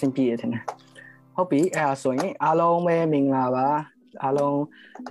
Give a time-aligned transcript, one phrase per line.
[0.00, 0.62] ကဲ့အဆင်ပြေတယ်ထင်တယ်
[1.34, 3.66] ဟုတ်ပြီအဲ့ဒါဆိုရင်အားလုံးပဲမင်္ဂလာပါ
[4.22, 4.60] အားလုံး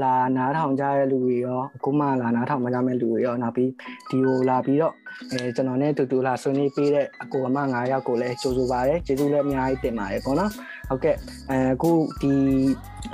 [0.03, 3.71] လာနားထောင်ကြတဲ့လူတွေရောအခုမှလာနားထောင်မကြမဲ့လူတွေရောနောက်ပြီး
[4.09, 4.93] ဒီကိုလာပြီးတော့
[5.31, 10.51] အဲကျွန်တော်နဲ့တူတူလာဆွေးနွေးပေးတဲ့အကိုအမ9ယောက်ကိုလည်းကြိုဆိုပါရစေကျေးဇူးလည်းအများကြီးတင်ပါတယ်ပေါ့နော်
[10.89, 11.15] ဟုတ်ကဲ့
[11.49, 12.33] အဲအခုဒီ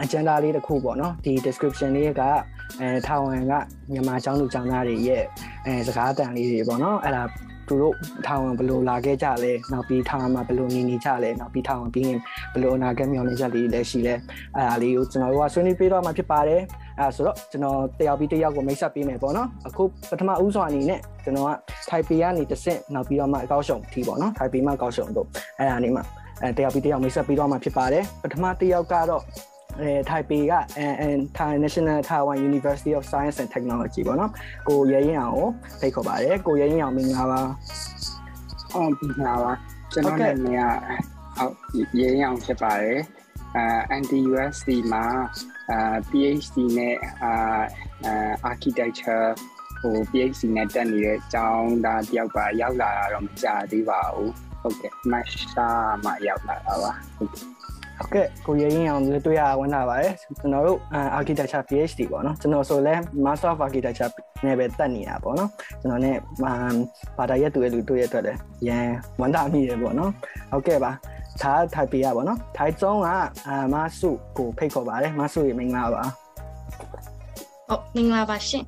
[0.03, 2.21] agenda လေးတစ်ခုပေါ့နော်ဒီ description လေးက
[2.81, 3.53] အဲထာဝန်က
[3.91, 5.23] မြန်မာចောင်းသူចောင်းသားတွေရဲ့
[5.65, 7.23] အဲစကားတန်လေးတွေပေါ့နော်အဲ့ဒါ
[7.67, 7.95] သူတို့
[8.27, 12.19] ထောင်ဝင်ဘယ်လိုလာခဲ့ကြလဲနောက်ပြီးထောင်မှာဘယ်လိုနေနေကြလဲနောက်ပြီးထောင်ပြီးရင်
[12.53, 14.15] ဘယ်လိုအနာဂတ်မျှော်လင့်ချက်လေးလည်းရှိလဲ
[14.55, 16.61] အဲ့ဒါလေးကိုကျွန်တော်တို့ကဆွေးနွေးပေးတော့မှာဖြစ်ပါတယ်
[16.99, 21.49] အဲ့ဒါဆိုတော့ကျွန်တော်တယောက်ပြီးတယောက်ကိုမိတ်ဆက်ပေးမယ်ပေါ့နော်အခုပထမဦးစွာအနေနဲ့ကျွန်တော်က
[21.89, 25.27] ထိုင်ပေကနေတစ်ဆင့်နောက်ပြီးတော့မှအကောက်ရှုံထီပေါ့နော်ထိုင်ပေမှအကောက်ရှုံတို့
[25.59, 26.03] အဲ့ဒါနေမှာ
[26.41, 29.23] အဲတယောက်ပြီးတယောက်မိတ်ဆက်ပေးတော့မှာဖြစ်ပါတယ်ပထမတယောက်ကတော့
[29.81, 34.31] အဲထိုင်ပေကအဲ National Taiwan University of Science and Technology ပေါ့နော်
[34.67, 37.41] ကိုရဲရင်အောင်ကိုဖိတ်ခေါ်ပါတယ်ကိုရဲရင်အောင်မင်္ဂလာပါ
[38.71, 39.53] ဟုတ်ပြီပါပါ
[39.91, 40.61] ကျွန်တော်နာမည်က
[41.37, 41.53] ဟုတ်
[41.99, 42.99] ရဲရင်အောင်ဖြစ်ပါတယ်
[43.55, 45.05] အဲ NTUSC မှာ
[45.71, 47.33] အာ PhD နဲ့အာ
[48.51, 49.27] architecture
[49.81, 55.69] ဟို PhD နဲ့တက်နေတဲ့အကြောင်းဒါတယောက်ပါရောက်လာတာတော့မကြာသေးပါဘူးဟုတ်ကဲ့မတ်စာ
[56.03, 57.54] မှာရောက်လာတာပါဟုတ်ကဲ့
[57.97, 60.79] ဟုတ်ကဲ့ကိုရဲရင်အောင်လည်းတွေ့ရဝန်တာပါတယ်ကျွန်တော်တို့
[61.19, 64.11] architecture PhD ပေါ့နော်ကျွန်တော်ဆိုလဲ Master of Architecture
[64.45, 65.49] နဲ့ပဲတက်နေတာပေါ့နော်
[65.81, 66.15] ကျွန်တော်နဲ့
[67.17, 68.87] ဘာသာရက်တူရဲ့လူတွေ့ရအတွက်လည်းရန်
[69.21, 70.11] ဝန်တာမိရပေါ့နော်
[70.51, 70.91] ဟုတ်ကဲ့ပါ
[71.41, 73.07] ထားထိုင်ပေးရပါတော့ထိုင်ကျုံးက
[73.47, 76.03] အာမဆုကိုဖိတ်ခေါ်ပါတယ်မဆုရေမင်္ဂလာပါ
[77.67, 78.63] ဟုတ်မင်္ဂလာပါရှင်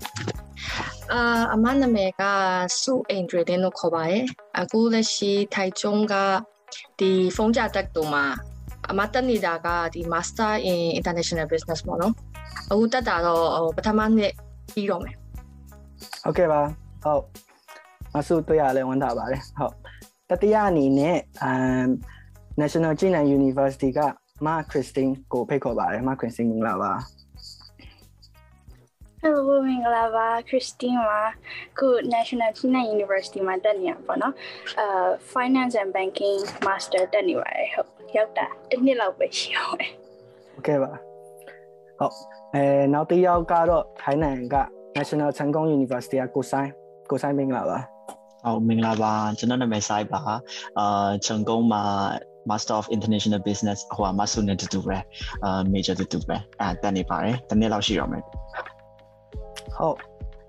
[1.13, 2.23] အာအမနာမည်က
[2.81, 4.23] ဆုအင်ဒရီတင်လို့ခေါ်ပါတယ်
[4.59, 6.15] အခုလက်ရှိထိုင်ကျုံးက
[6.99, 8.25] ဒီဖုန်းကြတက်တူမှာ
[8.91, 12.13] အမတက်နေတာကဒီ Master in International Business ပေါ့နော်
[12.71, 14.33] အခုတက်တာတော့ပထမနှစ်
[14.73, 15.15] ပြီးတော့မယ်
[16.23, 16.61] ဟုတ်ကဲ့ပါ
[17.03, 17.23] ဟုတ်
[18.13, 19.73] မဆုတွေ့ရလဲဝမ်းသာပါတယ်ဟုတ်
[20.29, 21.87] တတိယအနေနဲ့အမ်
[22.61, 23.99] National ကျင်းနံ University က
[24.45, 26.93] မခရစ်စတင်းကိုဖိတ်ခေါ်ပါတယ်မခရစ်စတင်းမင်္ဂလာပါ
[29.23, 31.21] Hello မင်္ဂလာပါ Christine ပါ
[31.77, 34.33] ခု National China University မှာတက်နေရပါတော့
[34.79, 39.86] အာ Finance and Banking Master တက်နေပါတယ်ဟုတ် ရောက်တာတစ်နှစ်လောက်ပဲရှိအောင်ပဲ
[40.54, 40.92] โอเคပါ
[41.98, 42.14] ဟုတ်
[42.54, 42.62] အဲ
[42.94, 44.56] နောက်တစ်ယောက်ကတော့ထိုင်းနိုင်ငံက
[44.96, 46.68] National ချန်ကုန် University ကကိုဆိုင်
[47.10, 47.78] ကိုဆိုင်မင်္ဂလာပါ
[48.44, 50.20] ဟုတ်မင်္ဂလာပါကျွန်တော်နာမည်ဆိုင်ပါ
[50.78, 51.82] အာချန်ကုန်မှာ
[52.50, 54.96] Master of International Business ဟိုက Master နဲ့တူတူပဲ
[55.44, 58.22] အာ Major တူတူပဲအဲတက်နေပါတယ်တနေ့လောက်ရှိတော့မယ်
[59.76, 59.96] ဟုတ်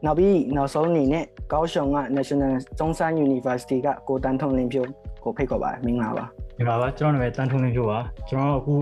[0.06, 4.90] နောက်ပြီးနောက်ဆုံးအနေနဲ့ကောင်းရှုံက National 中山 University ကကိုတန်းထုံလင်းဖြိုး
[5.24, 6.25] ကိုဖိတ်ခေါ်ပါတယ်မင်္ဂလာပါ
[6.58, 7.98] မင်္ဂလာပါကျွန်တော်နာမည်တန်းထုံလင်းဖြိုးပါ
[8.28, 8.74] ကျွန်တော်အခု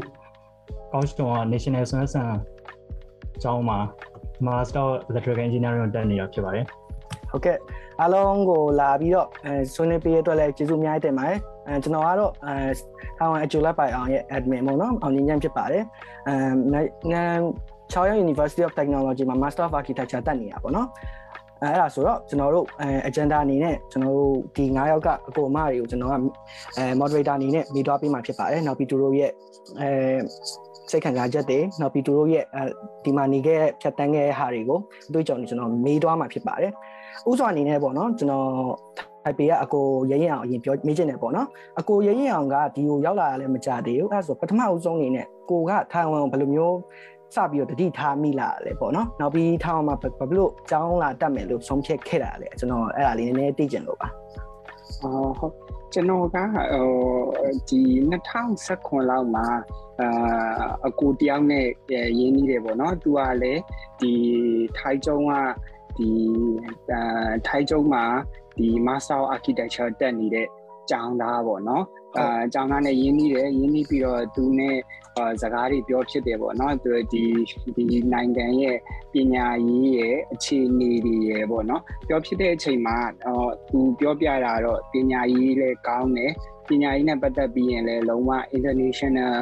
[0.92, 2.14] ကောင်းရှုံက National Science
[3.42, 3.78] ကျောင်းမှာ
[4.46, 6.64] Master of Electrical Engineering တက်နေတာဖြစ်ပါတယ်
[7.30, 7.56] ဟုတ်ကဲ့
[8.00, 12.54] အားလုံးကိုလာပြီးတော့အဲဆွေးနွေးပေးရအတွက်လည်းကျေးဇူးအများကြီးတင်ပါတယ်အဲကျွန်တော်ကတော့အဲ
[13.18, 15.84] ထောင်အကျိုးလိုက်ပိုင်အောင်ရဲ့ admin ပေါ့နော်အောင်ညဉ့်ဖြစ်ပါတယ်
[16.28, 17.20] အဲ
[17.92, 20.88] ချောင်းရ University of Technology မှာ Master of Architecture တက်နေတာပေါ့နော်
[21.62, 26.14] အဲအဲ့ဒါဆိုတော့ကျွန်တော်တို့အဲ agenda အနေနဲ့ကျွန်တော်တို့ဒီ9ယောက်ကအကိုအမတွေကိုကျွန်တော်က
[26.76, 29.30] အဲ moderator အနေနဲ့မိသွားပေးမှာဖြစ်ပါတယ်နောက်ပြီးသူတို့ရဲ့
[29.80, 29.90] အဲ
[30.90, 32.44] စိတ်ခံစားချက်တွေနောက်ပြီးသူတို့ရဲ့
[33.04, 34.78] ဒီမှာနေခဲ့ဖြတ်တန်းခဲ့တဲ့ဟာတွေကို
[35.08, 36.72] အတွေ့အကြုံတွေကျွန်တော်မေးသွားမှာဖြစ်ပါတယ်
[37.30, 38.46] ဥစွာအနေနဲ့ပေါ့နော်ကျွန်တော်
[39.24, 41.48] ထိုင်ပေကအကိုရရင်အောင်အရင်ပြောမေးချင်တယ်ပေါ့နော်
[41.80, 46.76] အကိုရရင်အောင်ကဒီကိုရောက်လာရလဲမကြသေးဘူးအဲဆိုပထမအဦးဆုံးအနေနဲ့ကိုကထိုင်ဝမ်ကိုဘယ်လိုမျိုး
[47.36, 54.08] စပြီးတော့တတိထားမိလာလဲပေါ့နော်နောက်ပြီးထိုင်ဝမ်မှာဘယ်လိုကြောင်းလာတက်မယ်လို့ဆုံးဖြတ်ခဲ့တာလဲကျွန်တော်အဲ့ဒါလေးနည်းနည်းသိချင်လို့ပါ
[55.02, 55.54] အော်ဟုတ်
[55.92, 56.42] ကျွန်တော်ကဟို
[57.68, 57.80] ဒီ
[58.42, 59.46] 2019လောက်မှာ
[60.00, 61.66] အာအကူတယောက်နဲ့
[62.18, 63.60] ရင်းနှီးတယ်ပေါ့နော်သူကလည်း
[64.00, 64.12] ဒီ
[64.78, 65.32] ထိုင်းကျုံက
[65.96, 66.08] ဒီ
[67.46, 68.04] ထိုင်းကျုံမှာ
[68.58, 70.46] ဒီ Master of Architecture တက်နေတဲ့
[70.90, 71.84] ကျောင်းသားပေါ့နော်
[72.18, 74.76] အာကျောင်းသားနဲ့ရင်းနှီးတယ်ရင်းနှီးပြီးတော့သူနဲ့
[75.42, 77.24] စကားတွေပြောဖြစ်တယ်ပေါ့နော်သူဒီ
[77.76, 78.78] ဒီနိုင်ငံရဲ့
[79.12, 82.96] ပညာရေးရဲ့အခြေအနေတွေရဲ့ပေါ့နော်ပြောဖြစ်တဲ့အချိန်မှာ
[83.26, 86.32] အော်သူပြောပြတာတော့ပညာရေးလည်းကောင်းတယ်
[86.68, 89.34] ပညာရေးနဲ့ပတ်သက်ပြီးရင်လည်းလုံးဝ international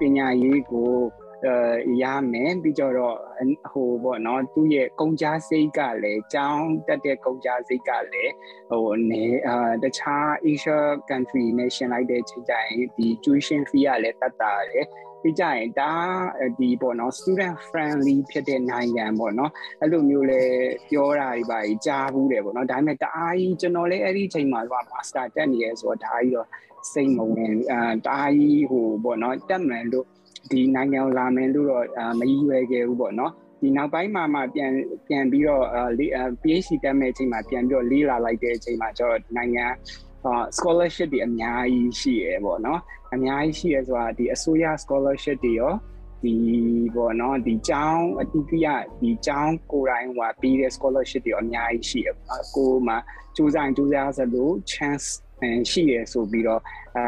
[0.00, 0.90] ပညာရေးကို
[2.02, 3.16] ရမယ်ပြီးကြတော့
[3.72, 8.32] ဟိုပေါ့နော်သူ့ရဲ့ကုန်ကြစိတ်ကလည်းကြောင်းတက်တဲ့ကုန်ကြစိတ်ကလည်း
[8.70, 10.78] ဟိုနေအာတခြား Asia
[11.10, 14.86] country နဲ့ရှင်လိုက်တဲ့ချိန်ကျရင်ဒီ tuition fee ကလည်းတက်တာတယ်
[15.22, 15.92] ပြီးကြရင်ဒါ
[16.58, 19.50] ဒီပေါ့နော် student friendly ဖြစ်တဲ့နိုင်ငံပေါ့နော်
[19.80, 20.42] အဲ့လိုမျိုးလဲ
[20.90, 26.48] ပြောတာတွေပါကြားဘူးတယ်ပေါ့နော်ဒါပေမဲ့တအားကြီးကျွန်တော်လည်းအဲ့ဒီအချိန်မှာက master တက်နေရဲဆိုတော့ဒါကြီးတော့
[26.92, 30.06] စိတ်မဝင်အာတအားကြီးဟိုပေါ့နော်တက်မှန်လို့
[30.50, 31.84] ဒီနိုင်ငံကိုလာမယ်လို့တော့
[32.18, 34.72] မရည်ရွယ်ခဲ့ဘူးပေါ့နော်ဒီနောက်ပိုင်းမှာမှပြန်
[35.06, 35.64] ပြန်ပြီးတော့
[36.42, 39.66] PhD တက်မဲ့အချိန်မှာပြန်ပြီးတော့လေးလာလိုက်တဲ့အချိန်မှာကျတော့နိုင်ငံ
[40.24, 42.80] အာ scholarship တွေအများကြီးရှိရပေါ့နော်
[43.14, 45.72] အများကြီးရှိရဆိုတာဒီအစိုးရ scholarship တွေရော
[46.22, 46.34] ဒီ
[46.94, 48.68] ပေါ့နော်ဒီကျောင်းအတိအကျ
[49.02, 52.08] ဒီကျောင်းကိုယ်တိုင်ဟိုပြီးတဲ့ scholarship တွေအများကြီးရှိရ
[52.56, 52.94] ကိုမှ
[53.36, 55.06] စူးစမ်းစူးစမ်းစလို့ chance
[55.71, 56.61] ရှိရဆိုပြီးတော့
[56.97, 57.05] အာ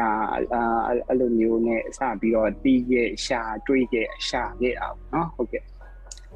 [1.08, 5.62] အဲ့လိုမျိုးနဲ့စပြီးတော့တီးရဲ့ရှာတွေးရဲ့ရှာခဲ့အောင်เนาะဟုတ်ကဲ့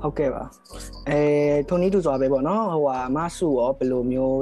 [0.02, 0.42] ဟုတ်ကဲ့ပါ
[1.08, 1.20] အဲ
[1.68, 4.38] ထုံနီးတူစွာပဲပေါ့နော်ဟိုဟာမဆုရောဘယ်လိုမျိုး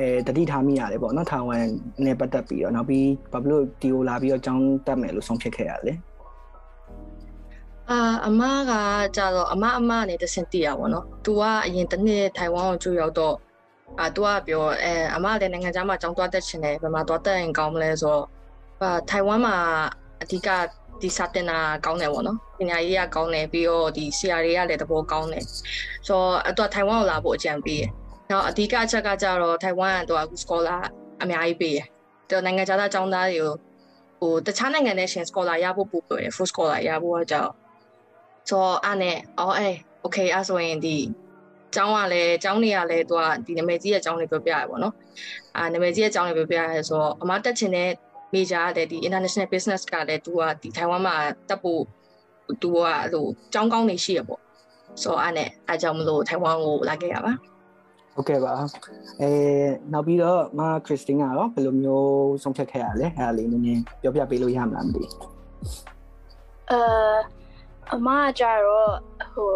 [0.00, 1.66] အဲတတိထားမိရတယ်ပေါ့နော်ထိုင်ဝမ်
[2.04, 5.94] နဲ့ပတ်သက်ပြီးတော့နောက်ပြီးဘာဖြစ်လို့ဒီကိုလာပြီးတော့ကျောင်းတက်မယ်လို့ဆုံးဖြတ်ခဲ့ရလဲ
[7.90, 8.72] အာအမက
[9.16, 13.34] ကြတော့အမအမနဲ့တဆင့်တည်ရပါတော့။ तू ကအရင်တစ်နှစ်ထိုင်ဝမ်ကိုကြွရောက်တော့
[13.99, 18.25] အာ तू ကပြောအဲအမလည်းနိုင်ငံခြားမှာကျောင်းသွားတက်ချင်တယ်ဘယ်မှာသွားတက်ရင်ကောင်းမလဲဆိုတော့
[18.81, 19.55] အာထိုင်ဝမ်မှာ
[20.21, 20.49] အဓိက
[21.01, 25.45] ဒီစာတင်တာကောင်းတယ်ပေါ့နော်ပညာရေးကကောင်းတယ်ပြီးတော့ဒီဆရာတွေကလည်းတဘောကောင်းတယ်
[26.07, 27.89] ဆိုတော့အတော့ထိုင်ဝမ်ကိုလာဖို့အကြံပေးတယ်
[28.29, 30.81] နောက်အဓိကအချက်ကကြတော့ထိုင်ဝမ်ကတော့အခု scholar
[31.21, 31.85] အများကြီးပေးတယ်
[32.29, 33.53] တော့နိုင်ငံခြားသားကျောင်းသားတွေကို
[34.19, 37.51] ဟိုတခြားနိုင်ငံနဲ့ရှင် scholar ရဖို့ပို့ပေးတယ် full scholar ရဖို့ကကြောင့်
[38.49, 39.75] ဆိုတော့အဲ့နဲ့အော်အေး
[40.05, 40.97] okay အဲ့ဆိုရင်ဒီ
[41.75, 44.93] ကျောင်းကလည်းကျောင်းတွေကလည်းသူကဒီနာမည်ကြီးရဲ့ကျောင်းတွေပြောပြရပေါ့နော်
[45.57, 47.89] အာနာမည်ကြီးရဲ့ကျောင်းတွေပြောပြရဲဆိုတော့အမတက်ချင်တဲ့
[48.33, 51.15] major ကလည်းဒီ international business ကလည်းသူကဒီထိုင်ဝမ်မှာ
[51.49, 51.81] တက်ဖို့
[52.61, 54.41] သူကအဲ့လိုကျောင်းကောင်းနေရှိရပေါ့
[55.01, 57.33] ဆိုတော့အဲ့နဲ့အားကြောင့်မလို့ထိုင်ဝမ်ကိုလာခဲ့ရပါ
[58.15, 58.53] ဟုတ်ကဲ့ပါ
[59.21, 59.31] အဲ
[59.93, 62.11] နောက်ပြီးတော့မခရစ်စတင်းကတော့ဘယ်လိုမျိုး
[62.43, 65.03] ဆုံးဖြတ်ခဲ့ရလဲအဲ့ဒါလေးနည်းနည်းပြောပြပေးလို့ရမလားမသိ
[66.71, 66.79] အဲ
[67.93, 68.91] အမကကြတော့
[69.33, 69.51] ဟို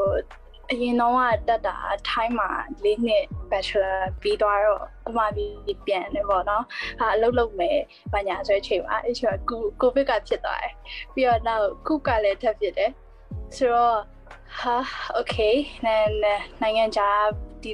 [0.73, 1.75] အရင်တော့ကတက်တာ
[2.09, 2.49] ထိုင်းမှာ
[2.83, 6.63] ၄နှစ် bachelor ပြီးသွားတော့အမပြီးပြန်တယ်ပေါ့နော်
[6.99, 7.79] ဟာအလုပ်လုပ်မယ်
[8.13, 10.73] ဘာညာဆိုတဲ့အချိန်မှာအဲ့ချိန်ကိုကိုဗစ်ကဖြစ်သွားတယ်
[11.13, 12.91] ပြီးတော့နောက်ခုကလည်းထပ်ဖြစ်တယ်
[13.57, 13.97] ဆိုတော့
[14.59, 14.75] ဟာ
[15.19, 15.55] okay
[16.61, 17.21] နိုင်ငံခြား
[17.63, 17.71] ဒီ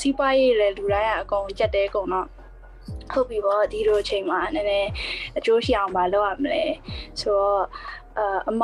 [0.00, 2.28] စီးပွားရေးလည်းလူတိုင်းကအကုန်ကြက်တဲကုန်တော့
[3.12, 4.90] ဟုတ်ပြီပေါ့ဒီလိုအချိန်မှာနည်းနည်း
[5.38, 6.62] အကျိုးရှိအောင်မလုပ်ရမလဲ
[7.20, 7.64] ဆိုတော့
[8.48, 8.62] အမ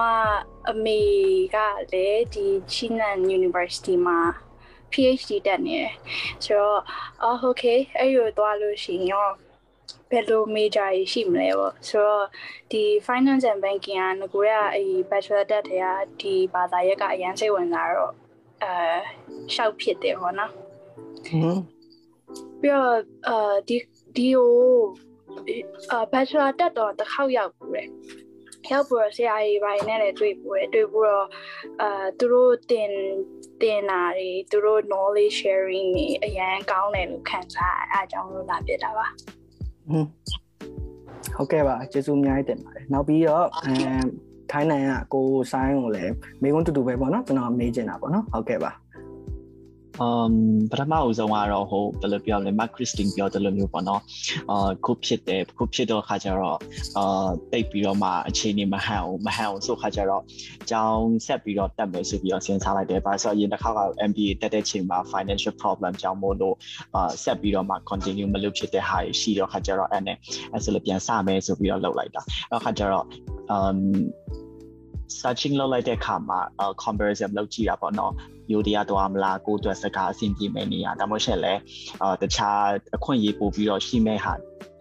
[0.70, 1.00] အမေ
[1.54, 1.56] က
[1.93, 4.19] လည်းဒီ Chinan University မှာ
[4.93, 5.93] PhD တက်နေတယ်
[6.44, 6.81] ဆိုတော့
[7.22, 9.31] အော် okay အဲ့လိုသွားလို့ရှိရင်ရော
[10.10, 12.26] ဘယ်လို major ရှိမလဲပေါ့ဆိုတော့
[12.70, 15.87] ဒီ finance and banking ကငကိုရအဲ့ bachelor တက်တဲ့က
[16.20, 18.12] ဒီဘာသာရပ်ကအရင်စိတ်ဝင်စားတော့
[18.62, 18.72] အဲ
[19.54, 20.52] ရှောက်ဖြစ်တယ်ပေါ့နော်
[21.26, 21.60] ဟင်း
[22.60, 22.96] ပြီးတော့
[23.28, 23.76] အဲဒီ
[24.16, 24.50] ဒီကို
[25.90, 27.88] အာ bachelor တက်တော့တစ်ခေါက်ရောက်ဘူးတဲ့
[28.70, 31.26] ရောက်ပြီးတော့ဆရာကြီးပိုင်းနဲ့လည်းတွေ့ပူတယ်တွေ့ပြီးတော့
[31.82, 32.90] အာသူတို့တင်
[33.62, 39.06] တင်တာတွေသူတို့ knowledge sharing တွေအရန်ကောင်းတယ်လို့ခံစားအဲအကြောင်းလို့လာပြတာပါ
[39.88, 40.08] ဟွန်း
[41.36, 43.74] ဟုတ်ကဲ့ပါကျေးဇူးအများကြီးတင်ပါတယ်နောက်ပြီးတော့အဲ
[44.52, 48.70] ထိုင်းနိုင်ငံကကိုဆိုင်ကိုလည်းမိကုန်းတူတူပဲပေါ့နော်ကျွန်တော်မေးချင်တာပေါ့နော်ဟုတ်ကဲ့ပါ
[50.04, 50.34] um
[50.70, 54.02] ပထမအဦးဆုံးကတော့ဟိုဘယ်လိုပြောလဲ Mark Christine ပြောတယ်လို့မျိုးပေါ့နော်
[54.50, 56.58] အာခုဖြစ်တယ်ခုဖြစ်တော့ခါကျတော့
[56.98, 60.22] အာတိတ်ပြီးတော့မှအခြေအနေမဟန်အောင်မဟန်အောင်ဆိုခါကျတော့
[60.70, 66.56] ကြောင်းဆက်ပြီးတော့တက်မယ်ဆိုပြီးတော့စဉ်းစားလိုက်တယ်ဘာလို့ဆိုရင်တစ်ခါက MBA တက်တဲ့ချိန်မှာ financial problem ကြောင့်မို့လို့
[66.94, 70.16] အာဆက်ပြီးတော့မှ continue မလုပ်ဖြစ်တဲ့ဟာရှိတော့ခါကျတော့အဲ့နဲ့
[70.52, 73.06] အဲ့ဆိုလည်းပြန်စမယ်ဆိုပြီးတော့လုပ်လိုက်တာအဲ့ခါကျတော့
[73.54, 73.78] um
[75.21, 76.40] searching လုပ်လိုက်တဲ့အခါမှာ
[76.82, 78.12] comparison လုပ်ကြည့်တာပေါ့နော်
[78.50, 81.55] ယူဒီယာသွားမလားကိုအတွက်စကားအဆင်ပြေမယ်နေရဒါမှမဟုတ်လဲ
[82.03, 82.62] အာတခြား
[82.97, 84.35] အခွင့်အရေးပို့ပြီးတော့ရှိမဲ့ဟာ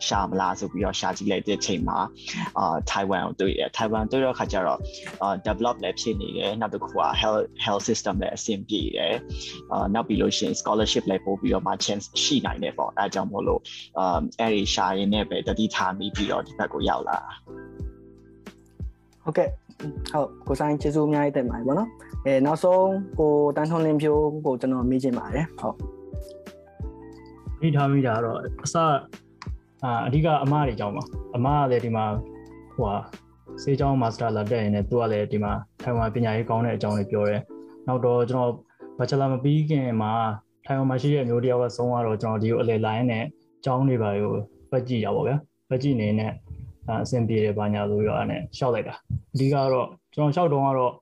[0.08, 1.98] ရှာမလားဆိုပြီးတော့ရှာကြည့်လိုက်တဲ့ချိန်မှာ
[2.60, 4.80] အာထိုင်ဝမ်ကိုတွေ့ရထိုင်ဝမ်တွေ့တော့ခါကျတော့
[5.22, 9.16] အာ develop လည်းဖြစ်နေတယ်နောက်တစ်ခုက health health system လည်းအဆင်ပြေတယ်
[9.72, 13.62] အာနောက်ပြီးလို့ရှိရင် scholarship လည်းပို့ပြီးတော့မှ chance ရှိနိုင်တယ်ပေါ့အဲအကြောင်းမို့လို့
[14.00, 17.18] အာအဲ့ဒီရှာရင်းနဲ့ပဲတတိထားမိပြီးတော့ဒီဘက်ကိုရောက်လာ
[19.24, 19.50] ဟုတ်ကဲ့
[20.12, 21.90] ဟုတ်ကိုဆိုင်ကျေးဇူးအများကြီးတင်ပါတယ်ဗောနော်
[22.26, 22.90] အဲနောက်ဆုံး
[23.20, 25.76] ကိုတန်းထွန်းလင်းဖြိုးကိုကျွန်တော်မေးချင်ပါတယ်ဟုတ်
[27.62, 28.76] ဒီထားမိတာတော့အစ
[29.84, 31.04] အာအဓိကအမတွေကြောင်းပါ
[31.36, 32.06] အမကလည်းဒီမှာ
[32.76, 32.96] ဟိုဟာ
[33.64, 35.54] စေးကျောင်းမာစတာလာတက်ရင်လည်းသူကလည်းဒီမှာ
[35.84, 37.42] ထိုင်ဝမ်ပညာရေးကောင်းတဲ့အကြောင်းတွေပြောတယ်
[37.88, 38.52] နောက်တော့ကျွန်တော်
[39.00, 40.14] ဘချလာမပြီးခင်မှာ
[40.66, 43.26] ထိုင်ဝမ်မှာရှိတဲ့မျိုးတယောက်ကဆုံးသွားတော့ကျွန်တော်ဒီကိုအလဲလိုင်းနဲ့
[43.66, 44.34] ကျောင်းတွေပါကို
[44.72, 45.38] ပတ်ကြည့်ရပါဗျာ
[45.70, 46.32] ပတ်ကြည့်နေနဲ့
[46.90, 48.96] အဆင်ပြေတယ်ဘာညာလို့ရောအဲ့နဲ့ရှောက်လိုက်တာ
[49.34, 50.94] အဓိကတော့ကျွန်တော်ရှောက်တော့ကတော့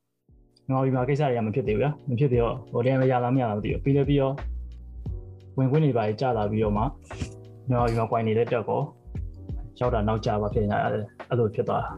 [0.72, 4.34] ငေါ်ဒီမှာကိစ္စတွေကမဖြစ်သေးဘူးဗျာမဖြစ်သေးတော့ဟိုတည်းမရလားမရလားမသိဘူးပြီးလည်းပြီးတော့
[5.58, 6.84] ဝင်ခွင့်တွေပါကြာလာပြီးတော့မှ
[7.72, 8.82] ငေါ်ဒီမှာ coin နေတဲ့တက်ကော
[9.80, 11.92] ရောက်တာနောက်ကျပါဖြစ်နေရတယ်အဲ့လိုဖြစ်သွားတာ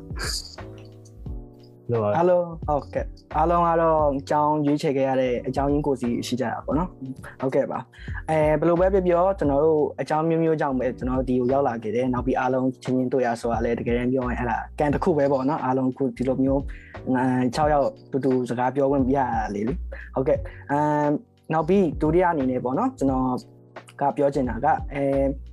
[1.92, 3.06] လို့အားလုံးဟုတ်ကဲ့
[3.38, 6.90] အားလုံးကတော့အကြောင်းရွေးချယ်ခဲ့ရတဲ့အကြောင်းရင်းကိုစီရှိကြတာပေါ့နော်
[7.42, 7.80] ဟုတ်ကဲ့ပါ
[8.30, 16.62] အဲဘယ်လိုပဲပြောပြောကျွန်တော်တို့အကြောင်းမျိုးမျိုးကြောင့်ပဲကျွန်တော်တို့ဒီကိုရောက်လာခဲ့တယ်နောက်ပြီးအားလုံးချင်းချင်းတွေ့ရဆိုတာလည်းတကယ်တမ်းပြောရင်အဲ့ဒါကန်တစ်ခုပဲပေါ့နော်အားလုံးခုဒီလိုမျိုး
[17.56, 19.74] 6ယောက်တူတူစကားပြောခွင့်ပြရတာလေလေ
[20.16, 20.40] ဟုတ်ကဲ့
[20.72, 21.10] အမ်
[21.54, 23.28] နောက်ပြီးဒုတိယအနေနဲ့ပေါ့နော်ကျွန်တော်
[24.02, 25.04] ကပြောချင်တာကအဲ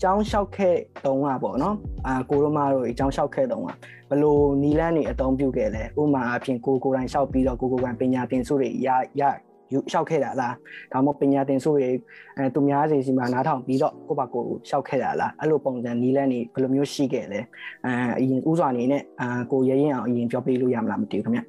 [0.03, 3.69] ចောင်းလျှောက်ခဲ့တုံးကပေါ့နော်အာကိုရိုမာတို့အကြောင်းလျှောက်ခဲ့တုံးက
[4.11, 8.89] ဘလို့နီလန်းနေအသုံးပြုခဲ့လဲဥမာအပြင်ကိုကိုတိုင်းလျှောက်ပြီးတော့ကိုကိုကန်ပညာသင်စုတွေရ
[9.21, 9.23] ရ
[9.73, 10.55] ယူလျှောက်ခဲ့တာလား
[10.93, 11.89] ဒါမှမဟုတ်ပညာသင်စုတွေ
[12.37, 17.41] အဲသူများစီစီမှာနားထောင်ပြီးတော့ကိုပါကိုလျှောက်ခဲ့တာလားအဲ့လိုပုံစံနီလန်းနေဘယ်လိုမျိုးရှိခဲ့လဲ
[17.85, 21.41] အဲအရင်ဥစွာအနေနဲ့အာကိုရရင်အောင်အရင်ပြောပြလို့ရမလားမသိဘူးခင်ဗျ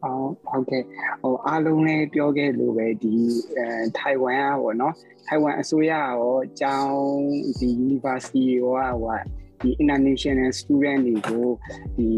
[0.00, 0.82] ဟုတ်ဟုတ်ကဲ့
[1.22, 3.14] ဟိုအားလုံးလည်းပြောခဲ့လို့ပဲဒီ
[3.56, 3.66] အဲ
[3.98, 4.94] ထိုင်ဝမ်อ่ะဗောနော်
[5.26, 6.96] ထိုင်ဝမ်အစိုးရရောအကြောင်း
[7.58, 9.18] ဒီ university ရောဟို
[9.60, 11.46] ဒီ international student တွေကို
[11.96, 12.08] ဒီ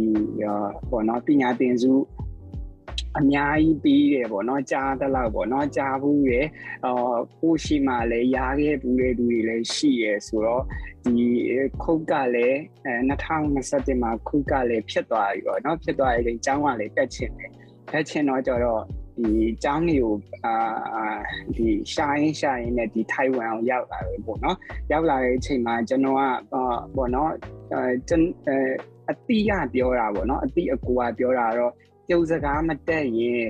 [0.88, 1.92] ဟိုနော်ပညာသင်စု
[3.20, 6.46] အများကြီးပြီးတယ်ပေါ့နော်ကြားသလောက်ပေါ့နော်ကြားဘူးရယ်
[6.84, 10.64] အော်ကိုရှိမှလည်းရာခဲ့ဘူးတဲ့လူတွေလည်းရှိရယ်ဆိုတော့
[11.04, 11.26] ဒီ
[11.82, 17.52] ခုတ်ကလည်းအဲ2021မှာခုတ်ကလည်းဖြစ်သွားပြီပေါ့နော်ဖြစ်သွားရင်အကြောင်းကလည်းတက်ချင်တယ်
[17.92, 18.82] တက်ချင်တော့ကြတော့
[19.16, 20.12] ဒီအကြောင်းတွေကို
[20.44, 20.54] အာ
[21.56, 24.56] ဒီရှာရင်းရှာရင်းနဲ့ဒီထိုင်ဝမ်အောင်ရောက်လာတယ်ပေါ့နော်
[24.92, 26.22] ရောက်လာတဲ့အချိန်မှာကျွန်တော်က
[26.96, 27.30] ပေါ့နော်
[27.72, 28.22] အဲကျွန်
[29.10, 31.72] အတိရပြောတာပေါ့နော်အတိအကူကပြောတာတော့
[32.06, 33.42] ပြုတ်စကားမတက်ရင်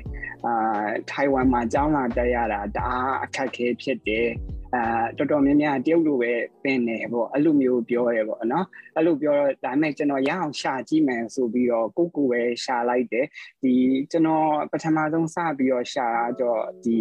[0.44, 2.88] အာထိုင်ဝမ်မှာကျောင်းလာတက်ရတာဒါ
[3.22, 4.28] အခက်ခဲဖြစ်တယ်
[4.74, 4.82] အာ
[5.18, 13.26] တော်တော်များများတရုတ်လိုပဲပင်နေပေါ့အဲ့လိုမျိုးပြောရဲပေါ့နော်အဲ့လိုပြောတော့ဒါပေမဲ့ကျွန်တော်ရအောင်ရှာကြည့်မယ်ဆိုပြီးတော့ကိုကိုပဲရှာလိုက်တယ်
[13.62, 13.72] ဒီ
[14.10, 16.06] ကျွန်တော်ပထမဆုံးစပြီးတော့ရှာ
[16.40, 16.98] တော့ဒီ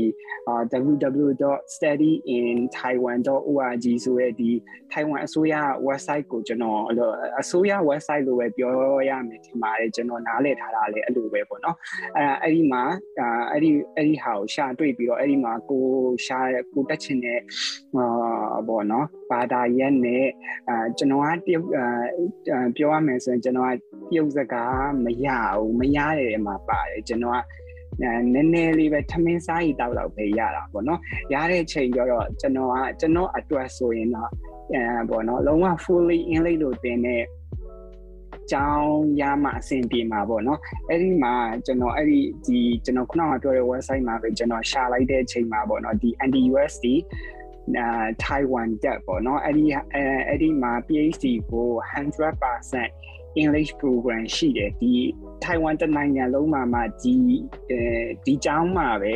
[0.92, 4.50] www.studyintaiwan.org ဆိုတဲ့ဒီ
[4.92, 5.54] Taiwan အစိုးရ
[5.88, 6.80] website ကိုကျွန်တော်
[7.40, 8.74] အစိုးရ website လို့ပဲပြော
[9.10, 11.78] ရမယ်ဒီမှာလေကျွန်တော်နားလည်ထားတာလေအဲ့လိုပဲပေါ့နော်
[12.18, 12.84] အဲအဲ့ဒီမှာ
[13.52, 15.86] အဲ့ဒီအဲ့ဒီဟာကိုရှာတွေ့ပြီးတော့အဲ့ဒီမှာကို
[16.26, 16.40] ရှာ
[16.74, 17.48] ကိုတက်ချင်တဲ့အာ
[18.68, 20.26] ဘောနော်ဘာသာရက်နဲ့
[20.70, 25.28] အာကျွန်တော်ကတရုတ်အာပြောရမယ်ဆိုရင်ကျွန်တော်ကတရုတ်စကားမရ
[25.58, 27.40] ဘူးမရတဲ့မှာပါတယ်ကျွန်တော်က
[28.34, 31.00] နည်းနည်းလေးပဲထမင်းစားရီတောက်တော့ပဲရတာပေါ့နော်
[31.34, 34.30] ရတဲ့ချိန်ကျတော့ကျွန်တော်ကကျွန်တော်အတွက်ဆိုရင်တော့
[34.74, 37.24] အဲပေါ့နော်လုံးဝ fully english လို့တင်တဲ့
[38.52, 41.34] ကျောင်းရမှအဆင်ပြေမှာပေါ့နော်အဲ့ဒီမှာ
[41.66, 47.41] ကျွန်တော်အဲ့ဒီဒီကျွန်တော်ခုနကပြောတဲ့ website မှာပဲကျွန်တော်ရှာလိုက်တဲ့အချိန်မှာပေါ့နော်ဒီ anti USD အာ
[48.24, 49.66] Taiwan တက်ပေါ့နော်အဲ့ဒီ
[50.28, 51.68] အဲ့ဒီမှာ PhD ကို
[52.54, 54.94] 100% English program ရှိတယ်ဒီ
[55.44, 57.16] Taiwan တနိုင်ငံလုံးမှာမှဒီ
[57.70, 57.80] အဲ
[58.26, 59.16] ဒီကျောင်းမှာပဲ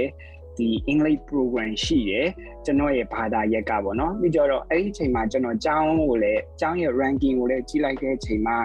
[0.58, 2.28] ဒီ English program ရှိတယ်
[2.66, 8.58] ကျွန်တော်ရဲ့ဘာသာရက်ကပေါ့နော်ပြီးတော့အဲ့ဒီအချိန်မှာကျွန်တော်ကျောင်းကိုလည်းကျောင်းရဲ့ ranking ကိုလည်းကြည့်လိုက်တဲ့အချိန်မှာ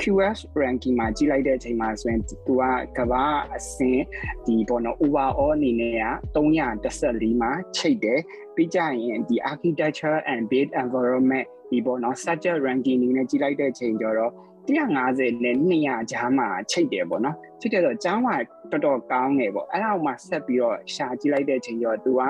[0.00, 2.62] QS ranking မှာကြည့်လိုက်တဲ့အချိန်မှာဆိုရင်သူက
[2.96, 3.24] ကဘာ
[3.56, 4.02] အဆင့်
[4.46, 8.20] ဒီပေါ့နော် overall အနေနဲ့က314မှာချိတ်တယ်
[8.54, 14.32] ပြီးကြရင်ဒီ architecture and built environment ဒီပေါ့နော် subject ranking အနေနဲ့ကြည့်လိုက်တဲ့အချိန်ကျတော့
[14.68, 18.28] 150နဲ့200ကြားမှာချိတ်တယ်ပေါ့နော်ချိတ်တယ်ဆိုတော့ကျောင်းက
[18.70, 22.22] တော်တော်ကောင်းတယ်ပေါ့အဲ့ဒါမှဆက်ပြီးတော့ရှာကြည့်လိုက်တဲ့အချိန်ကျတော့သူက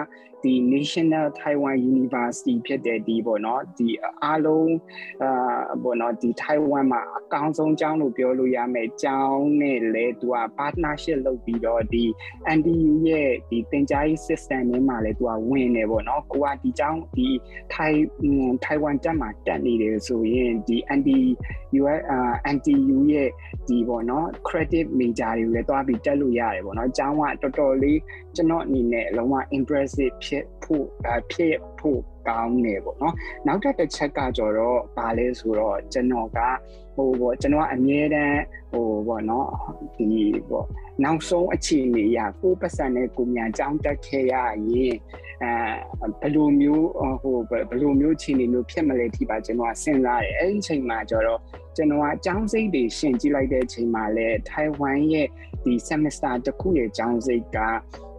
[0.42, 3.88] ဒီ National Taiwan University ဖြစ်တဲ့ဒီပေါ့နော်ဒီ
[4.24, 4.72] အားလုံး
[5.22, 5.30] အာ
[5.82, 12.04] ပေါ့နော်ဒီ Taiwan မှာအကောင်းဆုံးကျောင်းလို့ပြောလို့ရမယ်ကျောင်းနဲ့လဲသူက partnership လုပ်ပြီးတော့ဒီ
[12.56, 17.28] NDU ရဲ့ဒီသင်ကြားရေး system ထဲမှာလဲသူကဝင်နေပေါ့နော်ကိုကဒီကျောင်းဒီ
[17.74, 17.92] Thai
[18.64, 22.18] Taiwan တက်မှာတက်နေတယ်ဆိုရင်ဒီ NDU အာ
[22.54, 23.28] NTU ရဲ့
[23.68, 27.98] ဒီပေါ့နော် credit major တွေကိုလည်းတွားပြီးတက်လို့ရတယ်ပေါ့နော်ကျောင်းကတော်တော်လေး
[28.36, 30.86] ကျွန်တော်အနေနဲ့လုံးဝ impressive ဖြစ်ဖို့
[31.32, 33.14] ဖြစ်ဖို့ကောင်းနေပေါ့နော်
[33.46, 36.38] နောက်ထပ်တစ်ချက်ကကြတော့ဗာလဲဆိုတော့ကျွန်တော်က
[36.94, 38.40] ဟိုပေါ့ကျွန်တော်ကအမြဲတမ်း
[38.72, 39.48] ဟိုပေါ့နော်
[39.96, 40.06] ဒီ
[40.48, 40.66] ပေါ့
[41.04, 44.96] နောက်ဆုံးအခြေအနေရကိုပတ်စံနဲ့ကိုမြန်ကြောင်းတက်ခဲ့ရရင်
[45.42, 46.88] အဲဘယ်လိုမျိုး
[47.22, 51.40] ဟိုဘယ်လိုမျိုးအခြေအနေမျိုးဖြစ်မလဲထိပါကျွန်တော်ကစဉ်းစားတယ်အဲ့ဒီအချိန်မှာကျတော့
[51.76, 55.28] ကျွန်တော်ကအကြောင်းစိတ်တွေရှင်းကြည့်လိုက်တဲ့အချိန်မှာလဲထိုင်ဝမ်ရဲ့
[55.64, 57.58] ဒီ semester တစ်ခုရဲ့အကြောင်းစိတ်က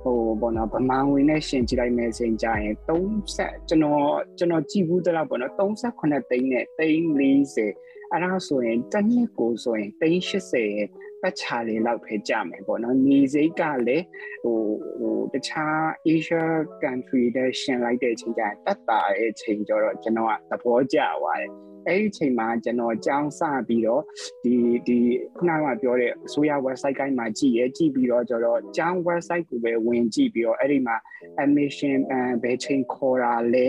[0.03, 4.01] ဟိုဘောနော်ဗမာငွေနဲ့ရှင်ကြည့်လိုက်မယ်ဆိုရင်ကြာရင်30ကျွန်တော်
[4.37, 14.05] ကျွန်တော်ကြည့်ဘူးတော့ပေါ့နော်38သိန်းနဲ့သိန်း40အဲ့ဒါဆိုရင်တစ်နှစ်ကိုဆိုရင်သိန်း80 ပတ်ချာလေးလောက်ပဲကြာမယ်ပေါ့နော်နေစိတ်ကလည်း
[14.43, 14.59] ဟို
[14.99, 15.75] ဟိုတခြား
[16.07, 16.45] Asia
[16.83, 21.51] country တဲ့ရှင်လိုက်တဲ့အချိန်ကျရင်တက်တာတဲ့အချိန်ကျတော့ကျွန်တော်ကသဘောကျသွားတယ်
[21.87, 24.03] အဲ့ဒီအချိန်မှာကျွန်တော်ကြောင်းစပြီးတော့
[24.43, 24.55] ဒီ
[24.87, 24.97] ဒီ
[25.35, 30.95] ခုနကပြောတဲ့အစိုးရ website ကိုင်းမှာကြည့်ရဲကြည့်ပြီးတော့ကျတော့ကျောင်း website ကိုပဲဝင်ကြည့်ပြီးတော့အဲ့ဒီမှာ
[31.43, 31.97] admission
[32.43, 33.67] ဘယ်ချိန်ခေါ်တာလဲ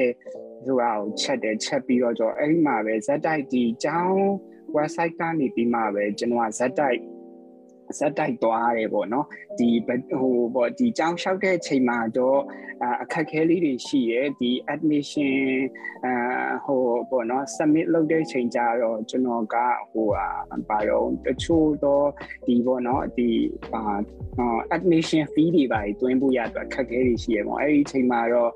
[0.66, 4.18] ဆိုတာကိုချက်တယ်ချက်ပြီးတော့ကျတော့အဲ့ဒီမှာပဲဇက်တိုက်ဒီကျောင်း
[4.76, 6.98] website ကနေပြီးမှပဲကျွန်တော်ကဇက်တိုက်
[7.98, 9.26] ဇက်တိုက်သွားတယ်ပေါ့နော်
[9.58, 12.40] ဒီဟိုပေါ့ဒီကြောင်းလျှောက်တဲ့အချိန်မှာတော့
[13.02, 15.32] အခက်ခဲလေးတွေရှိတယ်ဒီ admission
[16.06, 16.14] အာ
[16.64, 19.56] ဟိုပေါ့နော် submit လုပ်တဲ့အချိန်ကျတော့ကျွန်တော်က
[19.92, 20.26] ဟိုဟာ
[20.68, 22.06] ဘာတော့တချို့တော့
[22.46, 23.30] ဒီပေါ့နော်ဒီ
[23.74, 28.50] အာ admission fee တွေပါတွင်းဖို့ရအတွက်အခက်ခဲတွေရှိရပေါ့အဲ့ဒီအချိန်မှာတော့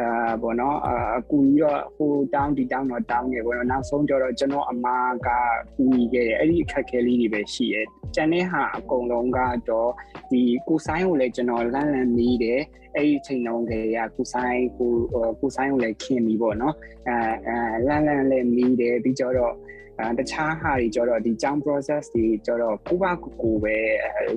[0.00, 0.76] အာပေါ့နော်
[1.18, 5.28] အကူကြီးတော့ဟိုတောင်းဒီတောင်းတော့တောင်းနေပေါ့နော်နောက်ဆုံးကျတော့ကျွန်တော်အမားက
[5.76, 7.80] ကူညီခဲ့တယ်အဲ့ဒီအခက်ခဲလေးတွေပဲရှိရဲ
[8.14, 9.38] ကျန်တဲ့ဟာအကုန်လုံးက
[9.68, 9.90] တော့
[10.30, 12.60] ဒီကိုဆိုင်ကိုလည်းကျွန်တော်လန့်လန့်နေတယ်
[12.96, 14.92] အဲ့ဒီချိန်လုံးကလေးကကိုဆိုင်ကို
[15.40, 16.74] ကိုဆိုင်ကိုလည်းခင်ပြီပေါ့နော်
[17.08, 19.54] အဲအဲလန့်လန့်လည်းနေတယ်ပြီးကြတော့
[20.00, 23.76] အဲတခြားဟာတွေကြတော့ဒီကြောင်း process တွေကြတော့ကိုပါကိုကိုပဲ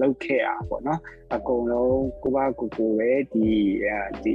[0.02, 1.00] လုပ်ခဲ့တာပေါ့နော်
[1.36, 3.50] အကုန်လုံးကိုပါကိုကိုပဲဒီ
[4.24, 4.34] ဒီ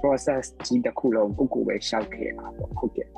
[0.00, 3.08] process ကြီးတစ်ခုလုံးကိုကိုပဲရှောက်ခဲ့တာပေါ့ဟုတ်ကဲ့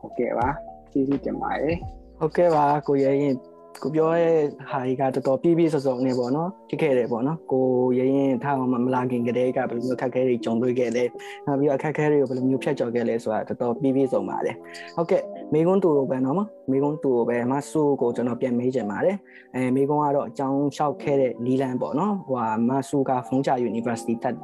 [0.00, 0.48] ဟုတ်ကဲ့ပါ
[0.92, 1.76] ကျေးဇူးတင်ပါတယ်
[2.18, 3.34] ဟုတ်ကဲ့ပါကိုရဲရင်
[3.82, 4.38] ကိုပြောရဲ့
[4.70, 7.66] ဟာကြီးကတော်တော်ပြည့်ပြည့်စုံစုံနေပေါ့နော်ဖြစ်ခဲ့တယ်ပေါ့နော်ကို
[7.98, 11.04] ရရင်ထားအောင်မလာခင်ကတည်းကဘယ်လိုမျိုးခက်ခဲတွေကြုံတွေ့ခဲ့လဲ
[11.46, 14.56] နောက်ပြီးတော့အခက်ခဲတွေကိုဘယ်လိုမျိုးဖြတ်ကျော်ခဲ့လဲဆိုတာတော်တော်ပြည့်ပြည့်စုံပါတယ်
[14.96, 15.22] ဟုတ်ကဲ့
[15.54, 16.36] မိကုန်းတူပဲနော်
[16.70, 19.16] မိကုန်းတူပဲမဆူကိုကျွန်တော်ပြန်မေးချင်ပါတယ်
[19.54, 24.34] အဲမိကုန်းကတော့အကြောင်းလျှောက်ခဲ့တဲ့နီလန်ပေါ့နော်ဟိုဟာမဆူကဖုန်ချာ University တက်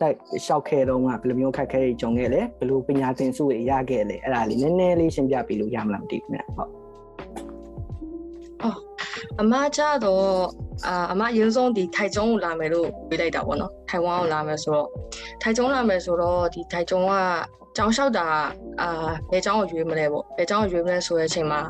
[0.00, 0.14] တက်
[0.44, 6.81] လျှောက်ခဲ့တော့ကဘယ်လိုမျိုးခက်ခဲတွေကြုံခဲ့လဲဘယ်လိုပညာသင်ဆုတွေရခဲ့လဲအဲ့ဒါလေးနည်းနည်းလေးရှင်းပြပေးလို့ရမလားမသိဘူးခင်ဗျဟုတ်
[8.62, 8.76] အော်
[9.40, 10.26] အမကြတော့
[10.86, 14.88] အာအမအရင်ဆုံးဒီထိုင်ကျုံကိုလာမယ်လို့ပြောလိုက်တာပေါ့နော်ထိုင်ဝမ်ကိုလာမယ်ဆိုတော့
[15.42, 17.12] ထိုင်ကျုံလာမယ်ဆိုတော့ဒီထိုင်ကျုံက
[17.76, 18.26] ကျောင်းလျှောက်တာ
[18.80, 21.60] အာဘယ်ကျောင်းကိုရွေးမလဲပေါ့ဘယ်ကျောင်းကိုရွေးမလဲဆိုတဲ့အချိန်မှာ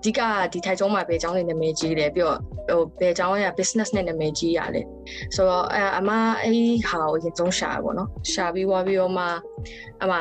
[0.00, 0.20] အဓိက
[0.52, 4.86] ဒီထိုင်ကျုံမှာဘယ်ကျောင်းနေနာမည်ကြီးတယ်ပြီးတော့ဟိုဘယ်ကျောင်းရဲ့ business နဲ့နာမည်ကြီးရတယ်
[5.34, 6.10] ဆိုတော့အအမ
[6.42, 6.54] အဲ့
[6.88, 9.24] ဟာကိုအရင်ဆုံးရှာပေါ့နော်ရှာပြီးွားပြီးတော့မှ
[10.02, 10.12] အမ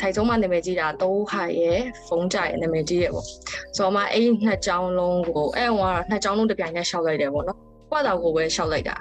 [0.00, 3.36] ထိုင်ဆုံးမှာနာမည်ကြီးတာသုံးဟာရဲ့ဖုန်းကြရဲ့နာမည်ကြီးရဲ့ပေါ့ဆို
[3.78, 7.58] တော့မှအဲ့နှစ်ကြောင်းလုံးကိုအဲ့ဟိုကတော့နှစ်ကြောင်းလုံးတစ်ပြိုင်တည်းရှောက်လိုက်တယ်ပေါ့နော်
[7.90, 8.96] ကွာတော့ကိုပဲရှောက်လိုက်တာ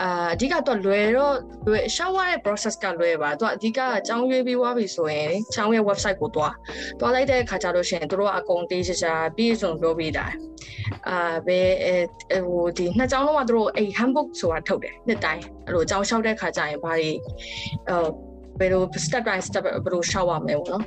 [0.00, 1.34] အာအဓိကတော့လွယ်တော့
[1.66, 6.54] လွယ်ရှောက်ရတဲ့ process ကလွယ်ပါသူအဓိကအကြောင်းရွေးပြီးွားပြီဆိုရင်ချောင်းရဲ့ website ကိုတွား
[7.00, 10.26] တွားလိုက်တဲ့အခါကျတော့ရှင်တို့ကအကုန်တေးချာချာပြည့်စုံပြောပြီးတာ
[11.08, 11.68] အာဘယ်
[12.46, 17.10] ဟိုဒီနှစ်ကြောင်းလုံးကတို့အဲ့ handbook ဆိုတာထုတ်တယ်နှစ်တိုင်းအဲ့လိုအကြောင်းလျှောက်တဲ့အခါကျရင်ဘာတွေ
[17.88, 18.25] ဟို
[18.60, 20.84] ဘယ်လို step by step ဘယ်လိုရှောက်ရမလဲပေါ့နော်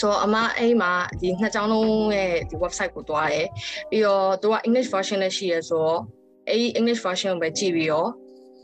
[0.00, 3.48] ဆိုတော့အမအိမ်မှာဒီနှစ်ကြောင်းလုံးရဲ့ဒီ website ကိုတွားတယ်
[3.90, 6.00] ပြီးတော့သူက English version နဲ့ရှိရဆိုတော့
[6.48, 8.08] အဲ့ဒီ English version ကိုပဲကြည့်ပြီးတော့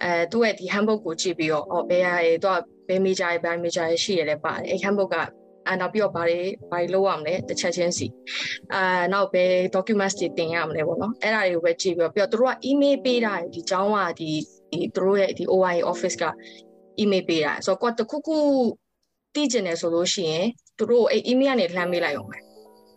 [0.03, 2.57] အဲသူ့ရဲ့ဒီ handbook ကိုကြည့်ပြီးတော့အော်ဘယ်ဟာရေသူက
[2.88, 5.16] ဘယ် major ဘယ် major ရှိရလဲပါတယ်အဲ့ handbook က
[5.66, 8.07] အဲနောက်ပြီးတော့ဘာတွေဘာတွေလုပ်ရမလဲတစ်ချက်ချင်းစီ
[8.75, 14.31] အာနောက်ဘယ် documents တွေတင်ရမလဲပေါ့နော်အဲ့ဒါတွေကိုပဲကြည့်ပြီးတော့ပြီးတော့သူတို့က email ပေးတာဒီကျောင်းကဒီ
[14.70, 16.25] ဒီသူတို့ရဲ့ဒီ OI office က
[17.02, 18.38] email ပေးတာဆိုတော့ကိုတခုခု
[19.36, 20.46] သိကျင်တယ်ဆိုလို့ရှိရင်
[20.78, 22.38] သူတို့အဲ့ email ကနေလှမ်းပေးလိုက်အောင်ပဲ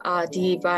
[0.07, 0.77] အာဒီဘာ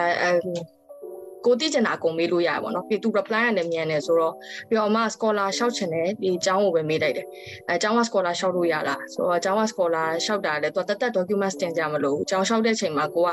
[1.47, 4.35] ကိုသိကျင်တာအကုန်မေးလို့ရပါဘောเนาะပြီးသူ reply ရတယ်မြန်တယ်ဆိုတော့
[4.69, 7.27] ပြီးတော့အမ scholar ရှောက်ချင်တယ်ဒီအကြောင်းကိုပဲမေးလိုက်တယ်
[7.69, 13.29] အဲအကြောင်းက scholar ရှောက်လို့ရလားဆိုတော့အကြောင်းက scholar ရှောက်တာလဲသူတသက် documents တင်ကြမလို့အကြောင်းရှောက်တဲ့ချိန်မှာကိုက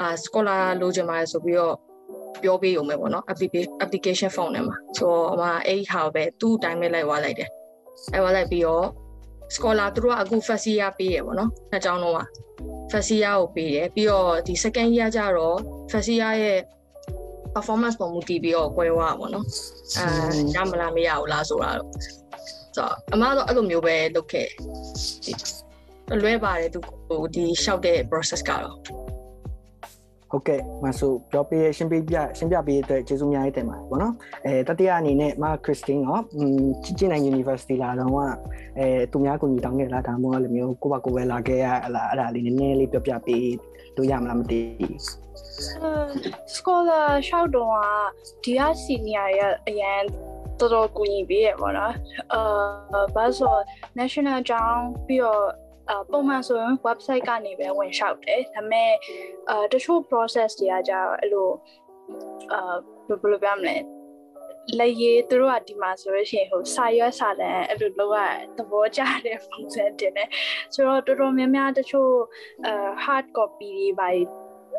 [0.00, 1.74] အာ scholar လိုချင်ပါတယ်ဆိုပြီးတော့
[2.42, 3.24] ပြောပေးရုံပဲပေါ့နော်
[3.84, 7.50] application form ထဲမှာဆိုတော့အမအဲ့ဟာပဲသူ့အတိုင်းပဲလိုက်သွားလိုက်တယ်
[8.12, 8.86] အဲ့သွားလိုက်ပြီးတော့
[9.55, 12.21] scholar သူတို့ကအခု first year ပေးရပေါ့နော်နှစ်ကျောင်းလုံးက
[12.91, 15.57] first year ကိုပေးတယ်ပြီးတော့ဒီ second year ကျတော့
[15.91, 16.59] first year ရဲ့
[17.55, 19.45] performance ပုံမူတည်ပြီးတော့꿰သွားပါတော့
[19.97, 20.05] အဲ
[20.55, 22.13] ရမလားမရဘူးလားဆိုတာတော့ဆို
[22.77, 24.49] တော့အမတော့အဲ့လိုမျိုးပဲလုပ်ခဲ့
[26.21, 29.02] လွဲပါတယ်သူဟိုဒီရှောက်တဲ့ process ကတော့
[30.33, 34.13] ဟုတ်ကဲ့မဆူပြောပြရှင်းပြပြရှင်းပြပေးတဲ့အတွက်ကျေးဇူးအများကြီးတင်ပါတယ်ပေါ့နော်
[34.45, 36.11] အဲတတိယအနေနဲ့မခရစ်စတင်းက
[36.83, 38.17] ချစ်ချင်နိုင် University လာတော့က
[38.79, 41.65] အဲသူများကိုညီတောင်းခဲ့လားဒါမှမဟုတ်လည်းမျိုးကိုပါကိုပဲလာခဲ့ရ
[41.95, 43.47] လားအဲ့ဒါလေးနည်းနည်းလေးပြောပြပေး
[43.95, 44.97] လို့ရမလားမသိဘူး
[46.55, 47.75] scholar ရှောက်တော့
[48.43, 50.01] ဒီက senior ရဲ့အရန်
[50.59, 51.93] တော်တော်ကူညီပေးရပါတော့
[52.33, 53.55] အာဘာဆို
[53.99, 55.43] national ကြောင်းပြီးတော့
[55.91, 58.91] အပုံမှန်ဆိုရင် website ကနေပဲဝင်လျှောက်တယ်ဒါပေမဲ့
[59.49, 61.49] အာတချို့ process တွေကကြတော့အဲ့လို
[62.51, 62.59] အာ
[63.07, 63.77] ဘယ်လိုပြောမလဲ
[64.79, 70.29] လက်ရည်သူတို့ကဒီမှာဆိုလို့ရှိရင်ဟိုစာရွက်စာတမ်းအဲ့လိုလောက်ရသဘောကျတဲ့ပုံစံတင်တယ်
[70.73, 72.11] ဆိုတော့တော်တော်များများတချို့
[72.65, 74.07] အာ hard copy တွေပါ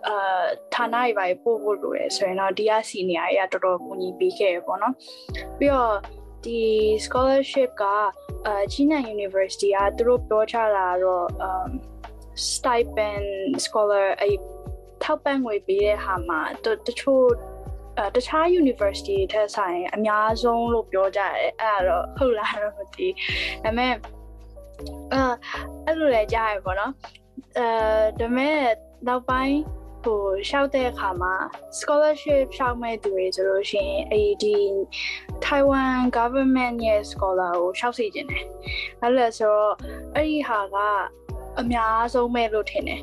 [0.08, 0.42] အာ
[0.74, 4.94] ဌာနတွေပါပို့ဖို့လိုတယ်ဆိုရင်တော့ဒီက senior တွေကတော်တော်ကူညီပေးခဲ့ရပေါ့နော်
[5.58, 5.94] ပြီးတော့
[6.44, 6.60] ဒီ
[7.04, 7.84] scholarship က
[8.46, 11.70] အာ China University ကသူတို့ပြောချတာတော့ um
[12.52, 13.28] stipend
[13.64, 14.24] scholar အ
[15.02, 16.40] ထောက်ပံ့ငွေပေးတဲ့ဟာမှာ
[16.86, 17.26] တချို့
[17.98, 23.10] အဲတခြား university ထက်ဆိုင်အများဆုံးလို့ပြောကြတယ်အဲ့ဒါတော့ဟုတ်လားတော့မသိဒါ
[23.64, 23.92] ပေမဲ့
[25.12, 25.22] အဲ
[25.86, 26.92] အဲ့လိုလည်းကြားရပေါ့နော်
[27.58, 27.66] အဲ
[28.18, 28.56] ဒါပေမဲ့
[29.08, 29.58] နောက်ပိုင်း
[30.04, 31.34] ဟိုရှောက်တဲ့အခါမှာ
[31.78, 34.56] scholarship ရှောက်မဲ့သူတွေဆိုလို့ရှိရင်အဲ့ဒီ
[35.44, 38.44] Taiwan government ရဲ့ scholar ကိုရှောက်စီခြင်းတယ်
[39.00, 39.74] အဲ့လိုဆိုတော့
[40.14, 40.76] အဲ့ဒီဟာက
[41.60, 43.02] အများဆုံးမဲ့လို့ထင်တယ်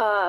[0.00, 0.26] အာ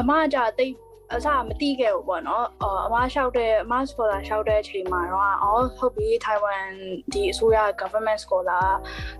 [0.00, 0.74] အမကတိတ်
[1.14, 2.46] အစားမတိခဲ့ဘူးပေါ့နော်
[2.84, 6.70] အမလျှောက်တဲ့အမ scholar လျှောက်တဲ့အချိန်မှာတော့အော်ဟုတ်ပြီ Taiwan
[7.12, 8.66] ဒီအစိုးရ government scholar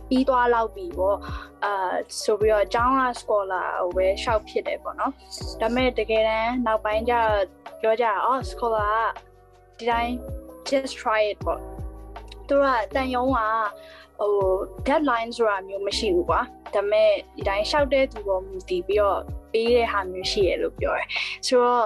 [0.08, 1.18] ပြီးသွားလောက်ပြီပေါ့
[1.64, 5.12] အာဆိုပြီးတော့ကျောင်းက scholar ကိုပဲလျှောက်ဖြစ်တယ်ပေါ့နော်
[5.60, 7.14] ဒါပေမဲ့တကယ်တမ်းနောက်ပိုင်းကျ
[7.80, 8.94] ပြောကြအော် scholar
[9.78, 10.12] ကဒီတိုင်း
[10.68, 11.60] just try it ပေါ့
[12.48, 13.38] သူကတန်ယုံက
[14.18, 14.32] ဟို
[14.86, 16.40] deadline ဆိုတာမျိုးမရှိဘူးကွာ
[16.74, 19.20] ဒါပေမဲ့ဒီတိုင်းလျှောက်တဲ့သူပေါ်မူတည်ပြီးတော့
[19.56, 21.08] ပေးတဲ့ဟာမျိုးရှိရလို့ပြောတယ်
[21.46, 21.84] ဆိုတော့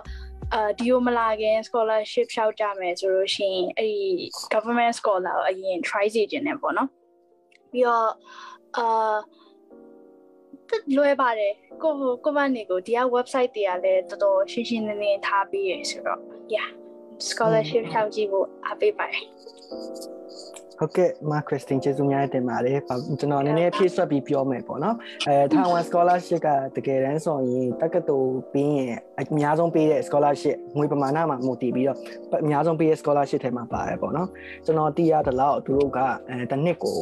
[0.54, 4.10] အာဒီယိုမလာခင် scholarship ရှောက်ကြမယ်ဆိုလို့ရှိရင်အဲ့ဒီ
[4.52, 6.88] government scholar ကိုအရင် try စီခြင်းနဲ့ပေါ့နော်
[7.72, 8.10] ပြီးတော့
[8.76, 9.16] အာ
[10.96, 11.52] လွယ်ပါတယ်
[11.82, 11.92] ကို
[12.24, 16.20] ကိုမနေကိုဒီက website တွေကလည်းတော်တော်ရှင်းရှင်းလင်းလင်းထားပြီးရဆိုတော့
[16.54, 16.68] yeah
[17.28, 19.24] scholarship ရှောက်ကြည့်ဖို့အားပေးပါတယ်
[20.80, 22.78] ဟုတ်ကဲ့မာခရစ်စတင်ကျေးဇူးများတင်ပါတယ်
[23.18, 31.98] ကျွန်တော်နည်းနည်းဖြည့်ဆွတ်ပြီးပြောမယ်ပေါ့နော်အဲ Taiwan scholarship ကတကယ်တမ်းဆိုရင်တက္ကသိုလ်ပြီးရင်အများဆုံးပေးတဲ့ scholarship ငွေပမာဏမှာမူတည်ပြီးတော့
[32.42, 34.28] အများဆုံးပေးတဲ့ scholarship ထဲမှာပါတယ်ပေါ့နော်
[34.64, 36.98] ကျွန်တော်သိရတဲ့လောက်သူတို့ကအဲတစ်နှစ်ကို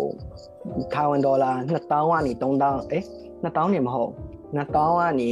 [0.94, 2.98] Taiwan ဒေါ်လာ2000ကနေ3000အဲ
[3.44, 4.12] 2000နေမဟုတ်
[4.56, 5.30] 2000ကနေ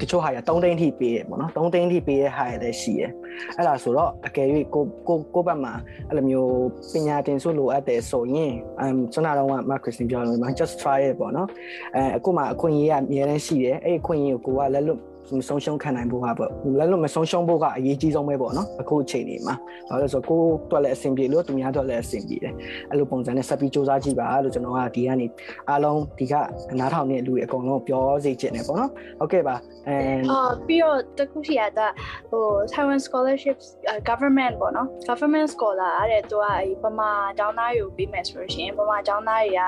[0.00, 3.10] တချို့ဟာရ3သိန်းထိပေးတယ်ပေါ့နော်3သိန်းထိပေးတဲ့ဟာရလည်းရှိတယ်
[3.56, 5.72] အဲ့ဒါဆိုတော့အကယ်၍ကိုကိုကိုဘက်မှာ
[6.08, 6.52] အဲ့လိုမျိုး
[6.92, 11.48] ပညာသင်ဆုလိုအပ်တယ်ဆိုရင်အမ်ကျွန်တော်တော့မခရစ်စတင်ပြောလို့မှာ just try it ပေါ့နော်
[11.96, 15.00] အဲအခုမှအခွင့်အရေးကအများတန်းရှိတယ်အဲ့အခွင့်အရေးကိုကိုကလက်လွတ်
[15.36, 19.54] မဆုံးရှုံးခံနိုင်ဖို့ဟာပေါ့လက်လွတ်မဆုံးရှုံးဖို့ကအရေးကြီးဆုံးပဲပေါ့နော်အခုအချိန်လေးမှာ
[19.88, 22.54] ဘာလို့လဲဆိုတော့ကိုတွက်လည်းအဆင်ပြေလို့သူများတွက်လည်းအဆင်ပြေတယ်
[22.90, 25.26] အဲ့လိုပုံစံနဲ့ဆက်ပြီးစူးစမ်းကြည့်ပါလို့ကျွန်တော်ကဒီကနေ
[25.70, 26.34] အားလုံးဒီက
[26.80, 29.54] နားထောင်နေလူတွေအကုန်လုံးပြောစေချင်တယ်ပေါ့နော်ဟုတ်ကဲ့ပါ
[29.88, 29.96] အဲ
[30.30, 31.86] အော်ပြီးတော့တခုရှိရတာ
[32.30, 33.66] ဟို Taiwan scholarships
[34.08, 39.60] government ပေါ့နော် government scholar အဲ့တဲ့သူကအဲပမာကျောင်းသားတွေကိုပေးမယ်ဆိုလို့ရှိရင်ပမာကျောင်းသားတွေက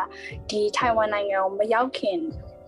[0.51, 2.19] ဒီ Taiwan နိုင်ငံကိုမရောက်ခင်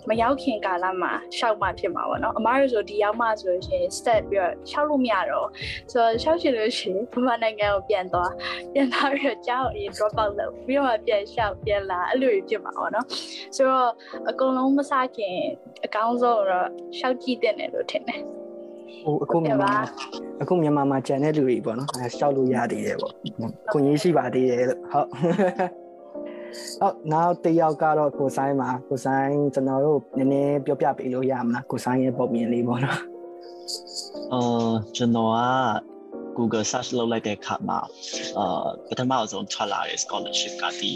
[0.08, 5.48] မရောက်ခင်ကာလမှာရှောက်မှဖြစ်မှာပေါ့နော်အမားတို့ဆိုဒီရောက်မှဆိုလို့ရှိရင် step ပြီးတော့ရှောက်လို့မရတော့
[5.92, 8.32] ဆိုတော့ရှောက်ရှင်လို့ရှိရင်ဘမနိုင်ငံကိုပြန်သွား
[8.72, 13.06] ပြန်သွားပြီးတော့ကျောင်းအရင် drop out လုပ်ပြီးတော့ပြန်ရှောက်ပြန်လာအဲ့လိုဖြစ်မှာပေါ့နော်
[13.56, 13.90] ဆိုတော့
[14.30, 15.36] အကုန်လုံးမစခင်
[15.84, 18.20] အကောင်းဆုံးတော့ရှောက်ကြည့်တဲ့တယ်လို့ထင်တယ်
[19.04, 19.72] ဟိုအခုမြန်မာ
[20.42, 23.12] အခုမြန်မာမှာကြံတဲ့လူတွေပေါ့နော်အဲရှောက်လို့ရသေးတယ်ပေါ့
[23.72, 25.08] ကိုကြီးရှိပါသေးတယ်လို့ဟုတ်
[26.80, 33.00] နောက်နောက်တစ်ယောက်ကတော့ကိုဆိုင်ပါကိုဆိုင်ကျွန်တော်တို့နည်းနည်းပြောပြပေးလို့ရမှာကိုဆိုင်ရဲ့ပုံမြင်လေးပေါ့နော်
[34.32, 35.38] အာကျွန်တော်က
[36.38, 37.78] Google search လုပ်လိုက်တဲ့အခါမှာ
[38.38, 40.92] အာပထမဆုံးထွက်လာတဲ့ scholarship ကဒီ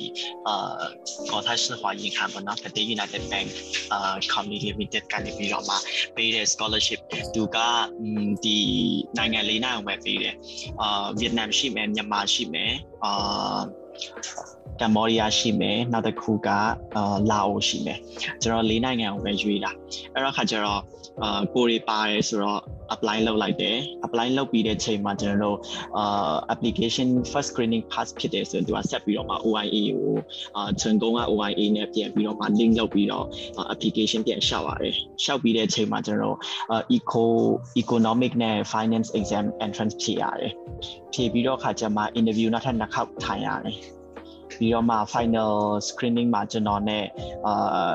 [0.48, 3.48] အာ Scottish ဟွာရင်ခံပေါ့နော် Fed United Bank
[3.92, 5.74] အာ Community Limited ကနေပြီးတော့မှ
[6.16, 7.00] ပေးတဲ့ scholarship
[7.34, 7.58] သူက
[8.44, 8.58] ဒီ
[9.18, 10.34] နိုင်ငံလေးနိုင်အောင်ပဲပေးတယ်
[10.80, 12.72] အာ Vietnam ရှိမယ်မြန်မာရှိမယ်
[13.04, 13.58] အာ
[14.80, 16.48] ကမ္ဘောဒီးယားရှိမယ်နောက်တစ်ခုက
[16.96, 17.98] အာလာအိုရှိမယ်
[18.42, 19.70] ကျွန်တော်လေးနိုင်ငံကိုပဲရွေးတာ
[20.12, 20.80] အဲ့တော့ခါကျတော့
[21.22, 22.60] အာကိုရီပါတယ်ဆိုတော့
[22.94, 25.58] apply လုပ်လိုက်တယ် apply လုပ်ပြီးတဲ့ချိန်မှာကျွန်တော်တို့
[25.98, 30.16] အာ application first screening pass ဖြစ်တယ်ဆိုရင်သူကဆက်ပြီးတော့မှ OIA ကို
[30.56, 33.26] အာ成功က OIA နဲ့ပြန်ပြီးတော့မှ link လုပ်ပြီးတော့
[33.72, 36.36] application ပြန်ရှောက်ရတယ်ရှောက်ပြီးတဲ့ချိန်မှာကျွန်တော်
[36.68, 37.24] တို့ eco
[37.82, 40.52] economic နဲ့ finance exam entrance ဖြေရတယ်
[41.12, 43.95] ဖြေပြီးတော့ခါကျမှ interview နောက်ထပ်နှစ်ခေါက်ထိုင်ရတယ်
[44.58, 45.54] ပြီးတော့မှ final
[45.88, 47.04] screening မှာကျွန်တော်နဲ့
[47.46, 47.94] အာ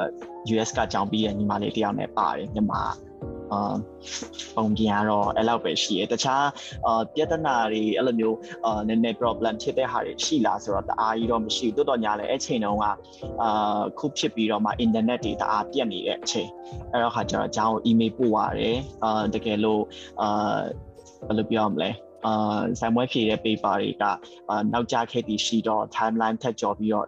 [0.53, 2.83] US ကကြောင်းပြီးတဲ့ညီမလေးတယောက်နဲ့ပါတယ်မြန်မာ
[3.53, 3.75] အာ
[4.55, 6.45] ပုံပြင်ကတော့အဲ့လောက်ပဲရှိရတခြား
[6.85, 12.85] အာပြဿနာတွေအဲ့လိုမျိုးအာနည်းနည်း problem ဖြစ်တဲ့ဟာတွေရှိလားဆိုတော့တအားကြီးတော့မရှိဘူးတိုးတော်ညာလည်းအဲ့ချိန်တုန်းက
[13.41, 16.49] အာခုဖြစ်ပြီးတော့မှ internet တွေတအားပြတ်နေတဲ့အချိန်
[16.91, 19.83] အဲ့တော့ခါကျတော့အကြောင်း email ပို့ရတယ်အာတကယ်လို့
[20.21, 20.59] အာ
[21.27, 21.89] ဘယ်လိုပြောမလဲ
[22.25, 24.03] အာဆိုင်မွဲဖြည့်တဲ့ paper တွေက
[24.49, 27.07] အာနောက်ကျခဲ့သည်ရှိတော့ timeline ထက်ကျော်ပြီးတော့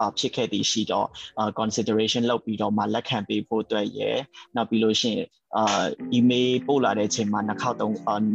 [0.00, 1.06] အာဖြစ်ခဲ့သည်ရှိတော့
[1.38, 4.18] အာ consideration လုပ်ပြီးတော့မှလက်ခံပေးဖို့အတွက်ရယ်
[4.56, 5.84] နောက်ပြီးလို့ရှိရင်အာ
[6.18, 7.94] email ပို့လာတဲ့အချိန်မှာနှစ်ခေါက်သုံး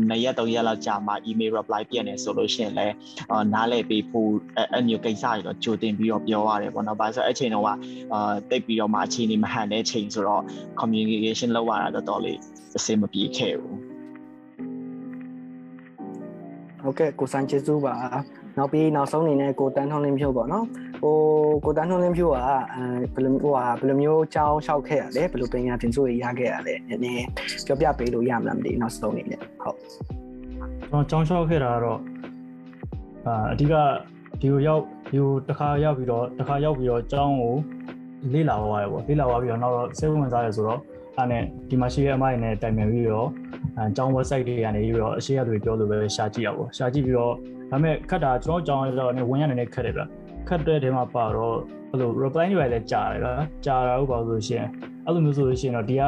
[0.10, 2.96] နှစ်ရက်သုံးရက်လောက်ကြာမှ email reply ပြည့်နေဆိုလို့ရှိရင်လည်း
[3.32, 4.32] အာနားလည်ပေးဖို့
[4.74, 7.68] အဲ့မျိုးကိစ္စတွေတော့ကြိုတင်ပြီးတော့ပြောရတယ်ပေါ့နော်။ဘာလို့ဆိုအဲ့ချိန်တော့က
[8.14, 10.44] အာတိတ်ပြီးတော့မှအခြေအနေမဟန်တဲ့ချိန်ဆိုတော့
[10.80, 12.40] communication လုပ်ရတာတော်တော်လေး
[12.78, 13.78] အဆင်မပြေခဲ့ဘူး။
[16.84, 17.94] ဟုတ်ကဲ့ကိုဆိုင်ကျေးဇူးပါ
[18.58, 20.66] နောက်ပြီးနောက်ဆုံးအနေနဲ့ကိုတန်းထွန်းလင်းဖြိုးပေါ့နော်
[21.02, 21.16] ဟို
[21.66, 22.46] ကိုတန်းထွန်းလင်းဖြိုးကအဲ
[23.14, 27.26] ဘယ်လိုဟိုဟာဘယ်လိုမျိုးကြောင်းလျှောက်ခဲ့ရလဲဘယ်လိုပညာသင်ဆုတွေရခဲ့ရလဲနည်းနည်း
[27.66, 29.78] ပြောပြပေးလို့ရမလားမသိနောက်ဆုံးအနေနဲ့ဟုတ်
[30.90, 32.00] ကျွန်တော်ကြောင်းလျှောက်ခဲ့တာကတော့
[33.28, 33.74] အာအဓိက
[34.42, 37.56] ဒီကိုရောက်ဒီကိုတစ်ခါရောက်ပြီးတော့တစ်ခါရောက်ပြီးတော့ကျောင်းကို
[38.34, 40.80] လေ့လာသွားရပေါ့လေ့လာသွားပြီးတော့နောက်တော့စိတ်ဝင်စားရဆိုတော့
[41.18, 43.30] အဲ့နဲ့ဒီမှာရှိတဲ့အမိုင်းနဲ့တိုင်ပင်ပြီးတော့
[43.78, 47.34] အကျောင်း website တွေကနေပြီးတော့အရှိရတွေပြောလို့ပဲရှာကြည့်ရပါရှာကြည့်ပြီးတော့
[47.72, 50.02] ဒါပေမဲ့ခက်တာကျွန်တော်ကျောင်းရတော့ဝင်ရနေခက်တယ်ဗျ
[50.48, 51.56] ခက်တဲ့ထဲမှာပါတော့
[51.92, 53.30] အဲ့လို reply တွေလည်းကြာတယ်ဗျ
[53.66, 54.68] ကြာတာဟုတ်ပါလို့ရှိရင်
[55.06, 56.04] အဲ့လိုမျိုးဆိုလို့ရှိရင်တော့ဒီက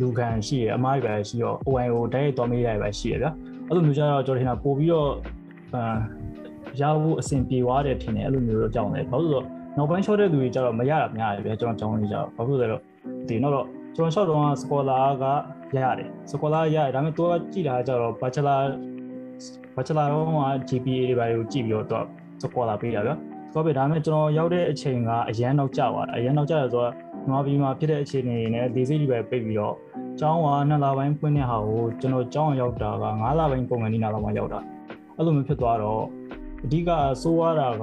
[0.00, 3.26] လူခံရှိရအမားတွေပဲရှိတော့ OIO တိုက်ရိုက်သွားမေးရတယ်ပဲရှိရဗျ
[3.68, 5.10] အဲ့လိုမျိုးကျတော့ကျွန်တော်ထင်တာပို့ပြီးတော့
[5.74, 5.82] အာ
[6.80, 9.44] ရဖို့အဆင်ပြေသွားတယ်ထင်တယ်အဲ့လိုမျိုးတော့ကြောင်းတယ်ဘာလို့လဲဆိုတော့
[9.76, 12.82] နောက်ပိုင်း short တဲ့လူတွေကျတော့မရတာများတယ်ဗျကျွန်တော်ကျောင်းနေကြတော့ဘာလို့လဲဆိုတော့
[13.28, 15.24] ဒီနောက်တော့ကျွန်တော် short တော့ scholar က
[15.84, 18.62] ရတယ် scholar ရတယ်ဒါပေမဲ့သူကကြည့်တာကျတော့ bachelor
[19.76, 20.30] bachelor တော့က
[20.68, 22.06] GPA တွေပါကိုကြည့်ပြီးတော့
[22.42, 23.12] scholar ပေးတာဗျ
[23.52, 26.92] ဆိုတော့ဒါပေမဲ့ကျွန်တော်ရောက်တဲ့အချိန်ကအရန်နောက်ကျသွားတာအရန်နောက်ကျတယ်ဆိုတော့
[27.26, 29.74] မြန်မာပြည်မှာဖြစ်တဲ့အခြေအနေတွေနဲ့ဒီစိတ်တွေပဲပိတ်ပြီးတော့
[30.20, 34.60] ကျောင်းက2လပိုင်းဖွင့်တဲ့ဟာကိုကျွန်တော်ကျောင်းရောက်တာက9လပိုင်းပုံမှန်ဒီနာလောက်မှရောက်တာ
[35.16, 36.02] အဲ့လိုမျိုးဖြစ်သွားတော့
[36.64, 36.90] အဓိက
[37.22, 37.82] ဆိုးရတာက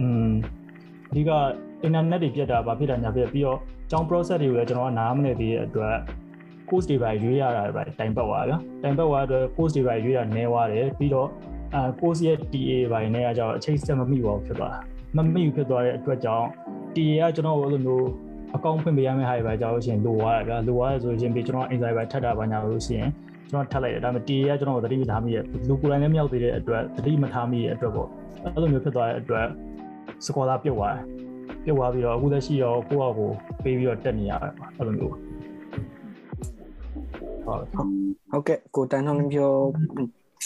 [0.00, 0.30] อืม
[1.10, 1.30] အဓိက
[1.82, 3.58] အင်တာနက်တွေပြတ်တာဗာဖြစ်တာညာပြတ်ပြီးတော့
[3.90, 5.96] ကျောင်း process တွေကိုလည်းကျွန်တော်ကနားမလည်သေးတဲ့အတွက်
[6.70, 11.28] course တွေပါရွေးရတာပဲတိုင်ပတ်သွားဗျာတိုင်ပတ်သွားအတွက် course တွေပါရွေးတာနည်းသွားတယ်ပြီးတော့
[11.74, 14.74] အာ course ရဲ့ TA ဘိုင်နဲ့ကကျတော့အချိန်စက်မမိပါဘူးဖြစ်သွား
[15.16, 16.48] မမိဘူးဖြစ်သွားတဲ့အတွက်ကြောင့်
[16.94, 18.06] TA ကကျွန်တော်တို့အဲ့လိုမျိုး
[18.56, 23.10] အကောင့်ဖွင့်ပေးရမယ့်ဟာတွေပဲကြောက်ရှင်လိုသွားတယ်ဗျာလိုသွားတယ်ဆိုရင်ပြီးကျွန်တော် insight ပဲထပ်တာပါညာလို့ရှိရင်
[23.50, 28.08] ကျွန်တော်ထပ်လိုက်တယ်ဒါပေမဲ့ TA ကကျွန်တော်သတိမထားမိရဲ့လူကိုယ်တိုင်လည်းမရောက်သေးတဲ့အတွက်သတိမထားမိရဲ့အတွက်ပေါ့
[28.54, 29.46] အဲ့လိုမျိုးဖြစ်သွားတဲ့အတွက်
[30.26, 31.04] စကောလာပြုတ်သွားတယ်
[31.64, 33.30] ပြုတ်သွားပြီးတော့အခုလက်ရှိရောကိုယ့်အကို
[33.64, 35.29] ပေးပြီးတော့တက်နေရတယ်ပေါ့အဲ့လိုမျိုး
[37.46, 37.64] ဟုတ်
[38.30, 39.52] ဟုတ်ကဲ့ကိုတန်းထုံးပြော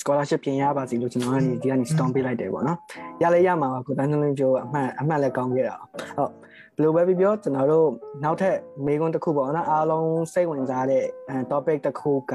[0.01, 2.79] scholarship ပြင်ရပါစီလို့ကျွန်တော်ကနေဒီကနေ storm ပေးလိုက်တယ်ပေါ့နော်
[3.23, 5.77] ရလဲရမှာပါကိုတန်းထုံးပြောအမှန်အမှန်လည်းကောင်းခဲ့တာ
[6.17, 6.33] ဟုတ်
[6.77, 7.89] ဘယ်လိုပဲပြောကျွန်တော်တို့
[8.25, 11.05] နောက်ထပ်မေးခွန်းတစ်ခုပေါ့နော်အားလုံးစိတ်ဝင်စားတဲ့
[11.51, 12.33] topic တစ်ခုက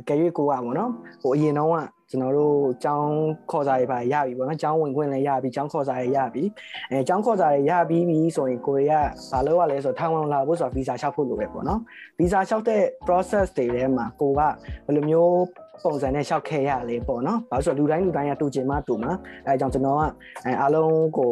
[0.00, 0.90] အကယ်၍ကိုကပေါ့နော်
[1.22, 1.74] ဟိုအရင်တော့က
[2.11, 3.13] ကျွန်တော်တို့ចောင်း
[3.51, 6.43] ခေါ်စာတွေပါရပြီပေါ့နော်ចောင်းဝင်ခွင့်လည်းရပြီចောင်းခေါ်စာတွေရပြီ
[6.91, 11.79] အဲចောင်းခေါ်စာတွေရပြီးပြီဆိုရင်ကိုရီးယားဘာလို့ရလဲဆိုတော့ထိုင်ဝမ်လာဖို့ဆိုတော့ visa လျှောက်ဖို့လိုပဲပေါ့နော်
[12.19, 14.53] visa လျှောက်တဲ့ process တွေထဲမှာကိုကဘယ်
[14.95, 15.33] လိုမျိုး
[15.83, 19.11] ပုံစံနဲ့ရှောက်ခဲ့ရလေပေါ့နော်။ဘာလို့ဆိုတော့လူတိုင်းလူတိုင်းကတူချင်မှတူမှာ
[19.45, 20.01] အဲအကြောင်းကျွန်တော်က
[20.45, 21.31] အဲအားလုံးကို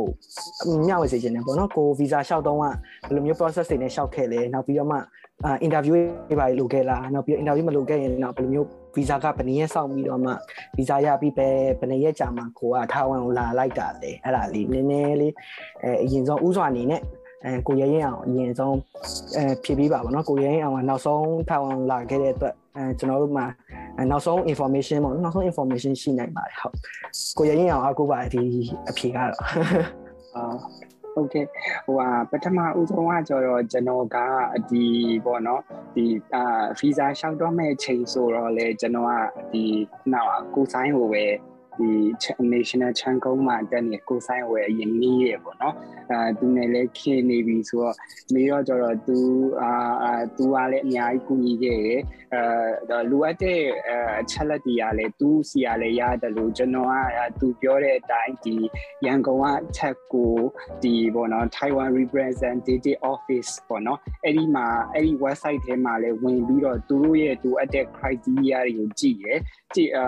[0.88, 2.74] မျှဝေစေချင်တယ်ပေါ့နော်။ကို visa လျှောက်တော့ကဘယ်
[3.16, 4.98] လိုမျိုး process တွေနဲ့ရှောက်ခဲ့လဲ။နောက်ပြီးတော့မှ
[5.63, 5.99] အင်တာဗျူး
[6.29, 10.33] တွေပါလုပ်ခဲ့လားနောက်ပြီးအင်တာဗျူးမလုပ်ခဲ့ရင်တော့ဘယ်လိုမျိုးဗီဇာကဘယ်နည်းရဆောင်ပြီးတော့မှ
[10.77, 11.49] ဗီဇာရပြီးပဲ
[11.79, 15.33] ဘယ်နည်းရကြာမှကိုကထားဝန်ကိုလာလိုက်တာလေအဲ့ဒါလေးနည်းနည်းလေး
[15.83, 17.03] အဲအရင်ဆုံးဥစွာအနေနဲ့
[17.45, 18.77] အဲကိုရရင်အောင်အရင်ဆုံး
[19.37, 23.47] အဲဖြည့်ပေးပါဗောနော်ကိုရရင်အောင်ကနောက်ဆုံးထားဝန်လာခဲ့တဲ့အတွက်အဲကျွန်တော်တို့မှာ
[24.11, 26.75] နောက်ဆုံး information ပေါ့နောက်ဆုံး information ရှိနိုင်ပါတယ်ဟုတ်
[27.39, 28.43] ကိုရရင်အောင်အားကိုးပါဒီ
[28.91, 29.33] အဖြေကတော့
[30.37, 30.55] အာ
[31.21, 31.47] ဟုတ်ကဲ့
[31.87, 34.17] ဟိုဟာပထမဦးဆုံးကကျတော့ကျွန်တော်က
[34.71, 34.85] ဒီ
[35.25, 35.63] ပေါ့နော်
[35.95, 36.05] ဒီ
[36.35, 39.13] အာဗီဇာလျှောက်တော့မဲ့ချိန်ဆိုတော့လေကျွန်တော်က
[39.53, 39.65] ဒီ
[40.13, 41.25] နောက်ကိုဆိုင်ဟိုပဲ
[41.77, 41.91] ဒီ
[42.53, 45.75] national ချန်ကုန်းမှာတက်နေကိုဆိုင်ဝယ်အရင်နီးရပေါ့နော်
[46.11, 47.97] အာသူနဲ့လည်းခင်းနေပြီဆိုတော့
[48.35, 49.19] မေတော့ကျတော့သူ
[49.63, 49.73] အာ
[50.37, 52.01] သူကလည်းအများကြီးကူညီခဲ့တယ်
[52.35, 53.61] အဲလိုအပ်တဲ့
[54.21, 58.55] အချက်လက်တွေကလည်းသူစီကလည်းရတယ်လို့ကျွန်တော်ကသူပြောတဲ့အတိုင်းဒီ
[59.07, 60.35] ရန်ကုန်ကချက်ကို
[60.83, 69.27] ဒီပေါ့နော် Taiwan representative office ပေါ့နော်အဲ့ဒီမှာအဲ့ဒီ website ထဲမှာလည်းဝင်ပြီးတော့သူတို့ရဲ့သူအပ်တဲ့ criteria တွေကိုကြည့်ရ
[69.75, 70.05] ကြည့်အာ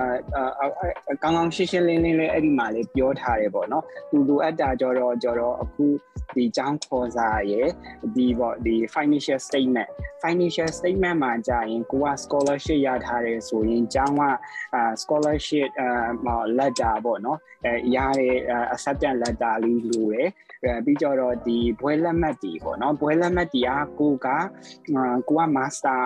[1.22, 5.84] ကောင်းကောင်းရှင်းရှင်းလင်းလင်းလေးအဲ့ဒီမှာလည်းပြောထားတယ်ပေါ့နော်သူလိုအပ်တာကြတော့ကြတော့အခု
[6.36, 7.68] ဒီចောင်းခေါ်စာရယ်
[8.14, 9.90] ဒီပေါ့ဒီ financial statement
[10.22, 14.24] financial statement မှာကြာရင်ကိုက scholarship ရထားတယ်ဆိုရင်ကျောင်းက
[15.02, 18.34] scholarship အာ letter ပေါ့နော်အဲရတဲ့
[18.74, 20.28] acceptance letter လေးလိုတယ်
[20.84, 24.28] ပြီးကြတော့ဒီဘွဲလက်မှတ်တီပေါ့နော်ဘွဲလက်မှတ်တီကကိုက
[25.28, 26.00] ကိုက master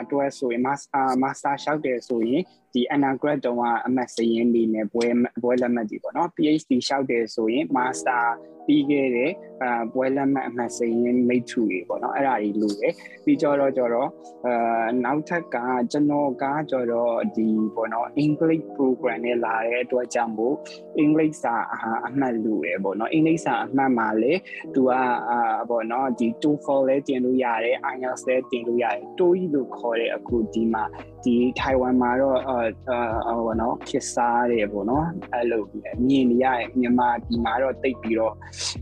[0.00, 5.06] အတွက်ဆိုရင် master master ရှောက်တယ်ဆိုရင်ဒီ undergrad တုန်းကအမှတ်စရင်းနေနဲ့ဘွဲ
[5.42, 8.24] ဘွဲလက်မှတ်တီပေါ့နော် PhD ရှောက်တယ်ဆိုရင် master
[8.68, 12.92] ပြီးခဲ့တဲ့အာပွဲလက်မှတ်အမှတ်စရင်းမိတ်ထူတွေပေါ့နော်အဲ့ဒါတွေလိုတယ်
[13.24, 14.08] ပြီးကြတော့ကြတော့
[14.46, 15.56] အာနောက်ထပ်က
[15.92, 20.54] ကျွန်တော်ကကြတော့ဒီပေါ့နော် English program နဲ့လာတဲ့အတွက်ကြောင့်မို့
[21.04, 21.54] English စာ
[22.06, 24.32] အမှတ်လိုတယ်ပေါ့နော် English စာအမှတ်မှာလေ
[24.74, 24.90] သူက
[25.30, 30.84] အာပေါ့နော်ဒီ TOEFL လဲတင်လို့ရတယ် IELTS လဲတင်လို့ရတယ် TOEIC လို့ခေါ်တဲ့အခုဒီမှာ
[31.24, 32.58] ဒီထိုင်ဝမ်မှာတော့အာ
[33.28, 35.62] အာဘောနော်ခစ်စားတယ်ပေါ့နော်အဲ့လို
[36.06, 36.46] မြင်နေရ
[36.78, 38.34] မြန်မာပြည်မှာတော့တိတ်ပြီးတော့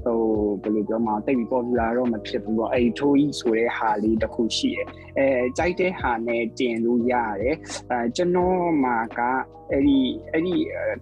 [0.05, 0.19] ဟို
[0.63, 4.87] ဘယ်လိုပြောမှာတိတ်ပြီး popular တော့မဖြစ်ဘူးပေါ့အဲ့ဒီထိုးကြီးဆိုတဲ့ဟာလေးတစ်ခုရှိတယ်
[5.19, 5.27] အဲ
[5.59, 7.57] ကြိုက်တဲ့ဟာနဲ့တင်လို့ရတယ်
[7.91, 9.21] အဲကျွန်တော်မှာက
[9.73, 9.99] အဲ့ဒီ
[10.33, 10.57] အဲ့ဒီ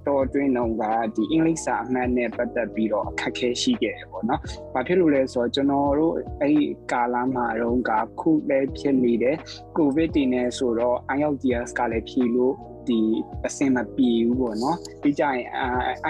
[0.07, 4.41] တော်တွင်းတော့ကဒီအင်္ဂလိပ်စာအမှတ်နဲ့ပတ်သက်ပြီးတော့အခက်ခဲရှိခဲ့တယ်ပေါ့နော်။
[4.75, 9.37] ဘာဖြစ်လို့လဲဆိုတော့ကျွန်တော်တို့အဲ့ဒီကာလမှာတော့ကခုလည်းဖြစ်နေတယ်
[9.77, 12.55] ကိုဗစ်တည်နေဆိုတော့ IELTS ကလည်းဖြေလို့
[12.89, 13.01] ဒီ
[13.47, 15.41] အစင်မပြေဘူးပေါ့နော်ပြီးကြရင်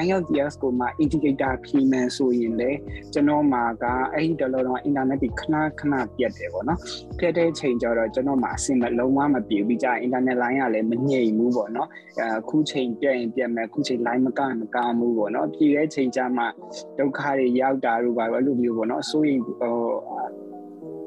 [0.02, 2.70] IELTS ကိုမှ indicator ဖြေမှန်ဆိုရင်လေ
[3.12, 6.78] ကျွန်တော်မှာကအဲ့ဒီတလောတော့ internet ဒီခဏခဏပြတ်တယ်ပေါ့နော်
[7.18, 11.88] ပြတ်တဲ့ချိန်ကျတော့ကျွန်တော်မှာအစင်မလုံးဝမပြေဘူးပြီးကြရင် internet line ကလည်းမငြိမ်ဘူးပေါ့နော်
[12.38, 16.44] အခုချိန်ပြတ်ရင်ပြတ်မယ်အခုချိန် line မကမကမှုပေါ့နော်ပြေတဲ့ချိန်ကျမှ
[16.98, 19.54] ဒုက္ခတွေရောက်တာတို့ပါလို့မျိုးပေါ့နော်ဆိုရင်ဟို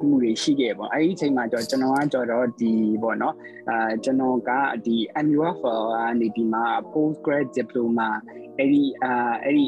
[0.10, 2.72] မှုတွေရှိခဲ့ပေါ့အဲ့ဒီအချိန်မှာတော့ကျွန်တော်ကကြော်တော့ဒီ
[3.04, 3.36] ပေါ့နော်
[3.70, 4.52] အာကျွန်တော်က
[4.86, 8.10] ဒီ MUFL ကနေဒီမှာ postgrad diploma
[8.58, 9.66] အဲ့ဒီအာအဲ့ဒီ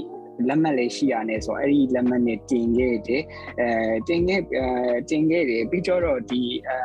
[0.47, 3.23] လက်မှတ်လေးရှိရတယ်ဆိုတော့အဲ့ဒီလက်မှတ်နဲ့တင်ခဲ့တယ်
[3.59, 3.69] အဲ
[4.07, 4.65] တင်ခဲ့အဲ
[5.09, 6.77] တင်ခဲ့တယ်ပြီးတော့ဒီအဲ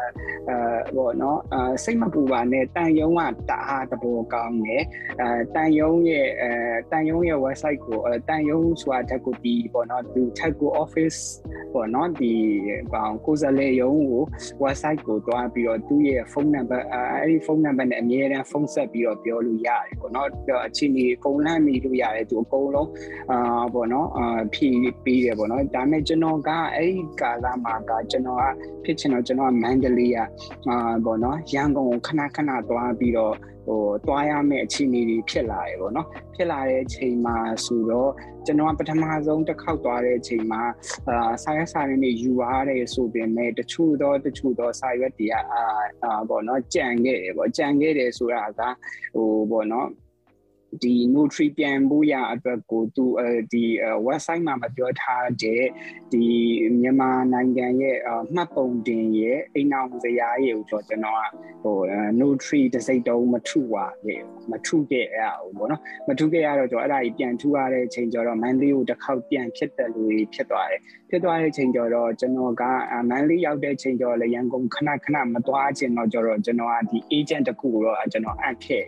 [0.48, 0.57] အဲ
[0.96, 4.85] ဘောနော်အဲစိတ်မပူပါနဲ့တန်ယုံကတအားတဘောကောင်းတယ်
[5.20, 6.50] အဲတန်ယုံရဲ့အဲ
[6.90, 11.20] တန်ယုံရဲ့ website ကိုတန်ယုံဆိုတာတက်ကိုဒီဘောနော်သူ Techco office
[11.74, 12.32] ဘောနော်ဒီ
[12.92, 14.22] ဘောင်ကိုစလဲယုံကို
[14.62, 20.28] website ကိုတွားပြီးတော့သူ့ရဲ့ဖုန်းနံပါတ်အဲ့ဒီဖုန်းနံပါတ်နဲ့အမြဲတမ်းဖုန်းဆက်ပြီးတော့ပြောလို့ရတယ်ပေါ့နော်
[20.66, 22.90] အချိန်ကြီးအကုန်လန့်မိလို့ရတယ်သူအကုန်လုံး
[23.30, 28.44] အာအာပေါ့နော်အာဖြည့်ပေးတယ်ပေါ့နော်ဒါပေမဲ့ကျွန်တော်ကအဲ့ဒီကာလမှာကကျွန်တော်က
[28.84, 30.18] ဖြစ်ချင်တော့ကျွန်တော်ကမန္တလေးက
[30.68, 33.34] အာပေါ့နော်ရန်ကုန်ကိုခဏခဏသွားပြီးတော့
[33.66, 38.11] ဟိုတွားရမယ့်အခြေအနေတွေဖြစ်လာတယ်ပေါ့နော်ဖြစ်လာတဲ့အချိန်မှာဆိုတော့
[38.46, 40.62] ကျွန်တော်ကပထမဆုံးတစ်ခေါက်သွားတဲ့အချိန်မှာ
[41.09, 45.42] အာစာရွက်စာရင်းတွေယူရတယ်ဆိုပေမဲ့တချို့တော့တချို့တော့စာရွက်တွေကအာ
[46.03, 48.61] အာပေါ့နော်ကြံခဲ့တယ်ပေါ့ကြံခဲ့တယ်ဆိုတာက
[49.14, 49.88] ဟိုပေါ့နော်
[50.82, 53.04] ဒီ notary ပြန်ဖို့ရအတွက်ကိုသူ
[53.52, 53.64] ဒီ
[54.06, 55.62] website မှာမပြောထားတဲ့
[56.12, 56.24] ဒီ
[56.80, 57.96] မြန်မာနိုင်ငံရဲ့
[58.34, 61.78] မှတ်ပုံတင်ရဲ့အိမ်အောင်စရာရဲ့ကိုကျွန်တော်ကဟို
[62.20, 64.20] notary တစ်စိတ်တုံးမထုပါခဲ့
[64.52, 72.62] မထုခဲ့ရအောင်ပေါ့နော်မထုခဲ့ရတော့ကျွန်တော်အဲ့ဒါကြီးပြန်ထုရတဲ့အချိန်ကျတော့မန်လေးကိုတစ်ခေါက်ပြန်ဖြစ်တယ်လို့ဖြစ်သွားတယ်ဖြစ်သွားတဲ့အချိန်ကျတော့ကျွန်တော်က
[73.10, 78.84] မန်လေးရောက်တဲ့အချိန်ကျတော့လည်းရန်ကုန်ခဏခဏမသွားချင်တော့ကျတော့ကျွန်တော်ကဒီ agent တခုကိုတော့ကျွန်တော်အပ်ခဲ့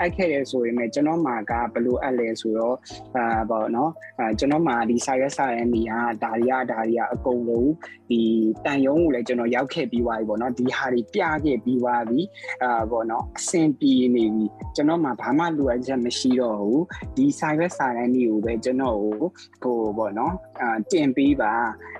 [0.00, 2.76] အပ်ခဲ့တယ်ဆိုရင်လည်းကျွန်တော်မှာကဘယ်လိုအပ်လဲဆိုတော့
[3.16, 7.70] အာပေါ့နော်အာကျွန်တော်မှာဒီစာရွက်စာရန်နေရာဒါရီယာဒါရီယာအကုန်လုံး
[8.10, 8.20] ဒီ
[8.64, 12.20] တန်ယုံကိုလည်းကျွန်တော်ရောက်ခဲ့ပြီးသွားပြီပေါ့နော်ဒီဟာတွေပြခဲ့ပြီးသွားပြီ
[12.62, 14.44] အာပေါ့နော်အဆင်ပြေနေပြီ
[14.76, 16.84] ကျွန်တော်မှာဘာမှလိုအပ်ချက်မရှိတော့ဘူး
[17.16, 19.14] ဒီစာရွက်စာရန်တွေကိုပဲကျွန်တော်ကို
[19.62, 21.52] ဟိုပေါ့နော်အာတင်ပေးပါ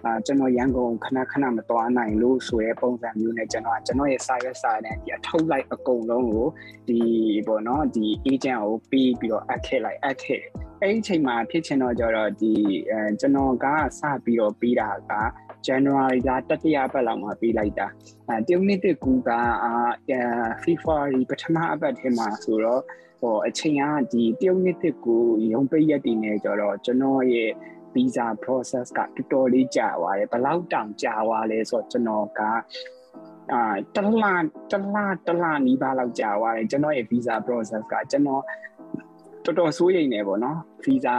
[0.05, 6.47] အာကျွန်တော်ရန်ကုန်ခဏခဏမသွားနိုင်လို့ဆိုရဲပုံစံမျိုးနဲ့ကျွန်တော်ကကျွန်တော်ရဲ့စာရွက်စာရန်ဒီအထုတ်လိုက်အကုန်လုံးကို
[6.89, 7.01] ဒီ
[7.47, 10.43] ပေါ့နော်ဒီ agent ကိုပေးပြီးတော့အပ်ခဲ့လိုက်အပ်ခဲ့
[10.83, 12.53] အဲ့ဒီအချိန်မှာဖြစ်ချင်တော့ကြတော့ဒီ
[12.91, 13.67] အဲကျွန်တော်က
[13.99, 15.13] စပြီးတော့ပြီးတာက
[15.67, 17.87] January ကတတိယပတ်လောက်မှာပြီးလိုက်တာ
[18.29, 19.31] အဲတရုတ်နှစ်တကူက
[19.65, 19.73] အာ
[20.63, 22.83] February ပထမအပတ်ထဲမှာဆိုတော့
[23.21, 25.17] ဟိုအချိန်ကဒီတရုတ်နှစ်တကူ
[25.53, 27.51] ရုံပိတ်ရက်တည်နေကြတော့ကျွန်တော်ရဲ့
[27.95, 32.41] visa process ကတော်တော်လေးကြာသွားတယ်ဘယ်လောက်တောင်ကြာသွားလဲဆိုတော့ကျွန်တော်က
[33.53, 38.43] အာတလားတလားတလားနီးပါးလောက်ကြာသွားတယ်ကျွန်တော်ရဲ့ visa process ကကျွန်တော်
[39.47, 41.17] တော်တော်စိုးရိမ်နေပေါ့နော် visa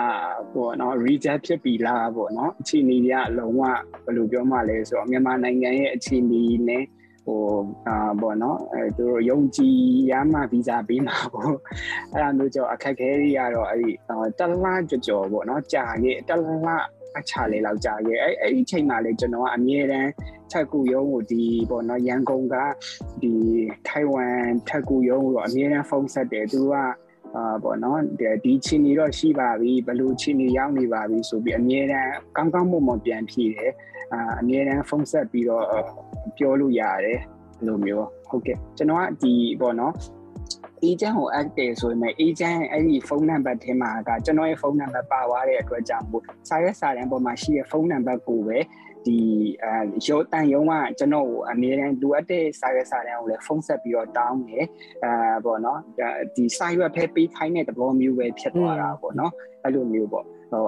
[0.54, 6.84] ပေါ့နော် reject ဖြစ်ပြီလားပေါ့နော်အခြေအနေတွေကအလုံးဝဘယ်လိုပြောမှလဲဆိုတော့မြန်မာနိုင်ငံရဲ့အခြေအနေနဲ့
[7.26, 7.42] ဟို
[7.88, 9.78] အာပေါ့နော်အဲသူတို့ယုံကြည်
[10.12, 11.56] ရမှဗီဇာပေးမှာပေါ့
[12.12, 13.92] အဲ့ဒါမျိုးကြောအခက်ခဲတွေကတော့အဲ့ဒီ
[14.40, 16.32] တလားကြော်ကြော်ပေါ့နော်ကြာခဲ့တ
[16.68, 16.86] လား
[17.18, 20.10] အချလေးလောက်ကြာခဲ့အဲ့အဲ့ဒီချိန်မှာလေကျွန်တော်ကအမြဲတမ်း
[20.52, 22.56] ထက်ကူရုံးကိုဒီပေါ့နော်ရန်ကုန်က
[23.22, 23.32] ဒီ
[23.88, 26.76] ထိုင်ဝမ်ထက်ကူရုံးကိုတော့အမြဲတမ်းဖုန်းဆက်တယ်သူက
[27.36, 28.00] အာပေါ့နော်
[28.44, 33.72] ဒီချင်းနေတော့ရှိပါပြီဘလို့ချင်းနေရောက်နေပါပြီဆိုပြီးအမြဲတမ်းကောင်းကောင်းမွန်မွန်ပြန်ဖြေတယ်
[34.14, 35.64] အာအမြဲတမ်းဖုန်းဆက်ပြီးတော့
[36.38, 37.22] ပြောလို့ရတယ်
[37.68, 39.94] လိုမျိုးဟုတ်ကဲ့ကျွန်တော်ကဒီပေါ့နော်
[40.84, 48.58] agent ကို add တယ်ဆိုရင် agent အဲ့ဒီဖုန်းနံပါတ်ထဲမှာကကျွန်တော်ရဲ့ဖုန်းနံပါတ်ပါသွားတဲ့အတွက်ကြောင့်မို့စာရွက်စာတမ်းပေါ်မှာရှိတဲ့ဖုန်းနံပါတ်ကိုပဲ
[49.06, 49.20] ဒီ
[49.64, 49.76] အဲ
[50.08, 54.66] ရုပ်တန်ရုံးကကျွန်တော်ကိုအမြဲတမ်းလိုအပ်တဲ့စာရွက်စာတမ်းကိုလည်းဖုန်းဆက်ပြီးတော့တောင်းတယ်
[55.04, 55.80] အဲပေါ့နော်
[56.36, 60.64] ဒီစာရွက်ဖဲပေးခိုင်းတဲ့သဘောမျိုးပဲဖြစ်သွားတာပေါ့နော်အဲ့လိုမျိုးပေါ့ဟို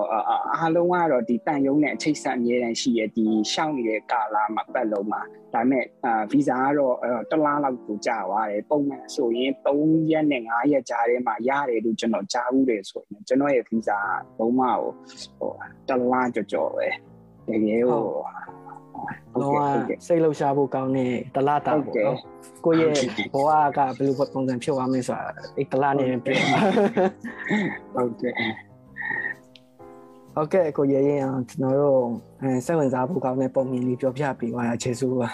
[0.56, 5.22] အားလုံးကတော့ဒီတန်ယုံနဲ့အချိတ်ဆက်အမြဲတမ်းရှိရဒီရှောင်းနေတဲ့ကာလာမှာပတ်လုံးမှာ
[5.54, 6.96] ဒါပေမဲ့အာဗီဇာကတော့
[7.32, 14.00] တလားလောက်ကိုကြာသွားတယ်ပုံမှန်ဆိုရင်3ရက်နဲ့5ရက်ကြာထဲမှာရတယ်လို့ကျွန်တော်ကြားဘူးတယ်ဆိုရင်ကျွန်တော်ရဲ့ဗီဇာ
[14.40, 14.82] လုံးဝဟို
[15.40, 15.52] ဟို
[15.88, 16.88] တလားကြော်ကြော်ပဲ
[17.48, 18.04] တကယ်ဟို
[19.42, 19.56] တော့
[20.08, 22.18] စိတ်လှရှားဖို့ကောင်းတဲ့တလားတာပေါ့နော်
[22.66, 22.92] ကိုရဲ့
[23.34, 26.42] ဘဝကဘယ်လိုပုံစံဖြစ်သွားမလဲဆိုတာအဲ့တလားနဲ့ပြင်
[27.94, 28.34] ဟုတ်ကဲ့
[30.36, 32.02] ဟုတ်ကဲ့ကိုရဲရင်အောင်ကျွန်တော်တို့
[32.42, 35.30] အဲစိတ်ဝင်စားဖို့ကောင်းတဲ့ပုံမြင်လေးပြောပြပေးပါရကျေးဇူးပါ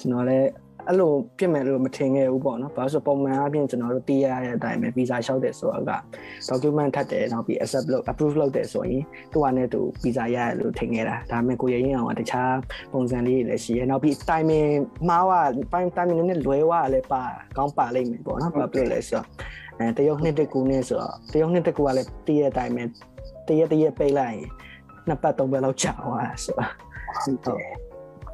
[0.00, 0.50] ကျွန်တော်လည်း
[0.88, 5.92] အဲ့လိုဖြစ်မယ်လို့မထင်ခဲ့ဘူးပေါ့နော်ဘာလို့ဆိုပုံမှန်အပြင်ကျွန်တော်တို့တည်ရတဲ့အတိုင်းပဲ visa လျှောက်တယ်ဆိုတော့က
[6.48, 12.54] document ထပ်တယ်နောက်ပြီး accept လုပ် approve လုပ်တယ်ဆိုရင်သူကနဲ့သူ visa ရရလို့ထင်ခဲ့တာဒါပေမဲ့ကိုရရင်အောင်ကတခြား
[12.92, 14.70] ပုံစံလေးတွေလည်းရှိရဲနောက်ပြီး timing
[15.08, 15.34] မှားက
[15.96, 17.22] timing နဲ့လွဲသွားတာလည်းပါ
[17.56, 19.26] ကောင်းပါလိမ့်မယ်ပေါ့နော်ဘာဖြစ်လို့လဲဆိုတော့
[19.78, 22.84] အဲတရုတ်နှစ်တကူနဲ့ဆိုတော့တရုတ်နှစ်တကူကလည်းတည်ရတဲ့အတိုင်းပဲ
[23.48, 24.48] တရက်တရက်ပိတ်လိုက်ရင်
[25.08, 26.70] နှစ်ပတ်သုံးပတ်လောက်ကြာသွားတာဆိုတော့
[27.24, 27.85] ဟုတ်တယ်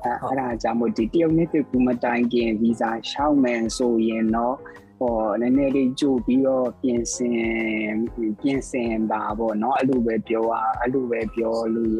[0.04, 4.56] အဲ့ဒါကြောင့်မို့ဒီတရုတ်နှစ်တကူမတိုင်ခင်ဗီဇာရှောက်မယ်ဆိုရင်တော့
[5.00, 7.95] ဟောနည်းနည်းလေးကြိုပြီးတော့ပြင်ဆင်
[8.41, 11.95] ပြင်ဆင်ပါပေါ့เนาะအဲ့လိုပဲပြောရအဲ့လိုပဲပြောလို့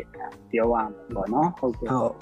[0.52, 0.84] ပြောရမှာ
[1.16, 2.14] ပေါ့เนาะဟုတ်ကဲ့ ဟုတ်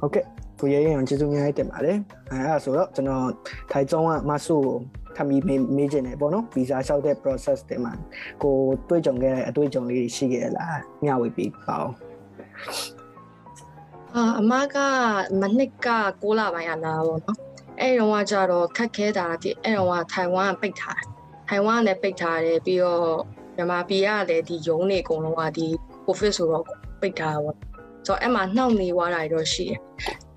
[0.00, 0.24] ဟုတ်ကဲ့
[0.60, 1.98] ကိုရဲရင်ကျေးဇူးများတင်ပါတယ်
[2.30, 3.26] အဲအဲ့ဆိုတော့ကျွန်တော်
[3.70, 4.76] ထိုင်ကျောင်းကမဆုကို
[5.16, 5.42] ထပ်ပြီး
[5.76, 7.92] မေးချင်တယ်ပေါ့နော်ဗီဇာလျှောက်တဲ့ process တွေမှာ
[8.42, 8.56] ကို
[8.88, 11.92] တွေ့ကြုံခဲ့တဲ့အတွေ့အကြုံလေးရှိခဲ့လားမျှဝေပြီးပါအောင်
[14.17, 14.77] အာအမက
[15.41, 17.37] မနှစ်က6လပိုင်းရလာပေါ့နော်
[17.79, 21.07] အဲ့တော့ကကြတော့ခက်ခဲတာဒီအဲ့တော့ကထိုင်ဝမ်ကပိတ်ထားတယ်
[21.49, 23.11] ထိုင်ဝမ်ကလည်းပိတ်ထားတယ်ပြီးတော့
[23.55, 25.67] မြန်မာပြည်ကလည်းဒီယုံနေအကုန်လုံးကဒီ
[26.05, 26.65] covid ဆိုတော့
[27.01, 27.55] ပိတ်ထားတာပေါ့
[28.05, 29.79] ဆိုတော့အဲ့မှာနှောက်နေသွားတာတော့ရှိတယ်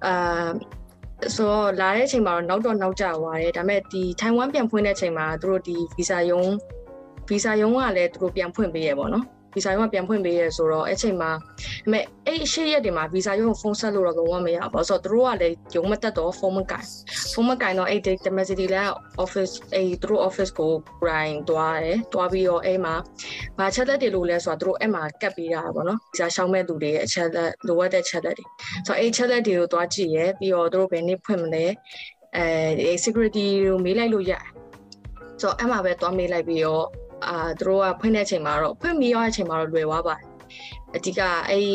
[0.07, 0.49] အာ
[1.35, 6.43] ဆိုတော့လာတဲ့အချိန်မှာတော့နောက်တော့နောက်ကျသွားတယ်ဒါပေမဲ့ဒီထိုင်ဝမ်ပြန်ဖွင့်တဲ့အချိန်မှာသူတို့ဒီဗီဇာယုံ
[7.29, 9.25] ဗီဇာယုံကလည်းသူတို့ပြန်ဖွင့်ပေးရပေါ့နော်
[9.55, 11.39] ဗီဇာရုံးကပြန်ဖွင့်ပေးရဲဆိုတော့အဲ့ချိန်မှာဒါ
[11.83, 16.85] ပေမဲ့အဲ့ရှေ့ရက်တွေမှာဗီဇာရုံးကိုဖုန်းဆက်လို့တော့လုံးဝမရဘူးဆိုတော့သူတို့ကလည်းရုံးမတက်တော့ဖုန်းမကင်
[17.33, 18.93] ဖုန်းမကင်တော့အဲ့ date message လည်း
[19.25, 20.73] office အဲ့သူတို့ office ကို
[21.03, 22.95] grind သွားတယ်သွားပြီးတော့အဲ့မှာ
[23.59, 28.45] ဘာချက်လက်တွေလို့လဲဆိုတော့သူတို့အဲ့မှာကတ်ပေးတာပေါ့နော်ဗီဇာရှောင်းမဲ့သူတွေရဲ့အချက်လက်လိုအပ်တဲ့ချက်လက်တွေ
[28.87, 31.67] ဆိုတော့အဲ့ချက်လက်တွေကိုသွားကြည့်ရဲပြီးတော့သူတို့ဘယ်နေ့ဖွင့်မလဲ
[32.37, 34.45] အဲ security ကိုမေးလိုက်လို့ရတယ်
[35.41, 36.87] ဆိုတော့အဲ့မှာပဲသွားမေးလိုက်ပြီးတော့
[37.27, 40.25] အာသူတို့ကဖွင့်တဲ့အချိန်မှာတော့ဖွင့်ပြီးရတဲ့အချိန်မှာတော့လွယ်သွားပါတယ်
[40.97, 41.67] အဓိကအဲ့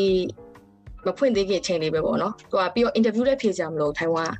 [1.06, 4.32] မဖွင့်သေးခင်အချိန်လေးပဲပေါ့နော်သူကပြီးတော့ interview လည်းဖြေကြမလို့ထိုင်ဝမ်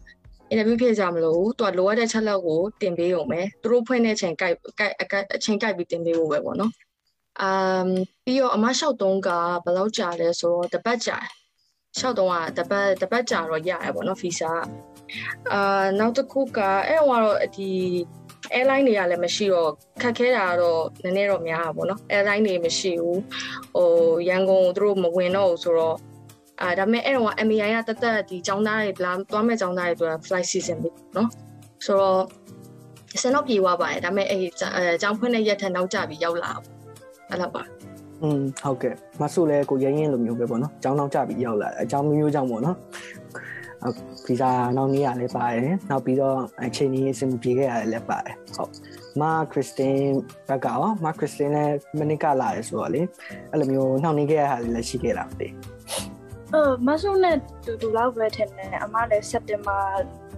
[0.50, 4.94] အင်တာဗျူးဖြေကြမလို့သူကလိုအပ်တဲ့ချက်လက်ကိုတင်ပေးရုံပဲသူတို့ဖွင့်တဲ့အချိန်ကြိုက်ကြိုက်
[5.36, 6.72] အချိန်ကြိုက်ပြီးတင်ပေးဖို့ပဲပေါ့နော်
[7.40, 7.88] အမ်
[8.24, 9.28] ပြီးတော့အမလျှောက်တုံးက
[9.64, 11.16] ဘယ်လောက်ကြာလဲဆိုတော့တပတ်ကြာ
[11.98, 14.52] လျှောက်တုံးကတပတ်တပတ်ကြာတော့ရရပေါ့နော်ဗီဇာ
[15.52, 17.70] အာနောက်တစ်ခုကအဲ့တော့ဒီ
[18.55, 23.22] airline တွေကလည်းမရှိတော့ခက်ခဲတာတော့နည်းနည်းတော့များတာပေါ့နော် airline တွေမရှိဘူး
[23.76, 23.89] ဟို
[24.30, 25.97] ရန်ကုန်သူတို့မဝင်တော့ဘူးဆိုတော့
[26.61, 31.30] အာဒါပေမဲ့အဲ့တော့ MAI ကတက်တက်ဒီចောင်းသားတွေလာသွားမဲ့ចောင်းသားတွေအတွက် flight season ပဲနော်
[31.86, 32.22] ဆိုတော့
[33.22, 34.39] စင်တော့ပြေသွားပါတယ်ဒါပေမဲ့အဲ့
[34.95, 36.51] အကြောင်းဖွင့်တဲ့ရက်ထက်နောက်ကျပြီးရောက်လာ
[37.30, 37.63] အဲ့လိုပါ
[38.22, 42.76] อืมဟုတ်ကဲ့မဆုလဲကိုရရင်လိုမျိုးပဲပေါ့နော်အကြောင်းနောက်ကြပြီးရောက်လာအကြောင်းမျိုးမျိုးကြောင့်ပေါ့နော်
[44.26, 48.72] ဗီဇာနောက်နေ့ရလည်းပါတယ်နောက်ပြီးတော့အချိန်ကြီးအဆင်ပြေခဲ့ရတယ်လည်းပါတယ်ဟုတ်
[49.20, 49.99] မာခရစ်စတင်
[50.49, 53.03] ဘက်ကရောမာခရစ်စတင်လည်းမနစ်ကလာရဆိုတော့လေ
[53.51, 55.49] အဲ့လိုမျိုးနှောင့်နှေးခဲ့ရတာလည်းရှိခဲ့တာမသိ
[56.55, 59.78] အော်မဆုနဲ့တူတူလောက်ပဲထင်တယ်အမလည်းစက်တင်ဘာ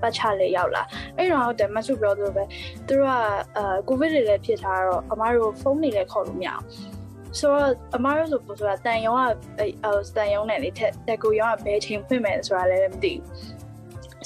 [0.03, 0.83] ပတ်ချလေးရောက်လာ
[1.17, 2.45] အဲ့တော့ဟုတ်တယ်မဆုပြောသလိုပဲ
[2.87, 3.13] သူတို့က
[3.57, 6.65] အာကိုဗစ်တွေလည်းဖြစ်ထားတော့အမတို့ဖုန်းတွေလည်းခေါ်လို့မရအောင်
[7.39, 9.23] ဆိုတော့အမားတို့ဆိုပို့ဆိုတာတန်ယုံက
[9.59, 13.59] အဲတန်ယုံနဲ့လေတက်တက်ကိုယုံကဘယ်ချိန်ဖွင့်မယ်ဆိုတာလည်းမသိဘူး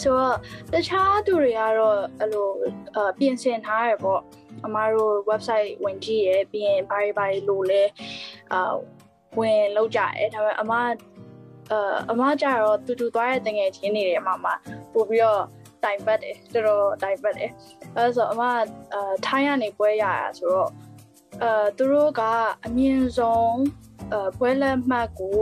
[0.03, 0.37] ဆိုတော့
[0.73, 2.49] တခြားသူတွေကတော့အဲ့လို
[2.97, 4.21] အပြင်ဆင်ထားရပေါ့
[4.65, 7.83] အမားတို့ website ဝင်ကြည့်ရပြီးရင်ဘာတွေဘာတွေလို့လဲ
[8.53, 8.75] အာ
[9.39, 10.73] ဝင်လောက်ကြရဲဒါပေမဲ့အမ
[11.73, 11.75] အ
[12.11, 14.47] အမကြတော့တူတူသွားတဲ့တငယ်ချင်းတွေအမမ
[14.93, 15.43] ပို့ပြီးတော့
[15.85, 17.51] တိုင်ပတ်တယ်တော်တော်တိုင်ပတ်တယ်
[17.97, 18.43] အဲဆိုအမ
[18.95, 20.71] အာထိုင်းကနေပွဲရတာဆိုတော့
[21.41, 22.23] အဲသူတို့က
[22.67, 23.57] အမြင့်ဆုံး
[24.13, 25.41] အဲပွဲလက်မှတ်ကို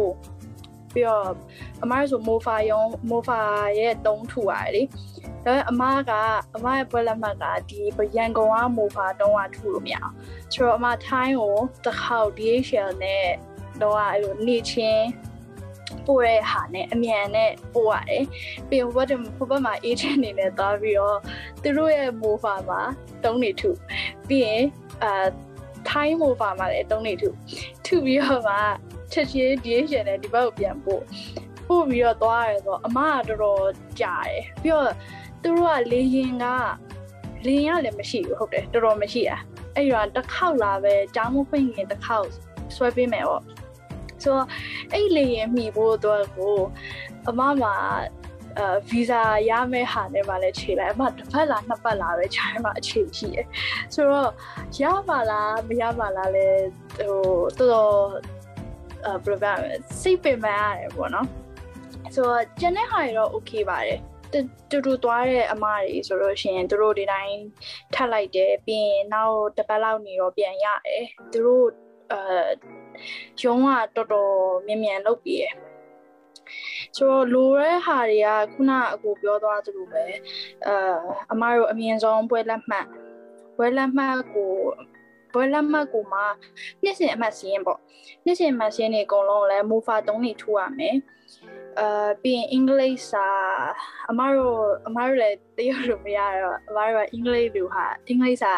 [0.93, 1.29] ပြီးတော့
[1.83, 3.41] အမရဆိုမိုဖာယုံမိုဖာ
[3.79, 4.83] ရဲ့တုံးထူရတယ်လေ
[5.45, 6.13] ဒါပေမဲ့အမက
[6.57, 7.81] အမရဲ့ပွဲလက်မှတ်ကဒီ
[8.17, 10.15] ရန်ကုန်ကမိုဖာတုံးကထူလို့မရအောင်
[10.53, 13.27] ဆိုတော့အမထိုင်းကိုတစ်ခေါက် DHL နဲ့
[13.83, 15.07] တော့အဲ့လိုနေချင်း
[16.07, 18.25] ပို့တဲ့ဟာနဲ့အမြန်နဲ့ပို့ရတယ်။
[18.69, 21.19] ပြီးတော့ဘာတမဘက်မှာ agent အနေနဲ့သွားပြီးတော့
[21.63, 22.81] သူတို့ရဲ့ mofa မှာ
[23.25, 23.71] တုံးနေထု
[24.29, 24.63] ပြီးရင်
[25.05, 25.27] အာ
[25.89, 27.29] ထိုင်း mofa မှာလည်းတုံးနေထု
[27.87, 28.57] ထုပြီးတော့မှ
[29.13, 31.03] ချက်ချင်း DHL နဲ့ဒီဘက်ကိုပြန်ပို့
[31.69, 33.65] ပို့ပြီးတော့သွားရဲဆိုတော့အမကတော်တော်
[34.01, 34.93] ကြာတယ်ပြီးတော့
[35.43, 36.47] သူတို့ကလေရင်က
[37.47, 39.41] လေရင်ကလည်းမရှိဘူးဟုတ်တယ်တော်တော်မရှိอ่ะ
[39.77, 42.29] အဲ့တော့တစ်ခေါက်လာပဲကြောင်းမဖွင့်ခင်တစ်ခေါက်
[42.77, 43.43] ဆွဲပေးမယ်ပေါ့
[44.23, 44.47] ဆိုတော့
[44.93, 46.57] အဲ့လေရင်မှီဖို့အတွက်ကို
[47.29, 47.75] အမမှာ
[48.59, 53.47] အဲဗီဇာရမယ့်ဟာနဲ့မှလည်းခြေလိုက်အမတစ်ဖက်လားနှစ်ပတ်လားပဲခြေမှာအခြေရှိရယ်
[53.95, 54.31] ဆိုတော့
[54.83, 56.47] ရပါလားမရပါလားလဲ
[56.99, 57.19] ဟို
[57.59, 57.95] တော်တော်
[59.07, 61.27] အဲဘယ်လိုပြောမလဲစိတ်ပင်ပန်းရတယ်ပေါ့နော်
[62.15, 64.01] ဆိုတော့ကျန်တဲ့ဟာတွေတော့ okay ပါတယ်
[64.71, 67.39] တူတူသွားတဲ့အမတွေဆိုလို့ရှိရင်တို့ဒီတိုင်း
[67.95, 71.67] ထပ်လိုက်တယ်ပြီးရင်နောက်တစ်ပတ်လောက်နေတော့ပြန်ရတယ်တို့
[72.13, 72.21] အဲ
[73.43, 74.35] ရုံးကတော်တော်
[74.67, 75.55] မြန်မြန်လုပ်ပြီးရယ်
[76.97, 80.05] ဆိုတော့လိုတဲ့ဟာတွေကခုနအကိုပြောသွားသလိုပဲ
[80.67, 80.97] အာ
[81.33, 82.87] အမတို့အမြင့်ဆုံးပွဲလက်မှတ်
[83.57, 84.53] ပွဲလက်မှတ်ကို
[85.33, 86.21] ပွဲလက်မှတ်ကိုမှ
[86.83, 87.79] နှစ်စဉ်အမှတ်စီးရင်ပေါ့
[88.25, 90.97] နှစ်စဉ်အမှတ်စီးရင်တွေအကုန်လုံးလည်း move 3နေထူရမယ်
[91.81, 93.27] အာပြီးရင်အင်္ဂလိပ်စာ
[94.11, 98.53] အမတို့အမတို့လည်းတရုတ်လိုမရတော့အမတို့ကအင်္ဂလိပ်လိုဟာအင်္ဂလိပ်စာ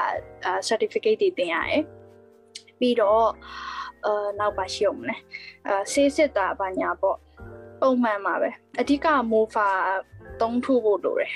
[0.69, 1.83] certificate တွေတင်ရတယ်
[2.79, 3.29] ပြီးတော့
[4.07, 5.17] အာနောက်ပါရှိအောင်လဲ
[5.69, 7.17] အာဆေးစစ်တာဘာညာပေါ့
[7.83, 9.69] ပုံမှန်ပါပဲအဓိက mofa
[10.41, 11.35] သုံးထုဖို့လိုတယ်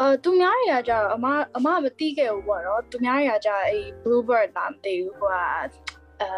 [0.00, 1.26] အာသူများတွေကကြာအမ
[1.56, 5.36] အမမသိခဲ့ဘူးပေါ့နော်သူများတွေကကြာအဲ့ bluebird လာမသိဘူးဟိုက
[6.22, 6.30] အာ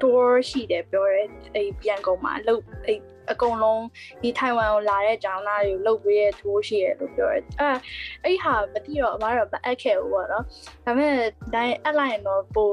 [0.00, 1.22] tour ရှိတယ်ပြောရဲ
[1.54, 3.00] အဲ့ပြန်ကုန်မှာအလုပ်အဲ့
[3.30, 3.84] အကုန်လုံး
[4.22, 7.70] ဒီထိုင်ဝမ်ကိုလာတဲ့ကျောင်းသားတွေကိုလုပ်ပေးတဲ့ tour ရှိတယ်လို့ပြောရဲအဲ
[8.24, 10.44] အဲ့ဟာမသိတော့အမတော့မအပ်ခဲ့ဘူးပေါ့နော်
[10.84, 11.14] ဒါပေမဲ့
[11.54, 12.72] တိုင်းအပ်လိုက်ရင်တော့ပို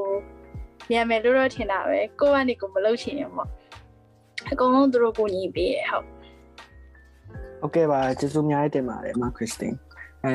[0.92, 3.50] မြန်မယ်လို့တော့ထင်တာပဲကိုကနေကိုမလုပ်ချင်ရင်ပေါ့
[4.53, 6.07] အကုန်လုံးသူတို့ကိုညီပေးရဟုတ်
[7.61, 9.75] โอเคပါကျေးဇူးအများကြီးတင်ပါတယ်မခရစ်စတင်
[10.25, 10.35] အဲ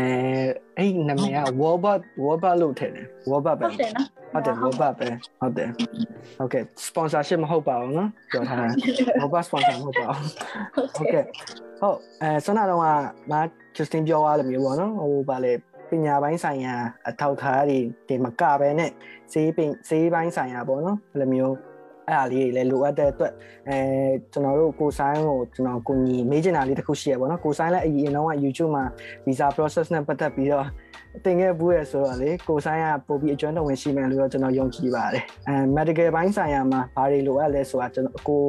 [0.78, 5.08] အဲ့နာမည်က Warbot Warbot လို့ထင်တယ် Warbot ပဲ ဟုတ်တယ်နော် ဟုတ်တယ် Warbot ပဲ
[5.40, 5.70] ဟုတ်တယ်
[6.40, 6.56] โอเค
[6.88, 8.68] sponsorship မဟုတ်ပါဘူးเนาะပြောထားတာ
[9.22, 10.30] Warbot sponsor မဟုတ်ပါဘူး
[10.96, 11.16] โอเค
[11.82, 12.86] ဟုတ်အဲဆွမ်းနာတော့က
[13.32, 13.34] မ
[13.76, 15.54] ခရစ်စတင်ပြောသွားလို့မျိုးပေါ့နော်ဟိုဗာလေ
[15.90, 16.76] ပညာပိုင်းဆိုင်ရာ
[17.08, 18.92] အထောက်ထားတွေဒီမကပဲနဲ့
[19.34, 21.56] ဈေးပင်ဈေးပိုင်းဆိုင်ရာပေါ့နော်ဘယ်လိုမျိုး
[22.09, 23.33] အဲ့အားလေးတွေလည်းလိုအပ်တဲ့အတွက်
[23.69, 23.77] အဲ
[24.33, 28.85] ကျွန်တော်တို့ကိုဆိုင်ကိုကျွန်တော်ကိုညီမေးချင်တာလေးတစ်ခုရှိရပေါ့နော်ကိုဆိုင်လည်းအရင်တော့က YouTube မှာ
[29.27, 30.67] visa process နဲ့ပတ်သက်ပြီးတော့
[31.25, 38.43] တင်ခဲ့ဘူးရဆိုတော့လေကိုဆိုင်ကပို့ပြီးအကျွမ်းတော်ဝင်ရှိမယ်လို့တော့ကျွန်တော်ယုံကြည်ပါတယ်အဲ medical ဘိုင်းဆိုင်ရာမှာဘာတွေလိုအပ်လဲဆိုတာကျွန်တော်ကို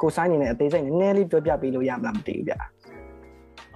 [0.00, 2.54] ကိုဆိုင်နေတဲ့အသေးစိတ်နည်းနည်းလေးပြောပြပေးလို့ရမလားမသိဘူးဗျ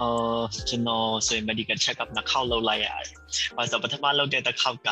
[0.00, 0.38] အာ
[0.68, 3.06] ကျွန်တော်ဆိုရင် medical check up နှစ်ခေါက်လုပ်လိုက်ရတယ်။
[3.56, 4.88] ဘာလို့ပထမလုပ်တဲ့တစ်ခေါက်က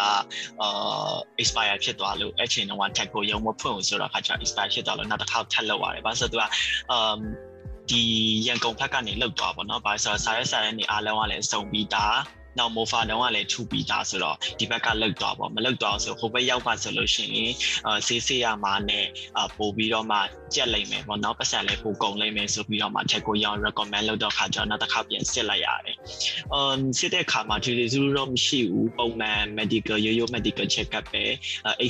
[0.63, 6.45] အာ expire ဖြစ်သွားလို့အဲ့ချိန်တုန်းက tag ကိုရုံမဖွင့်ဘူးဆိုတော့ခါကျ expire ဖြစ်သွားလို့နောက်တစ်ခေါက်ထပ်လုပ်ရတယ်။ဘာလို့ဆိုတော့သူက
[6.91, 7.19] အမ်
[7.91, 8.03] ဒီ
[8.47, 12.17] ရန်ကုန်ဘက်ကနေလောက်သွားပါတော့။ဘာလို့ဆိုတော့စာရွက်စာတမ်းတွေအားလုံးကလည်းစုံပြီးသား
[12.59, 17.53] နောက်မိုဖာတုံးကလည်းထူပြီးသားဆိုတော့ဒီဘက်ကလောက်သွားပေါ့မလောက်သွားဆိုဟိုဘက်ရောက်ပါဆိုလို့ရှိရင်
[17.87, 20.19] အာဆေးဆေးရမှာနဲ့အာပို့ပြီးတော့မှ
[20.55, 25.97] ကြက်လိုက်မယ်ပေါ့နော်ပတ်စံလည်းပို့ကုန်လိုက်မယ်ဆိုပြီးတော့မှချက်ကိုရောင်း recommend လုပ်တော့ခါကျတော့နောက်တစ်ခါပြန်စစ်လိုက်ရတယ်။
[26.59, 31.25] um စစ်တဲ့ခါမှာဒီလိုစုတော့မရှိဘူးပုံမှန် medical ရိုးရိုး medical check up ပဲ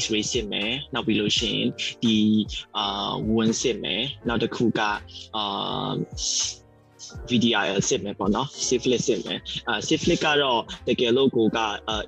[0.00, 1.68] x-ray စစ်မယ်နောက်ပြီးလို့ရှိရင်
[2.04, 2.16] ဒီ
[2.76, 4.80] အာဝန်စစ်မယ်နောက်တစ်ခုက
[5.36, 5.90] အာ
[7.30, 11.58] VDIL စစ်မယ်ပေါ့နော် syphilis စစ်မယ်အာ syphilis ကတော့တကယ်လို့ကိုက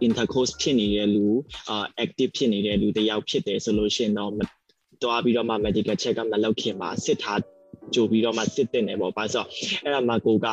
[0.07, 1.26] intercourse ဖြစ်နေတဲ့လူ
[1.68, 4.32] အာ active ဖြစ်နေတဲ့လူတယောက်ဖြစ်တယ်ဆိုလို့ရှိရင်တော့
[5.02, 7.40] တွားပြီးတော့မှ medical check up မလုပ်ခင်မှာစစ်ထား
[7.94, 9.46] ကြိုပြီးတော့မှစစ်တင်နေပေါ့ဘာလို့
[9.82, 10.46] အဲ့ဒါမှကိုက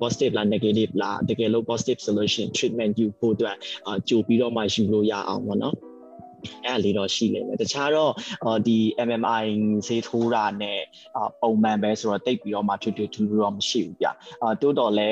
[0.00, 3.56] positive လား negative လားတကယ်လို့ positive ဆိုလို့ရှိရင် treatment ယူဖို့အတွက်
[4.08, 5.76] ကြိုပြီးတော့မှယူလို့ရအောင်ပေါ့နော်
[6.66, 8.12] အဲ့လေးတော့ရှိနေတယ်တခြားတော့
[8.66, 8.78] ဒီ
[9.08, 9.44] MMI
[9.86, 10.80] ဈေးထိုးတာနဲ့
[11.42, 14.06] ပုံမှန်ပဲဆိုတော့တိတ်ပြီးတော့မှထွတ်ထွတ်ထူးထူးတော့မရှိဘူးဗျ
[14.42, 15.10] အာတိုးတော့လဲ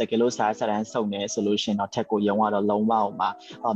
[0.00, 3.30] တကယ်လို့စာစရန်စုံနေဆိုလို့ရှိရင်တော့ထက်ကိုရုံကတော့လုံးဝအောင်မှာ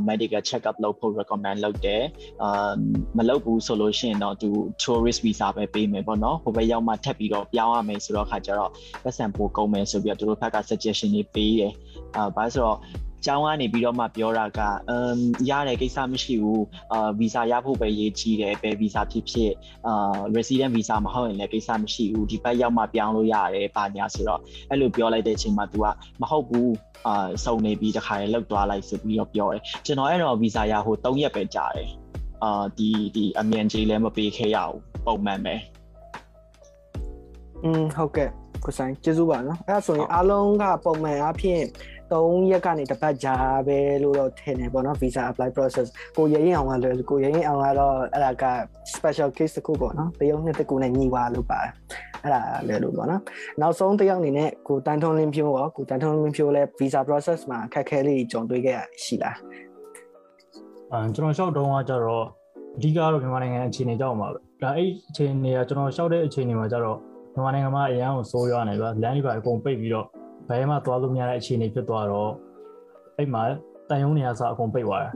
[0.07, 2.03] medical check up လုပ်ဖို့ recommend လုပ်တယ်
[2.43, 2.73] အာ
[3.17, 4.49] မလုပ်ဘူးဆိုလို့ရှိရင်တော့သူ
[4.83, 8.71] tourist visa ပဲပေးမယ်ပေါ့နော်ဟိုဘက်ရောက်မှထပ်ပြီးတော့ပြောင်းရမယ်ဆိုတော့ခါကျတော့
[9.03, 11.73] ပတ်စံပိုကုန်မယ်ဆိုပြီးတော့သူတို့ဘက်က suggestion တွေပေးတယ်
[12.15, 12.77] အာဘာလို့ဆိုတော့
[13.26, 15.18] ကျောင်းကနေပြီးတော့မှပြောတာကအမ်
[15.50, 19.52] ရတဲ့ကိစ္စမရှိဘူးအာဗီဇာရဖို့ပဲရေးကြီးတယ်ဘယ်ဗီဇာဖြစ်ဖြစ်
[19.86, 25.86] အာ resident visa မဟုတ်ရင်လည်းကိစ္စမရှိဘူးဒီဘက်ရောက်မှပြောင်းလို့ရတယ်ပါညာဆိုတော့အဲ့လိုပြောလိုက်တဲ့အချိန်မှာ तू က
[26.20, 26.74] မဟုတ်ဘူး
[27.06, 31.88] အာစုံနေပြီးတခါလေလောက်သွားလိုက်ဆိုပြီးတော့ပြောတယ်ကျွန်တော်အဲ့တော့ဗီဇာရဟို3ရက်ပဲကြာတယ်
[32.42, 35.54] အာဒီဒီအမြန်ကြီးလည်းမပေးခဲ့ရဘူးပုံမှန်ပဲ
[37.64, 38.30] อืมဟုတ်ကဲ့
[38.64, 41.62] ကိုဆိုင်ကျေးဇူးပါနော်အဲ့ဒါဆိုရင်အားလုံးကပုံမှန်အားဖြင့်
[42.11, 43.35] 3ရက်ကနေတစ်ပတ်ကြာ
[43.67, 45.87] ပဲလို့တော့ထင်တယ်ပေါ့နော် visa apply process
[46.17, 48.45] ကိုရရင်အောင်ကလည်းကိုရရင်အောင်ကတော့အဲ့ဒါက
[48.95, 51.71] special case တစ်ခုပေါ့နော်တရုတ်နှစ်တစ်ခုနဲ့ညီပါလို့ပါတယ်
[52.23, 53.21] အဲ့ဒါလည်းလို့ပေါ့နော်
[53.61, 59.37] နောက်ဆုံးတစ်ယောက်အနေနဲ့ကိုတန်ထုံးလင်းဖြိုးရောကိုတန်ထုံးလင်းဖြိုးလည်း visa process မှာခက်ခဲလေးကြုံတွေ့ခဲ့ရရှိလား
[60.91, 62.25] အဲကျွန်တော်လျှောက်တုံးကကြတော့
[62.77, 66.97] အဓိကတော့မြန်မာနိုင်ငံအခြေအနေကြောင့်ပါပဲဒါအဲ့အခြေအနေကကျွန်တော်လျှောက်တဲ့အခြေအနေမှာကြတော့
[67.33, 70.07] မြန်မာနိုင်ငံမှာအရန်ကိုစိုးရွားနေပါလမ်းတွေပါအကုန်ပိတ်ပြီးတော့
[70.49, 72.31] ဘယ်မှသွားလို့မရတဲ့အခြေအနေဖြစ်သွားတော့
[73.17, 73.43] အဲ့မှာ
[73.89, 75.09] တန်ယုံနေရစအကုန်ပိတ်သွားတာ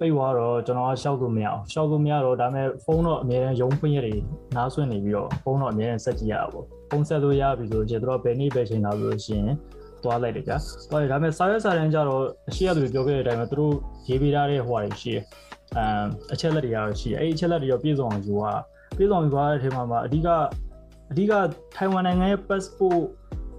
[0.00, 4.20] ပိတ်သွားတော့ကျွန်တော်ကရှောက်လို့မရအောင်ရှောက်လို့မရတော့ဒါပေမဲ့ဖုန်းတော့အမြဲတမ်းရုံးပိတ်ရည်
[4.56, 9.50] နားဆွင့်နေပြီးတော့ဖုန်းတော့အမြဲတမ်းဆက်ကြည့်ရတာပေါ့ဖုန်းဆက်လို့ရပြီဆိုတော့ကျွန်တော်ဘယ်နေ့ပဲချိန်လာလို့ရှိရင်
[10.04, 10.56] သွားလိုက်တယ်ကြာ
[10.90, 13.74] သွားတယ်ဒါပေမဲ့စာရွက်စာတမ်းကြတော့အရှိရသူပြောခဲ့တဲ့အတိုင်းပဲသူတို့
[14.08, 15.22] ရေးပေးထားတဲ့ဟိုဟာတွေရှိတယ်
[15.76, 18.44] အမ်အချက်လက်တွေကတော့ရှိတယ်အဲ့ဒီအချက်လက်တွေရောပြည့်စုံအောင်ယူရ
[18.96, 20.28] ပြည့်စုံယူရတဲ့အချိန်မှာမှာအဓိက
[21.10, 21.32] အဓိက
[21.76, 23.02] ထိုင်ဝမ်နိုင်ငံရဲ့ passport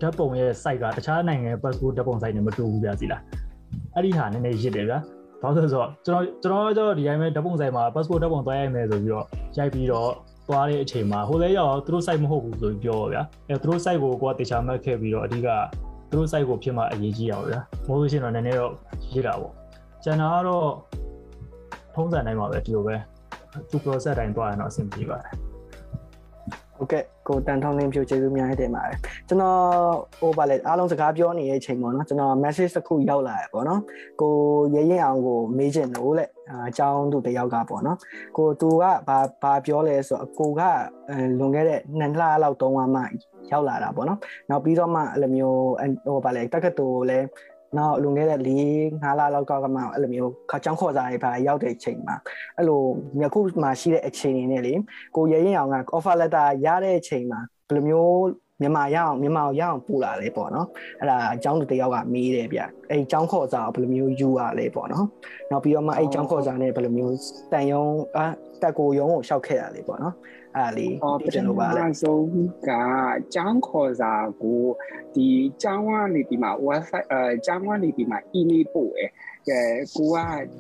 [0.02, 3.22] ဓာတ်ပုံရဲ့ site ကတခြားနိုင်ငံရဲ့ passport ဓာတ်ပုံ site နဲ့မတူဘူးဗျာစီလား
[3.96, 5.00] အဲ့ဒီဟာနည်းနည်းရစ်တယ်ဗျာ
[5.42, 9.26] ဘာလို့လဲဆိုတော့ကျွန်တော်ကျွန်တော်ကျွန်တော်ဒီတိုင်းပဲဓာတ်ပုံ site မှာ passport ဓာတ်ပုံသွားရိုက်မယ်ဆိုပြီးတော့
[9.58, 10.10] ရိုက်ပြီးတော့
[10.48, 15.48] သွားတဲ့အချိန်မှာဟိုလဲရောက်သူတို့ site မဟုတ်ဘူးဆိုပြီးပြောဗျာအဲသူတို့ site ကိုကိုကတေချာမှတ်ခဲ့ပြီးတော့အဓိက
[16.10, 18.74] သူတို့ site ကိုဖြစ်မှအရေးကြီးအောင်ဗျာမဟုတ်လို့ရှိရင်တော့နည်းနည်းတော့
[19.12, 19.54] ရေးတာပေါ့
[20.04, 20.68] ကျန်တာကတော့
[21.96, 22.96] ထုံးစံတိုင်းပါပဲဒီလိုပဲ
[23.70, 25.47] သူ process တိုင်းသွားရင်တော့အဆင်ပြေပါတယ်
[26.78, 28.98] ဟုတ်ကဲ့ကိုတန်ထုံးလင်းဖြူကျေးဇူးများတင်ပါတယ်
[29.28, 29.60] ကျွန်တော်
[30.20, 33.82] ဟိုပါလေအားလုံးစကားပြောနေတဲ့အချိန်ပေါ့နော်ကျွန်တော် message တစ်ခုရောက်လာတယ်ပေါ့နော်
[34.22, 34.34] ကို
[34.76, 36.26] ရရင်အောင်ကိုမေးချင်လို့လေ
[36.68, 37.98] အကြောင်းသူတယောက်ကပေါ့နော်
[38.38, 40.62] ကိုသူကဘာဘာပြောလဲဆိုတော့ကိုက
[41.40, 43.02] လွန်ခဲ့တဲ့နှစ်လလောက်တုန်းကမှ
[43.52, 44.20] ရောက်လာတာပေါ့နော်
[44.50, 45.62] နောက်ပြီးတော့မှအဲ့လိုမျိုး
[46.08, 47.26] ဟိုပါလေတက္ကသိုလ်လည်း
[47.78, 48.50] နောက်လွန်ခဲ့တဲ့၄
[49.04, 52.16] ၅လလောက်ကမှအဲ့လိုမျိုးခါချောင်းခေါ်စားတွေပါရောက်တဲ့အချိန်မှာ
[52.58, 52.82] အဲ့လို
[53.20, 54.74] မြခုမှရှိတဲ့အချိန်နေနဲ့လေ
[55.16, 60.68] ကိုရဲရင်အောင်က offer letter ရတဲ့အချိန်မှာဘယ်လိုမျိုးမြန်မာရအောင်မြန်မာရအောင်ပူလာလဲပေါ့နော်
[61.00, 62.60] အဲ့ဒါအကြောင်းတယောက်ကမေးတယ်ဗျ
[62.90, 65.06] အဲ့အကြောင်းခေါ်စာဘယ်လိုမျိုးယူရလဲပေါ့နော်
[65.52, 67.16] နောက်ပြီးတော့မှအဲ့အကြောင်းခေါ်စာနဲ့ဘယ်လိုမျိုး
[67.52, 67.84] တန်ယုံ
[68.18, 68.20] အ
[68.62, 70.16] တက်ကိုယုံကိုရှောက်ခဲ့ရလဲပေါ့နော်
[70.58, 72.26] အဲ့လေးပြချင်လို့ပါလေအဆုံး
[72.68, 72.70] က
[73.34, 74.64] ကျောင်းခေါ်စာကို
[75.16, 75.28] ဒီ
[75.62, 79.12] ကျောင်းကနေဒီမှာ website အဲကျောင်းကနေဒီမှာ email ပို့တယ်
[79.50, 79.62] ကဲ
[79.98, 80.18] ကိုက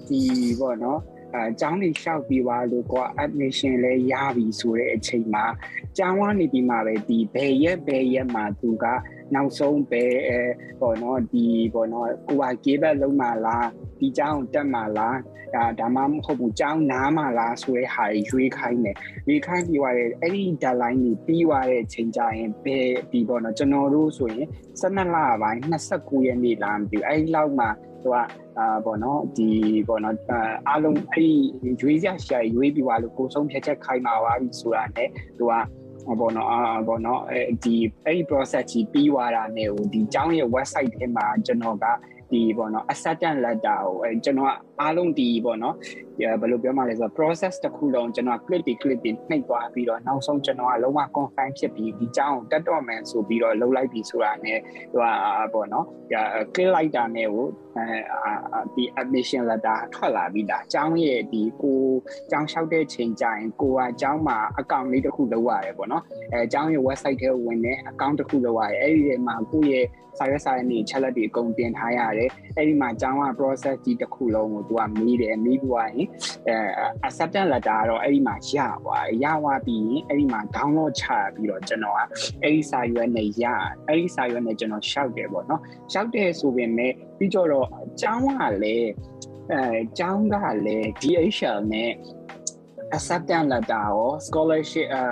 [0.07, 0.21] ဒီ
[0.59, 0.99] ပေါ့နော်
[1.33, 5.45] အဲကျောင်းနေလျှောက်ပြီးသွားလို့ကိုက admission လဲရပြီဆိုတဲ့အချိန်မှာ
[5.97, 8.85] ကျောင်းကနေဒီမှာပဲဒီဘယ်ရက်ဘယ်ရက်မှာသူက
[9.33, 10.39] နောက်ဆုံးပဲအဲ
[10.81, 13.67] ပေါ့နော်ဒီပေါ့နော်ကိုက give back လုံးမှာလား
[13.99, 15.17] ဒီကျောင်းတက်မှာလား
[15.55, 18.95] ဒါဒါမှမဟုတ်ဘူးကျောင်းနားမှာလားဆိုတဲ့ဟာရွေးခိုင်းတယ်
[19.27, 24.47] ရွေးခိုင်းပြီးသွားတယ်အဲ့ဒီ deadline ကြီးပြီးသွားတဲ့အချိန်ကျရင်ဘယ်ဒီပေါ့နော်ကျွန်တော်တို့ဆိုရင်
[24.81, 25.59] 12လပိုင်း
[25.93, 27.69] 29ရက်နေ့လားမသိဘူးအဲ့ဒီလောက်မှာ
[28.03, 28.17] သူက
[28.59, 29.49] အာပေါ့နော်ဒီ
[29.87, 30.15] ပေါ့နော်
[30.69, 31.29] အားလုံးအဲ့ဒီ
[31.81, 35.53] ရွေးရရှာရွေးပြီးသွားလို့ကိုဆုံးဖြတ်ချက်ခိုင်းมาပါပြီဆိုတာနဲ့သူက
[36.19, 41.85] ဘောနော်အာဘောနော်အဲဒီအဲ့ဒီ process ကြီးပြီးသွားတာနဲ့ဟိုဒီကျောင်းရဲ့ website ထဲမှာကျွန်တော်က
[42.31, 44.51] ဒီပေါ့နော် acceptance letter ကိုအဲကျွန်တော်
[44.81, 45.75] အားလုံးဒီပေါ့နော်
[46.41, 54.59] ဘယ်လိုပြောမှလဲဆိုတော့ process တစ်ခုလုံးကျွန်တော် clip တွေ clip တွေနှိပ်သွားပြီးတော့နောက်ဆုံးကျွန်တော်ကလုံးဝ confirm ဖြစ်ပြီးဒီကြောင်းတက်တော့မယ်ဆိုပြီးတော့လှုပ်လိုက်ပြီဆိုတာနဲ့
[54.93, 55.01] ဟို
[55.53, 55.85] ပေါ့နော်
[56.53, 57.66] click လိုက်တာနဲ့ကိုအဲ
[58.75, 61.81] ဒီ admission letter ထွက်လာပြီးသားကျောင်းရဲ့ဒီကို
[62.31, 66.03] ကျောင်းလျှောက်တဲ့ချိန်ကျရင်ကိုကကျောင်းမှာ account လေးတစ်ခုလုပ်ရတယ်ပေါ့နော်
[66.33, 69.85] အဲကျောင်းရဲ့ website ထဲဝင်တဲ့ account တစ်ခုလုပ်ရတယ်အဲ့ဒီထဲမှာကိုရဲ့
[70.17, 76.07] စာရွက်စာရည်တွေချက်လက်တွေအကုန်တင်ထားရတယ်အဲ့ဒီမှာကျောင်းက process ကြီးတစ်ခုလုံးကိုသူကမေးတယ်မေးပြီးသွားရင်
[76.47, 76.55] အဲ
[77.07, 81.05] acceptance letter ကတော့အဲ့ဒီမှာရသွားရသွားပြီးရင်အဲ့ဒီမှာ download ချ
[81.35, 81.99] ပြီးတော့ကျွန်တော်က
[82.43, 83.45] အဲ့ဒီစာရွက်နဲ့ရ
[83.87, 85.61] အဲ့ဒီစာရွက်နဲ့ကျွန်တော်ရှောက်တယ်ပေါ့နော်
[85.91, 87.47] ရှောက်တယ်ဆိုပေမဲ့ ပြီးတော့
[88.01, 88.89] ကျောင်းကလည်း
[89.51, 91.91] အဲကျောင်းကလည်း DHL နဲ့
[92.95, 95.03] acceptance letter ရော scholarship အာ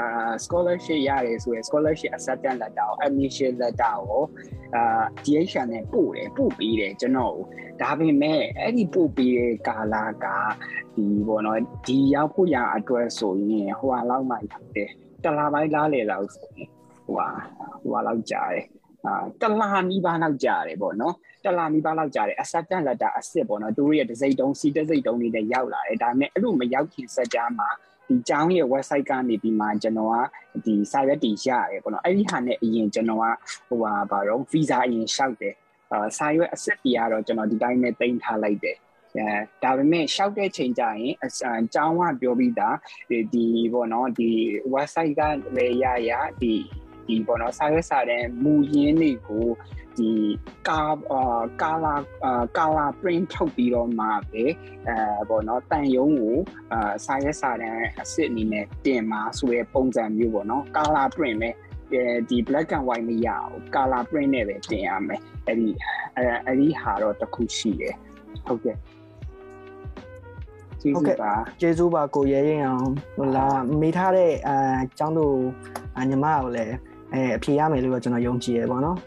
[0.46, 4.24] scholarship ရတယ်ဆိုရင် scholarship acceptance letter ရော admission letter ရော
[4.76, 7.36] အာ DHL နဲ့ပို့တယ်ပို့ပေးတယ်ကျွန်တော်
[7.82, 10.26] ဒါပေမဲ့အဲ့ဒီပို့ပေးတဲ့ကာလက
[10.96, 14.90] ဒီပေါ့နော်ဒီရောက်ဖို့ရအတွက်ဆိုရင်ဟိုဟာလောက်မှရောက်တယ်
[15.24, 16.70] တလားပိုင်းလားလေလောက်ဆိုရင်
[17.06, 17.30] ဟိုဟာ
[17.82, 18.66] ဟိုဟာလောက်ကြာတယ်
[19.06, 21.16] အာတလားနီးပါးလောက်ကြာတယ်ပေါ့နော်
[21.46, 27.70] တလာမီပါလောက်ကြာတယ် acceptance letter အစ်စ်ပေါ့နော်သူတို့ရဲ့ဒစိတ်တုံးစီတစိတ်တုံးတွေနဲ့ရောက်လာတယ်ဒါပေမဲ့အဲ့လိုမရောက်ခင်စက်ကြားမှာ
[28.10, 30.12] ဒီကျောင်းရဲ့ website ကနေဒီမှာကျွန်တော်
[30.56, 33.26] ကဒီစာရွက်တီရတယ်ပေါ့နော်အဲ့ဒီဟာနဲ့အရင်ကျွန်တော်က
[33.68, 35.56] ဟိုဟာဘာတော့ visa အရင်လျှောက်တယ်
[35.92, 38.78] အာစာရွက်အစစ်တီကတော့ကျွန်တော်ဒီတိုင်းနဲ့တင်ထားလိုက်တယ်
[39.18, 39.28] အဲ
[39.64, 41.28] ဒါပေမဲ့ရှောက်တဲ့ချိန်ကျရင်အ
[41.74, 42.76] ကြောင်းကပြောပြီးသား
[43.34, 44.30] ဒီပေါ့နော်ဒီ
[44.74, 45.22] website က
[45.56, 46.54] လည်းရရဒီ
[47.08, 49.48] ဒီပေါ့နော်စာရွက်စာတမ်းမူရင်းတွေကို
[49.98, 50.12] ဒီ
[50.68, 50.82] ကာ
[51.12, 54.44] အာကာလာအာကာလာ print ထုတ်ပြီးတော့မှပဲ
[54.88, 54.96] အဲ
[55.30, 56.38] ပေါ့နော်တန်ယုံကို
[56.72, 61.50] အာစာရဲစာတန်းအစစ်အနေနဲ့တင်มาဆိုတဲ့ပုံစံမျိုးပေါ့နော်ကာလာ print ပဲ
[62.30, 65.70] ဒီ black and white မရအောင် color print နဲ့ပဲတင်ရမယ်အဲ့ဒီ
[66.48, 67.96] အဲ့ဒီဟာတော့တစ်ခုရှိတယ်
[68.46, 68.78] ဟုတ်ကဲ့
[70.82, 73.46] ကျေးဇူးပါကျေးဇူးပါကိုရဲရင်အောင်ဟိုလာ
[73.82, 75.36] မေးထားတဲ့အဲအကြောင်းတို့
[76.10, 76.76] ညီမကိုလည်း
[77.14, 78.98] အဲအဖြေရမယ်လို့ကျွန်တော်ယုံကြည်ရပါတော့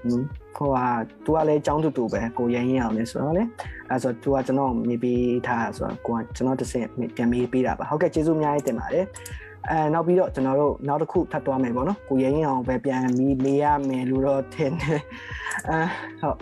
[0.56, 0.86] ဟိုဟာ
[1.24, 3.42] तू ကလည်းအကြောင်းတူတူပဲကိုရင်းရင်အောင်လဲဆိုတော့လေ
[3.90, 6.86] အဲဆို तू ကကျွန်တော်မေးပေးထားဆိုတော့ကိုကကျွန်တော်တစ်ဆင့်
[7.16, 9.04] ပြန်မေးပေးတာပါဟုတ်ကဲ့ကျေးဇူးအများကြီးတင်ပါတယ်
[9.70, 15.00] အဲနောက်ပြီးတော့ကျွန်တော်တို့နောက်တစ်ခုထပ်သွားမယ်ပေါ့နော်ကိုရင်းရင်အောင်ပဲပြန်ပြီးမေးရမယ်လို့တော့ထင်တယ်
[15.68, 15.78] အဲ
[16.20, 16.38] ဟုတ်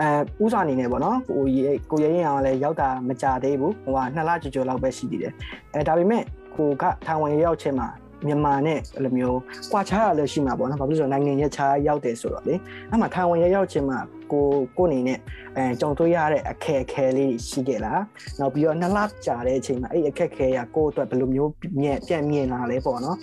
[0.00, 1.44] အဲဥစွာအနေနဲ့ပေါ့နော်ကို
[1.90, 5.32] ကိုရင်းအောင်လည်းရောက်တာမကြသေးဘူးဟိုကနှစ်လကျော်ကျော်လောက်ပဲရှိသေးတယ်
[5.74, 6.22] အဲဒါပေမဲ့
[6.56, 7.88] ကိုကထိုင်ဝမ်ရောက်ချင်းမှာ
[8.26, 9.38] မြန်မာနဲ့အဲ့လိုမျိုး
[9.72, 12.54] ကွာခြားရလည်းရှိမှာပေါ့နော်ဘာဖြစ်လို့ဆိုတော့နိုင်ငံရဲ့ခြားရောက်တယ်ဆိုတော့လေ
[12.90, 13.98] အဲ့မှာထိုင်ဝမ်ရဲ့ရောက်ချင်းမှာ
[14.32, 14.46] ကို
[14.78, 15.18] ကိုအနေနဲ့
[15.56, 18.02] အဲကြုံတွေ့ရတဲ့အခက်အခဲလေးရှိခဲ့လား
[18.40, 21.50] နောက်ပြီးတော့နှစ်လကြာတဲ့အချိန်မှာအဲ့အခက်အခဲကကိုအတွက်ဘယ်လိုမျိုး
[21.80, 23.18] မြဲပြန်မြင်လာလဲပေါ့နော်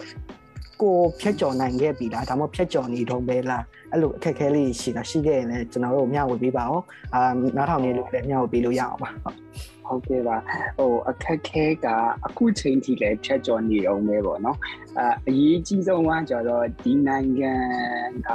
[0.81, 6.83] ကိုဖြတ်ကျော်နိုင်ခဲ့ပြီလားဒါမှမဟုတ်ဖြတ်ကျော်နေတော့ပဲလားအဲ့လိုအခက်အခဲလေးရှိတာရှိခဲ့ရင်လည်းကျွန်တော်တို့မျှဝေပေးပါအောင်
[7.15, 7.21] အာ
[7.57, 9.37] နားထောင်နေလို့လည်းမျှဝေပေးလို့ရအောင်ပါဟုတ်
[9.87, 10.37] ဟုတ်ကဲ့ပါ
[10.77, 11.87] ဟိုအခက်ခဲက
[12.25, 14.57] အခုချိန်ထိလည်းဖြတ်ကျော်နေတော့မဲပေါ့နော်
[14.97, 17.55] အအရေးကြီးဆုံးကကျတော့ဒီနိုင်ငံ
[18.27, 18.31] က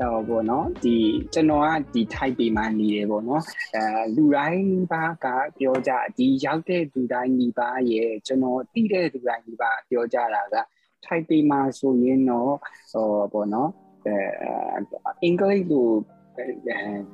[0.00, 0.96] တော့ပေါ့နော်ဒီ
[1.32, 3.42] ကျွန်တော်ကဒီ type ပေမှာနေတယ်ပေါ့နော်
[3.74, 5.26] အဲလူတိုင်းပါက
[5.58, 10.56] ပြောကြဒီရောက်တဲ့လူတိုင်းညီပါရဲ့ကျွန်တော်တည်တဲ့လူတိုင်းညီပါပြောကြတာက
[11.04, 12.54] type ပေမှာဆိုရင်တော့
[12.92, 13.70] ဟောပေါ့နော်
[14.06, 14.16] အဲ
[15.22, 15.88] အင်္ဂလိပ်လို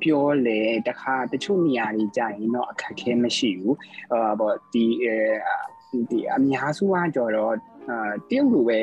[0.01, 3.77] ပြောလေတခါတချို့နေရာတွေကြာရင်တော့အခက်ခဲမရှိဘူး
[4.11, 4.85] ဟောပေါ့ဒီ
[6.09, 7.53] ဒီအများစုကကြော်တော့
[7.89, 8.81] အာတရုတ်လိုပဲ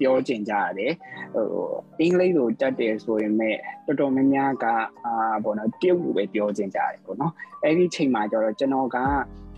[0.00, 0.92] ပြောကျင်ကြရတယ်
[1.34, 1.46] ဟို
[2.00, 4.66] အင်္ဂလိပ်လိုတက်တယ်ဆိုရင်မဲ့တော်တော်များများက
[5.04, 7.32] အာပေါ့နော်တရုတ်လိုပဲပြောကျင်ကြတယ်ပေါ့နော်
[7.62, 8.98] အဲ့ဒီချိန်မှာကျတော့ကျွန်တော်က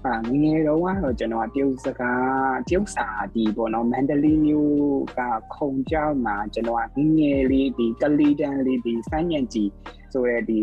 [0.07, 5.21] အာငငယ်တော့ကတော့ကျွန်တော်တရုတ်စကားတရုတ်စာဒီပေါ့နော်မန္တလေးမျိုးက
[5.55, 9.71] ခုံကြောက်မှာကျွန်တော်ကငငယ်လေးဒီကလီတန်လေးဒီစမ်းညံကြီး
[10.13, 10.61] ဆိုရဲဒီ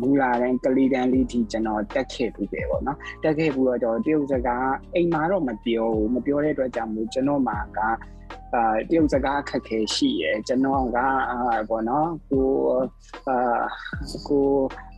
[0.00, 7.80] မူလာတိုင်းကလီတန်လေးဒီကျွန်တော်တက်ခဲ့ပြီးပဲပေါ့နော်တက်ခဲ့ပြီးတော့တရုတ်စကားအိမ်မှာတော့မပြောဘူးမပြောတဲ့အတွက်ကြောင့်မို့ကျွန်တော်မှာက
[8.54, 10.98] အာတရုတ်စကားခက်ခဲရှိရယ်ကျွန်တော်က
[11.30, 12.48] အာပေါ့နော်ကို
[13.28, 13.36] အာ
[14.28, 14.46] ကို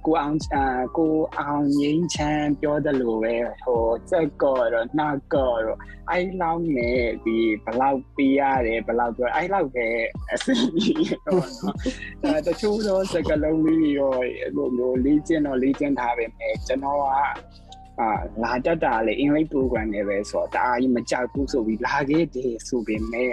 [0.06, 0.64] ကိုအောင်အာ
[0.96, 5.78] ကိုအောင်ငင်းချမ်းပြောတယ်လို့ပဲဟိုစက်ကောတော့နာကောတော့
[6.10, 9.86] အဲ့လောက်နဲ့ဒီဘလောက်ပေးရတယ်ဘလောက်ပြောအဲ့လောက်ပဲ
[10.32, 10.54] အစီ
[11.26, 11.76] တော့နော်
[12.22, 14.16] အဲတချို့တော့စကလုံးလေးရော
[14.56, 17.04] လိုလိုလေးကျင်းတော့လေးကျင်းထားပဲမယ်ကျွန်တော်က
[18.00, 18.10] အာ
[18.42, 23.32] လာတတ်တာလေအင်္ဂလိပ် program နဲ့ပဲဆိုတော့တအားကြီးမကြောက်ဘူးဆိုပြီးလာခဲ့တယ်ဆိုပေမဲ့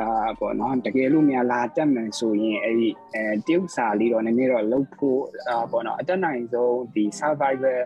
[0.00, 7.78] အာပေါ့နော်တကယ်လို့များလာတက်မှန်ဆိုရင်အဲ့ဒီအဲတရုတ်စာလေးတော့နည်းနည်းတော့လုပ်ဖို့အာပေါ့နော်အတက်နိုင်ဆုံးဒီ survivor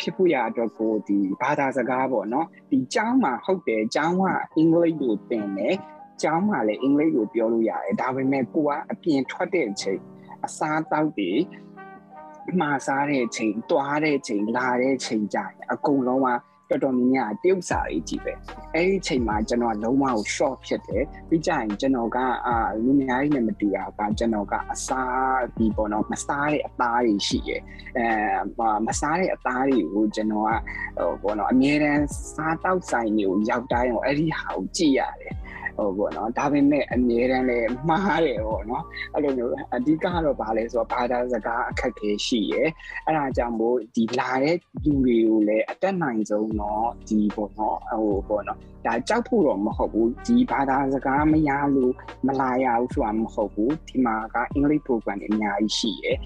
[0.00, 4.24] ဖြစ်ဖို့ရအတွက်ကိုဒီဘာသာစကားပေါ့နော်ဒီကျောင်းမှာဟုတ်တယ်ကျောင်းက
[4.56, 5.76] အင်္ဂလိပ်လိုသင်တယ်
[6.22, 10.00] ကျောင်းမှာလည်းအင်္ဂလိပ်လိုပြောလို့ရတယ်ဒါပေမဲ့ကိုကအပြင်ထွက်တဲ့အချိန်
[10.44, 11.32] အစားတောက်တွေ
[12.60, 16.28] မှာစားတဲ့အချိန်တွားတဲ့အချိန်လာတဲ့အချိန်ကြာရင်အကုန်လုံးက
[16.70, 18.32] တော်တော်များများတရုတ်စာကြီးကြည့်ပဲ
[18.74, 27.62] အဲ့ဒီအချိန်မှာကျွန်တော်လုံးဝကို short ဖြစ်တယ်ပြီးကြရင်ကျွန်တော်ကအာလူအများကြီးနဲ့မတူတာကကျွန်တော်ကအစားဒီပေါ့နော်မစားတဲ့အသားတွေရှိရယ်
[27.96, 28.06] အဲ
[28.86, 30.50] မစားတဲ့အသားတွေကိုကျွန်တော်က
[30.98, 32.04] ဟိုပေါ့နော်အများတန်း
[32.34, 35.34] စားတောက်ဆိုင်တွေကိုရောက်တိုင်းတော့အဲ့ဒီဟာကိုကြည့်ရတယ်
[35.76, 42.68] ဟိုပေါ့နော်ဒါပေမဲ့အမြဲတမ်းလည်းမှားတယ်ပေါ့နော်အဲ့လိုမျိုးအဓိကတော့ဗာလဲဆိုတော့ဘာသာစကားအခက်ခဲရှိရယ်
[43.06, 51.92] အဲ့ဒါကြောင့်မို့ဒီလာတဲ့လူတွေကိုလည်းအတက်နိုင်ဆုံးတော့ဒီပေါ့နော်ဟိုပေါ့နော်ဒါကြောက်ဖို့တော့မဟုတ်ဘူးဒီဘာသာစကားမရလို့
[52.26, 56.16] မလာရဘူးဆိုတာမဟုတ်ဘူးဒီမှာကအင်္ဂလိပ် program တွေအများကြီးရှိရယ်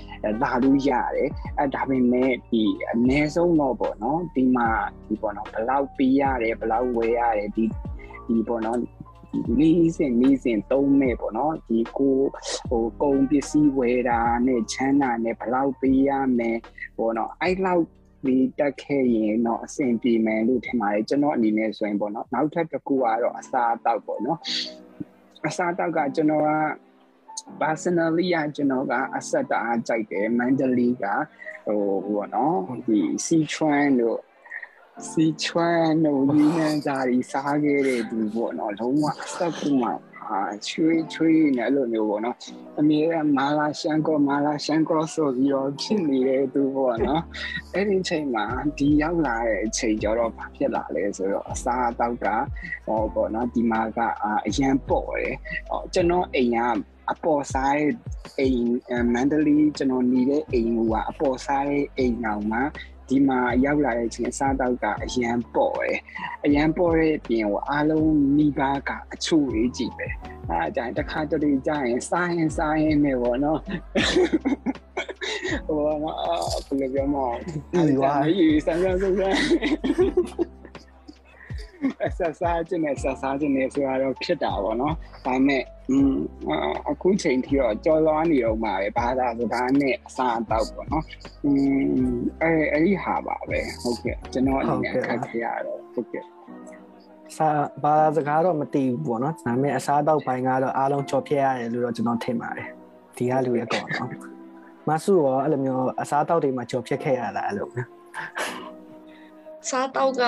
[0.42, 1.28] လာလို့ရတယ်
[1.59, 4.68] အဲဒါပေမဲ့ဒီအနည်းဆုံးတော့ပေါ့နော်ဒီမှာ
[5.09, 7.64] ဒီပေါ့နော်ဘယ်လောက်ပေးရတယ်ဘယ်လောက်ဝယ်ရတယ်ဒီ
[8.28, 8.78] ဒီပေါ့နော်
[9.58, 12.18] လေးစင်လေးစင်သုံးမဲ့ပေါ့နော်ဒီကို
[12.68, 16.58] ဟိုကုန်ပစ္စည်းဝယ်တာနဲ့ချမ်းသာနဲ့ဘယ်လောက်ပေးရမယ်
[16.96, 17.84] ပေါ့နော်အဲ့လောက်
[18.26, 24.38] ဒီတက်ခဲ့ရင်တော့အဆင်ပြေမယ်လို့ထင်ပါတယ်ကျွန်တော်အနေနဲ့ဆိုရင်ပေါ့နော်နောက်ထပ်တစ်ခုကတော့အစားအသောက်ပေါ့နော်
[25.46, 26.52] အစားအသောက်ကကျွန်တော်က
[27.60, 31.04] personally ကကျွန်တော်ကအဆက်တအားကြိုက်တယ်မန္တလေးက
[31.66, 34.18] ဟိုဘောနော်ဒီစီချွမ်တို့
[35.07, 39.88] စီချွမ်တို့ဒီနန်းစာရီစားခဲ့တဲ့သူပေါ့နော်လုံးဝအဆက်ကူမှ
[40.28, 42.36] အာချွေးချွေးနဲ့အဲ့လိုမျိုးပေါ့နော်
[42.78, 47.22] အမေကမာလာရှန်ကောမာလာရှန်ကောဆိုပြီးတော့ဖြစ်နေတဲ့သူပေါ့နော်
[47.74, 48.44] အဲ့ဒီချိန်မှာ
[48.78, 52.26] ဒီရောက်လာတဲ့အချိန်ကျတော့ဘာဖြစ်လာလဲဆိုတော့အစားအသောက်က
[52.86, 53.99] ဟောပေါ့နော်ဒီမှာက
[54.46, 55.34] အရန်ပေါ့တယ်
[55.68, 56.59] ဟောကျွန်တော်အိမ်က
[57.12, 57.74] အပေါ်စား
[58.38, 62.62] အိမ်မန္တလေးကျွန်တော်နေတဲ့အိမ်ကအပေါ်စားတဲ့အိမ်အောင်မှာ
[63.09, 65.98] ဒီမှာရောက်လာတဲ့အချိန်အစားတောက်ကအရန်ပေါ့တယ်
[66.44, 70.09] အရန်ပေါ့တဲ့အပြင်ဟိုအားလုံးမိဘကအချို့ရေးကြည့်ပဲ
[70.50, 73.61] အဲဒါတခါတလေကြာရင်စားရင်စားရင်ပဲပေါ့နော်
[75.66, 77.16] ဟိုမဘယ်လိုပြောမ
[77.74, 79.16] လဲဒီဝါရေးစမ်းစမ်းစမ်း
[82.17, 86.13] ဆက်စားခြင်းနဲ့ဆက်စားခြင်းနဲ့ဆိုတော့ဖြစ်တာပေါ့နော်ဒါပေမဲ့อืม
[86.89, 91.03] အခုချိန်ထိတော့ကြော်လွားနေတော့မှာပဲဘာသာစကားနဲ့အစားအသောက်ပေါ့နော်
[91.45, 91.51] อื
[92.13, 96.23] มအဲအဲ့ဒီဟာပါပဲဟုတ်ကဲ့ကျွန်တော်အနေနဲ့ခက်ခဲရတော့ဟုတ်ကဲ့
[97.38, 97.49] စာ
[97.84, 102.69] ဘာသာစကားတော့မသိဘူးပေါ့နော်ဒါပေမဲ့အစားအသောက်ပိုင်းကတော့အားလုံးကြော်ဖြတ်ရတယ်လို့တော့ကျွန်တော်ထင်ပါတယ်
[103.17, 104.09] ဒီကလူရဲ့ပေါ့နော်
[104.89, 107.89] မဆူရောအဲ့လိုမျိုးအစားအသောက်တွေမှာကြော်ဖြတ်ခဲ့ရတာအဲ့လိုမျိုး
[109.70, 110.22] စားတော့က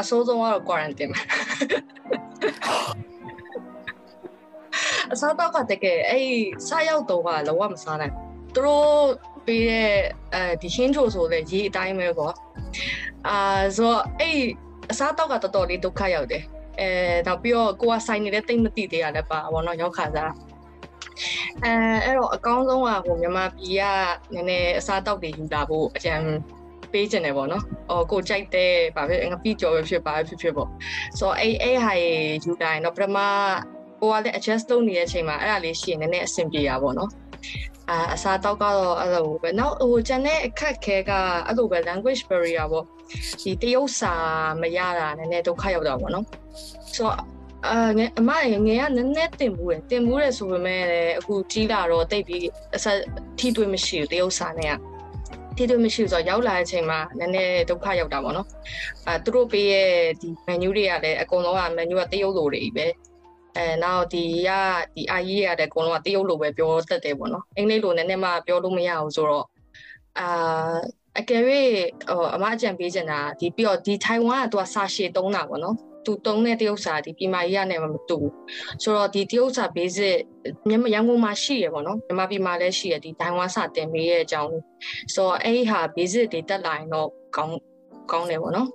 [0.00, 1.22] အစိုးဆုံးကတော့ quarantine မှာ
[5.12, 6.28] အစားတော့ကတကယ်အဲ့
[6.68, 8.14] စားရောက်တော့ကလောကမစားနိုင်
[8.54, 8.90] သူတို့
[9.46, 9.92] ပေးတဲ့
[10.34, 12.34] အဲဒီရှင်းချိုဆိုလဲရေးအတိုင်းပဲပေါ့
[13.28, 14.38] အာဆိုအဲ့
[14.90, 16.42] အစားတော့ကတော်တော်လေးဒုက္ခရောက်တယ်
[16.80, 16.88] အဲ
[17.26, 20.32] နောက်ပြီးတော့ကိုကဆိုင်နေတဲ့တိတ်မသိသေးရလည်းပါဘောနော်ရောက်ခါစား
[21.64, 21.72] အဲ
[22.04, 23.82] အဲ့တော့အကောင်းဆုံးကဟိုမြန်မာပြည်က
[24.34, 26.14] နည်းနည်းအစားတောက်တွေယူလာဖို့အကြံ
[26.92, 30.68] ပေးခြင်းတယ်ပေါ့နော်။အော်ကိုကြိုက်တဲ့ဗာဖြစ်ငါပြီးကြော်ပဲဖြစ်ပါဖြစ်ဖြစ်ပေါ့။
[31.18, 32.12] ဆိုတော့အဲ့အဲ့ဟာရေ
[32.44, 33.18] ယူတိုင်းတော့ပထမ
[34.00, 37.10] ကိုကလည်း adjust လုပ်နေတဲ့အချိန်မှာအဲ့ဒါလေးရှိရင်နည်းနည်းအဆင်ပြေတာပေါ့နော်။
[37.90, 41.10] အာအစားတော့ကတော့အဲ့လိုပဲနောက်ဟိုကျန်တဲ့အခက်ခဲက
[41.46, 42.84] အဲ့လိုပဲ language barrier ပေါ့
[43.40, 44.14] ဒီတရုတ်စာ
[44.60, 46.24] မရတာနည်းနည်းဒုက္ခရောက်တာပေါ့နော်။
[46.94, 47.16] ဆိုတော့
[47.68, 52.98] အာငယ်အမငယ်ကနည်းနည်းတင်မှုတယ်တင်မှုတယ်ဆိုပေမဲ့လည်းအခုကြီးလာတော့တိတ်ပြီးအဆက်
[53.38, 54.74] ထိတွေ့မရှိဘူးတရုတ်စာနဲ့က
[55.56, 58.46] ထိတွေ့မရှိဘူးဆိုတော့ရောက်လာတဲ့အချိန်မှာနည်းနည်းဒုက္ခရောက်တာပေါ့နော်
[59.06, 59.90] အဲသူတို့ပေးရဲ့
[60.20, 62.86] ဒီ menu တွေကလည်းအကုန်လုံးက menu ကတရုတ်လိုတွေပဲ
[63.56, 64.50] အဲနောက်ဒီက
[64.94, 69.46] ဒီ IE ရတဲ့အကုန်လုံးကတရုတ်လိုပဲပြောတတ်တယ်ပေါ့နော်အင်္ဂလိပ်လိုနည်းနည်းမှပြောလို့မရဘူးဆိုတော့
[70.18, 70.76] အာ
[71.18, 71.42] အကယ်၍
[72.08, 75.76] ဟိုအမအကြံပေးချင်တာဒီပြီးတော့ဒီ Taiwan ကသူကစာရှည်တုံးတာပေါ့နော်
[76.06, 78.32] သူတုံးတဲ့တရုတ်စာဒီပြည်မာကြီးရနဲ့မတူဘူး
[78.82, 80.16] ဆိုတော့ဒီတရုတ်စာ basic
[80.68, 84.50] မြန်မာရန်ကုန်မှာရှိရပေါ့နော်မြန်မာပြည်မှာလည်းရှိရဒီဒိုင်ဝမ်စာတင်ပေးရဲ့အကြောင်း
[85.14, 87.56] ဆိုတော့အဲ့ဒီဟာ basic တွေတက်လာရင်တော့ကောင်း
[88.10, 88.68] ကောင်းတယ်ပေါ့နော်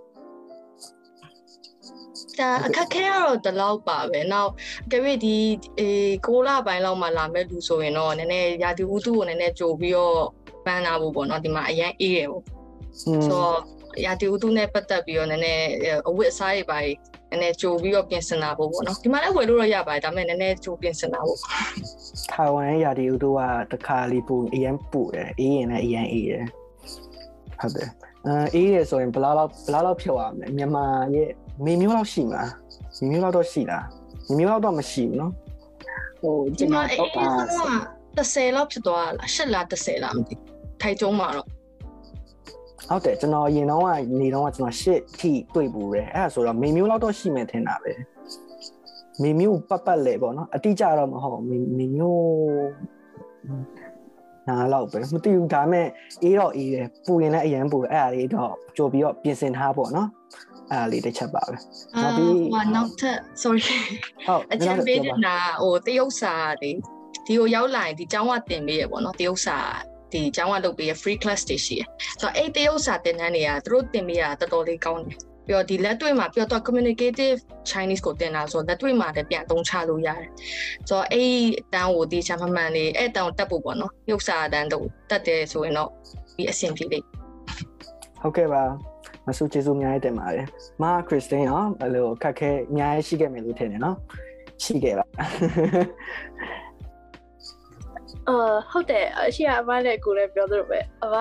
[2.39, 4.51] ဒါအခက်ခဲကတော့ဒီလောက်ပါပဲ။နောက်
[4.91, 5.35] ကြွေဒီ
[5.79, 5.89] အေ
[6.25, 10.19] 6လပိုင်းလောက်မှလာမဲ့လူဆိုရင်တော့နည်းနည်းရာသီဥတုကိုနည်းနည်းကြိုပြီးတော့
[10.65, 12.43] ပန်းလာဖို့ပေါ့နော်ဒီမှာအရင်အေးရပေါ့။
[13.01, 13.59] ဆိုတော့
[14.05, 15.65] ရာသီဥတုနဲ့ပတ်သက်ပြီးတော့နည်းနည်း
[16.09, 21.39] အဝတ်အစားတွေပါနည်းနည်းကြိုပြီးတော့ပြင်ဆင်တာဖို့ပေါ့နော်ဒီမှာလည်းဝယ်လို့တော့ရပါတယ်ဒါပေမဲ့နည်းနည်းကြိုပြင်ဆင်တာဖို့
[22.31, 23.39] ထိုင်ဝမ်ရဲ့ယာဒီဥတုက
[23.71, 26.45] တခါလီပူအရင်ပူတယ်အေးရင်လည်းအရင်အေးတယ်
[27.59, 27.89] ဟုတ်တယ်
[28.27, 30.85] အဲအေးရဆိုရင်ဘလားလောက်ဘလားလောက်ဖြစ်သွားမလဲမြန်မာ
[31.15, 31.29] ရဲ့
[31.65, 32.51] မေမျိုးလောက်ရှိမလား
[32.99, 33.85] မေမျိုးလောက်တော့ရှိလား
[34.27, 35.31] မေမျိုးလောက်တော့မရှိဘူးနော်
[36.21, 37.69] ဟိုဒီကျွန်မှာတော်အေးတော့အေးအာဆုံး
[38.17, 40.35] က30လောက်ဖြစ်သွားလား8လား30လားမသိ
[40.81, 41.47] ထိုင်ကျုံမှာတော့
[42.91, 43.89] ဟုတ်တယ်ကျွန်တော်အရင်တော့က
[44.19, 47.93] နေတော့ကျွန်တော်ရှစ်ထိတွေ့ပူတယ်အဲ့ဒါဆိုတော့မေမျိုးလောက်တော့ရှိမယ်ထင်တာပဲ
[49.21, 52.25] မေမျိုးပတ်ပတ်လေပေါ့နော်အတိအကျတော့မဟုတ်မေမေမျိုး
[54.47, 55.87] နားလောက်ပဲမသိဘူးဒါပေမဲ့
[56.23, 60.09] အေးတော့အေးတယ်ပူရင်လည်းအရန်ပူအဲ့ဒါလေးတော့ကြိုပြီးတော့ပြင်ဆင်ထားပေါ့နော်
[60.71, 61.55] အဲ့ဒါလေးတစ်ချက်ပါပဲ
[62.01, 63.61] နောက်ပြီးဟိုနောက်ထပ် sorry
[64.27, 66.71] ဟုတ်အချင်ပေးနေတာဟိုတရုတ်စာတွေ
[67.25, 69.57] ဒီကိုရောက်လာရင်ဒီကျောင်းကတင်ပေးရပေါ့နော်တရုတ်စာ
[70.13, 71.81] ဒီကျောင်းကလုပ်ပေးရ free class တွေရှိရ
[72.21, 77.37] ဆိုတော့အဲ့တရုတ်စာတင်တန်းတွေကသူတို့တင်ပေးရတာတော်တော်လေးကောင်းတယ်ပြီးတော့ဒီလက်တွေ့မှာပြီးတော့ communicative
[77.69, 80.29] Chinese ကိုတင်တာဆိုတော့လက်တွေ့မှာလည်းပြန်သုံးချလို့ရတယ်
[80.89, 85.89] ဆိုတော့အဲ့အတန်းကိုဒီချာမမှန်လေးအဲ့အတန်းကိုတက်ဖို့ပေါ့နော်ရုပ်စာအတန်းတို့တက်တယ်ဆိုရင်တော့
[86.35, 87.05] ဒီအဆင်ပြေလိမ့်
[88.21, 88.63] ဟုတ်ကဲ့ပါ
[89.27, 90.45] မဆုကျေးဇူးအများကြီးတင်ပါတယ်
[90.81, 93.97] မာခရစ်စတင်ရောဘယ်လိုခက်ခဲအများကြီးရှိခဲ့မယ်လို့ထင်တယ်နော်
[94.63, 95.05] ရှိခဲ့ပါ
[98.29, 101.15] အာဟုတ်တယ်အရှိကအမလည်းကိုလည်းပြောသလိုပဲအမ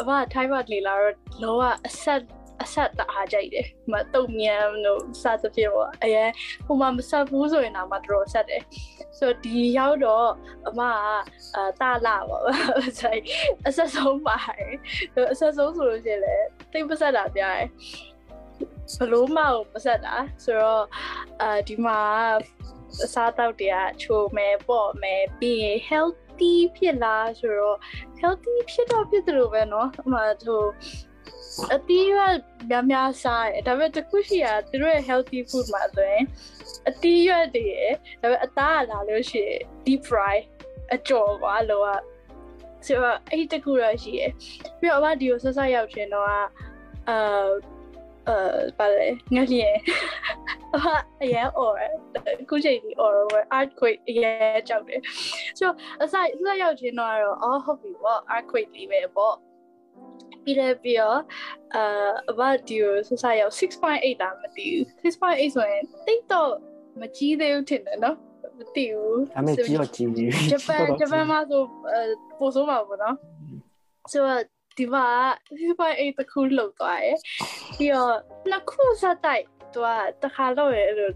[0.00, 2.20] အမထိုင်းမှာနေလာတော့လောကအဆက်
[2.62, 6.30] အဆက်တအားကြိုက်တယ်။မတုံမြန်တို့စသဖြင့်ပေါ့အရင်
[6.66, 8.62] ဟိုမှာမဆက်ဘူးဆိုရင်တော့မတော်ဆက်တယ်။
[9.18, 10.28] ဆိုတော့ဒီရောက်တော့
[10.68, 10.94] အမက
[11.56, 12.42] အာတာလာပေါ့။
[13.00, 13.16] ဆို
[13.68, 14.74] အဆက်ဆုံးပါတယ်။
[15.32, 17.68] အဆက်ဆုံးဆိုလို့ရှိရင်လည်းတိတ်ပဆက်တာပြရတယ်။
[18.96, 20.14] ဘလို့မအောင်ပဆက်တာ
[20.44, 20.84] ဆိုတော့
[21.42, 21.98] အာဒီမှာ
[23.04, 26.08] အစားတောက်တွေကချိုမယ်ပေါ့မယ်ပြီးရင်
[26.39, 27.77] healthy ဖြစ်လားဆိုတော့
[28.21, 30.63] healthy ဖြစ်တော့ဖြစ်တယ်လို့ပဲเนาะအမှဟို
[31.73, 32.19] အတီးရ
[32.69, 36.23] များများစားတယ်ဒါပေမဲ့တခုရှိရသူတို့ရဲ့ healthy food မှာဆိုရင်
[36.89, 40.37] အတီးရွက်တွေရယ်ဒါပေမဲ့အသားကလာလို့ရှိရင် deep fry
[40.93, 41.87] အကျော်ကွာလောက
[42.85, 44.31] ဆိုတော့အဲ့ဒီတခုရရှိရယ်
[44.79, 46.39] ပြီးတော့အမဒီကိုဆက်ဆက်ရောက်ချင်တော့အာ
[47.09, 47.17] အဲ
[48.78, 49.76] ပါလေငါလျင်
[50.74, 50.86] အမ
[51.22, 51.72] အရင် or
[52.42, 53.14] အခုချိန်ဒီ or
[53.58, 55.00] earthquake အရင်ကြောက်တယ်
[55.58, 57.12] ဆိုတော့အစအစရောက်ချင်တော့
[57.42, 59.34] အော်ဟုတ်ပြီပေါ့ earthquake လေးပဲပေါ့
[60.44, 61.20] ပြီးလည်းပြီးတော့
[61.74, 66.52] အာအဘဒီကိုဆဆရောက်6.8တာမသိဘူး6.8ဆိုရင်တိတ်တော့
[67.00, 68.16] မကြီးသေးဘူးထင်တယ်နော်
[68.58, 71.62] မသိဘူးဒါမဲ့ကြီးတော့ကြီးပြီဂျပန်ဂျပန်မှာဆို
[72.38, 73.16] ပို့ဆိုးမှာပေါ့နော်
[74.12, 74.40] ဆိုတော့
[74.76, 75.06] ဒီမှာ
[75.58, 77.18] 6.8တခုလောက်သွားရယ်
[77.78, 78.16] ပြီးတော့
[78.50, 79.88] နှစ်ခုစတိုက်သူက
[80.22, 81.10] တခါတော့ရအဲ့လို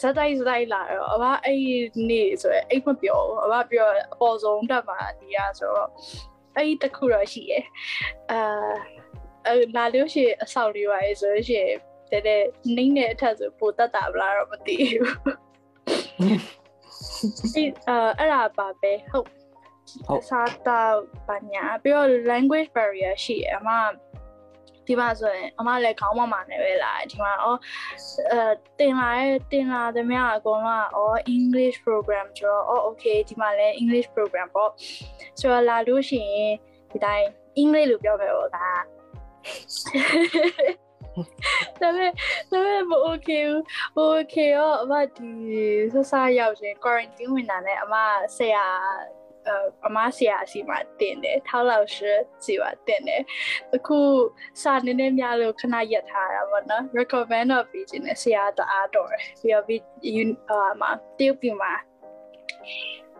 [0.00, 1.58] ဇက်တိုက်ဇက်တိုက်လာတော့အဘအဲ့
[2.08, 5.90] နေ့ဆိုရယ်အိတ်မပြောဘူးအဘပြောအပေါ်ဆုံးတက်မှာဒီရဆိုတော့
[6.56, 7.64] အဲ့ဒီတခုတော့ရှိရယ်
[8.30, 8.72] အာ
[9.46, 11.76] အဲလာလို့ရှိရင်အဆောက်လေးပါလေဆိုလို့ရှိရင်
[12.10, 12.42] တဲ့တဲ့
[12.76, 15.08] နှိမ့်တဲ့အထက်ဆိုပိုတက်တာဗလားတော့မသိဘူး
[17.54, 19.43] အဲ့အာအဲ့ဒါပါပဲဟုတ်ဟုတ်
[20.28, 20.96] စားတော့
[21.28, 23.70] ဘာညာပြီးတော့ language barrier ရှိရယ်အမ
[24.86, 27.58] ဒီမှာဆိုရင်အမလည်းခေါင်းမမနဲ့ပဲလာဒီမှာအော်
[28.30, 28.40] အဲ
[28.78, 34.70] တင်လာတဲ့တင်လာသမျှအကုန်လုံးကအော် English program ဆိုတော့အော် okay ဒီမှာလည်း English program ပေါ့
[35.40, 36.54] ဆိုတော့လာလို့ရှိရင်
[36.90, 37.26] ဒီတိုင်း
[37.62, 38.66] English လို့ပြောမယ်ပေါ့ဒါ
[41.80, 42.10] ဒါပေမဲ့
[42.50, 43.60] ဒါပေမဲ့မ okay ဘူး
[44.18, 45.30] okay ရောအမဒီ
[45.92, 47.94] ဆဆရောက်ရှင် quarantine ဝင်တာနဲ့အမ
[48.36, 48.66] ဆရာ
[49.47, 49.49] 呃
[49.87, 52.11] အမဆရာအစီမှာတင်တယ်ထောက်လောက်ရှိ
[52.45, 53.21] စီပါတင်တယ်
[53.75, 53.99] အခု
[54.61, 59.81] စာနည်းနည်းများလို့ခဏရက်ထားတာပေါ့နော် recommend တော့ပြီးခြင်းနဲ့ဆရာတအားတော်တယ်ပြီးတော့ပြီး
[60.49, 60.83] အာမ
[61.17, 61.73] တရုတ်ပြည်မှာ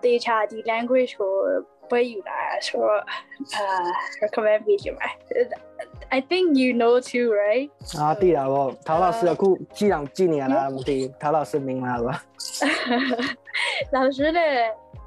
[0.04, 1.34] တေချာဒီ language ကို
[1.90, 3.02] ပွဲယူလာဆိုတော့
[3.56, 3.66] အာ
[4.24, 5.08] recommend ပြီးခြင်းပါ
[6.18, 7.68] I think you know too right
[8.00, 12.14] အာသိတာပေါ့ထောက်လောက်sưအခုကြည့်အောင်ကြည့်နေရလားမသိဘူးထောက်လောက်sưမင်္ဂလာပါ
[13.96, 14.40] 老师的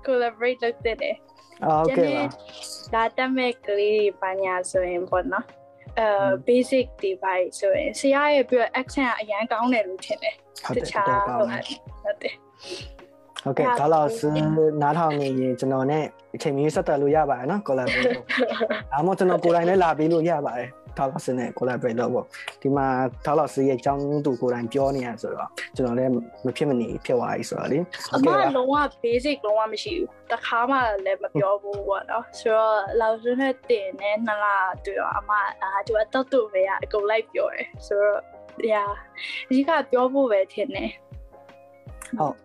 [0.06, 1.16] collaborate လုပ်တဲ့တယ်
[1.64, 2.24] အော်โอเคပါ
[2.94, 5.46] ဒါတက်မဲ့ကလေးဘာညာဆိုရင်ပေါ့နော်
[6.00, 6.06] အဲ
[6.46, 12.34] basic ဒီပိုင်းဆိုရင်ဆရာရဲ့ပြော accent ကအရန်ကောင်းတယ်လို့ထင်တယ် ဟုတ် တ တယ် ခြား တော်ကော ဟု င်း တ် တယ် ဟုတ်တယ်
[13.44, 14.26] โอเคထောက်လောက်sư
[14.82, 16.04] နားထောင်နေရင်ကျွန်တော်နဲ့
[16.34, 18.26] အချိန်မီဆက်သွယ်လို့ရပါတယ်နော် collaborate လုပ်
[18.92, 22.25] ဒါမှမဟုတ်ကျွန်တော်ကိုယ်တိုင်လည်းလာပြီးလို့ရပါတယ် ထောက်လောက် sư နဲ့ collaborate လုပ်ပေါ့
[22.61, 22.87] ဒီမှာ
[23.25, 26.11] ထောက်လောက် sư ရဲ့အကြောင်းသူကိုယ်တိုင်ပြောနေရဆိုတော့ကျွန်တော်လည်း
[26.45, 27.79] မဖြစ်မနေဖြစ်သွားပြီဆိုတော့လေ
[28.13, 34.45] အမလုံးဝ basic လုံးဝမရှိဘူးတခါမှလည်းမပြောဘူးပေါ့နော်ဆိုတော့老师နဲ့တင်နေနှစ်လ
[34.85, 35.31] တွေ့တော့အမ
[35.63, 38.21] အာသူကတောက်တူပဲအကုန်လိုက်ပြောတယ်ဆိုတော့
[38.71, 38.91] yeah
[39.49, 40.89] အကြီးကပြောဖို့ပဲထင်တယ်
[42.19, 42.35] ဟုတ်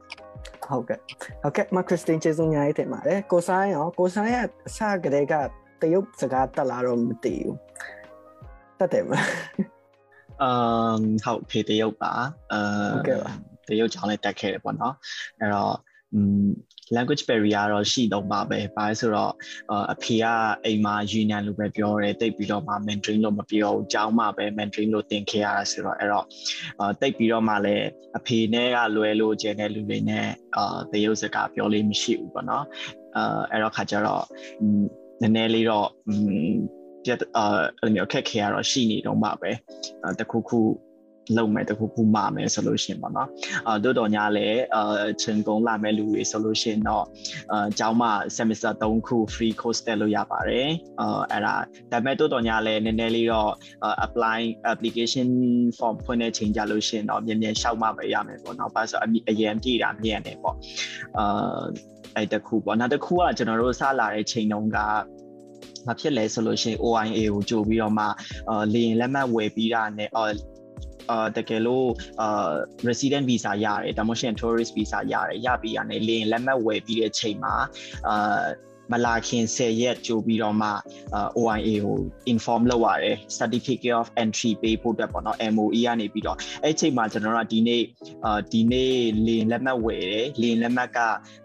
[0.66, 0.98] ဟုတ်ကဲ့
[1.42, 5.34] ဟုတ်ကဲ့မခရစ်စတင်ကျေးဇူးများတင်ပါတယ်ကိုဆိုင်ရောကိုဆိုင်ရဲ့အစကတည်းက
[5.80, 7.56] တရုတ်စကားတက်လာတော့မသိဘူး
[8.82, 9.10] တတ်တယ်မ
[10.42, 12.12] အမ်ဟုတ်ဖေးတရုတ်ပါ
[12.52, 12.54] အ
[12.92, 13.32] ဟုတ်ကဲ့ပါ
[13.68, 14.94] တရုတ်ချောင်းလေးတက်ခဲ့တယ်ပေါ့နော်
[15.40, 15.74] အဲ့တော့
[16.96, 19.32] language barrier တော့ရှိတော့ပါပဲ။ဘာလဲဆိုတော့
[19.92, 20.24] အဖေက
[20.64, 26.26] အိမ်မှာယူနန်လိုပဲပြောတယ်။တိတ်ပြီးတော့မှ Mandarin လို့မပြောဘူး။ကျောင်းမှာပဲ Mandarin လို့သင်ခဲ့ရတာဆိုတော့အဲ့တော့
[27.00, 27.86] တိတ်ပြီးတော့မှလည်း
[28.18, 30.26] အဖေနဲ့ကလွယ်လို့ကျန်တဲ့လူတွေနဲ့
[30.56, 32.64] အာတရုတ်စကားပြောလို့မရှိဘူးပေါ့နော်။
[33.16, 34.24] အဲအဲ့တော့ခါကျတော့
[35.20, 35.88] နည်းနည်းလေးတော့
[37.04, 37.44] ပြတ်အာ
[37.80, 39.50] အဲ့လိုမျိုးအခက်ခဲရတော့ရှိနေတော့မှပဲ။
[40.20, 40.60] တခုခု
[41.36, 43.28] လုံးမဲ့တခုခုမှာမယ်ဆိုလို့ရှင်ပေါ့နော်
[43.66, 47.04] အာတို့တော်ညာလည်းအာချင်းကုန်းလာမဲ့လူတွေဆိုလို့ရှင်တော့
[47.52, 50.68] အာကျောင်းမှာ semester 3ခု free course တက်လို့ရပါတယ်
[51.00, 51.54] အာအဲ့ဒါ
[51.92, 53.52] ဒါပေမဲ့တို့တော်ညာလည်းနည်းနည်းလေးတော့
[54.06, 54.40] apply
[54.72, 55.28] application
[55.78, 58.98] form ဖွင့်တဲ့ချိန်ကြလို့ရှင်တော့မြန်မြန်ရှောက်မှပဲရမယ်ပေါ့နော်ဘာလို့ဆို
[59.30, 60.56] အရင်ပြည်တာမြန်တယ်ပေါ့
[61.18, 61.62] အာ
[62.16, 64.78] အဲ့တခုပေါ့နောက်တစ်ခုကကျွန်တော်တို့စလာတဲ့ချိန်တုန်းက
[65.86, 68.06] မဖြစ်လဲဆိုလို့ရှိရင် OIA ကိုကြိုပြီးတော့မှ
[68.50, 70.24] အာလေရင်လက်မှတ်ဝယ်ပြီးတာနဲ့အာ
[71.10, 71.88] အာတကယ်လို့
[72.22, 72.52] အာ
[72.88, 77.54] resident visa ရတယ်ဒါမှမဟုတ် tourist visa ရတယ်ရပြီးရတယ်လေရင်လက်မှတ်ဝယ်ပြီးတဲ့ချိန်မှာ
[78.08, 78.42] အာ
[78.92, 80.68] မလာခင်10ရက်ကြိုပြီးတော့မှ
[81.38, 81.98] OIA ကို
[82.32, 87.82] inform လုပ်ရတယ် certificate of entry ပေးဖို့အတွက်ပေါ့နော် MOE ကနေပြီးတော့အဲ့ချိန်မှာကျွန်တော်တို့ကဒီနေ့
[88.24, 88.94] အာဒီနေ့
[89.26, 90.98] လေရင်လက်မှတ်ဝယ်တယ်လေရင်လက်မှတ်က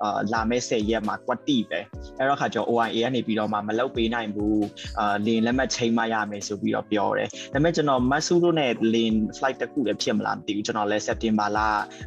[0.04, 1.80] အာလာမဲ့10ရက်မှာကွက်တိပဲ
[2.18, 4.66] အဲ့တော့ခါကျတော့ OIA ကနေပြီးတော့မှမလုပ်ပေးနိုင်ဘူး
[5.00, 11.60] အာလေရင်လက်မှတ်ချိန်မှရမယ်ဆိုပြီးတော့ပြောတယ်ဒါပေမဲ့ကျွန်တော်မတ်ဆူတို့နဲ့လေရင် flight တစ်ခုလည်းဖြစ်မလားမသိဘူးကျွန်တော်လည်း September လ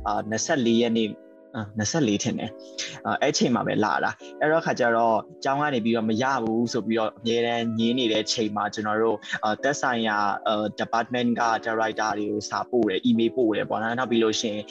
[0.07, 1.09] အာ24ရက်နေ့
[1.78, 2.51] 24ထင်တယ်
[3.22, 9.16] အဲ့ချိန်မှာပဲလာတာအဲ့တော့ခါကျတော့ကျောင်းကနေပြီးတော့မရဘူးဆိုပြီးတော့အများတန်းညင်းနေတဲ့ချိန်မှာကျွန်တော်တို့
[9.62, 10.18] တက်ဆိုင်ရာ
[10.80, 14.62] department က director တွေကိုစာပို့တယ် email ပို့တယ်ပေါ့နော်နောက်ပြီးလို့ရှိရင်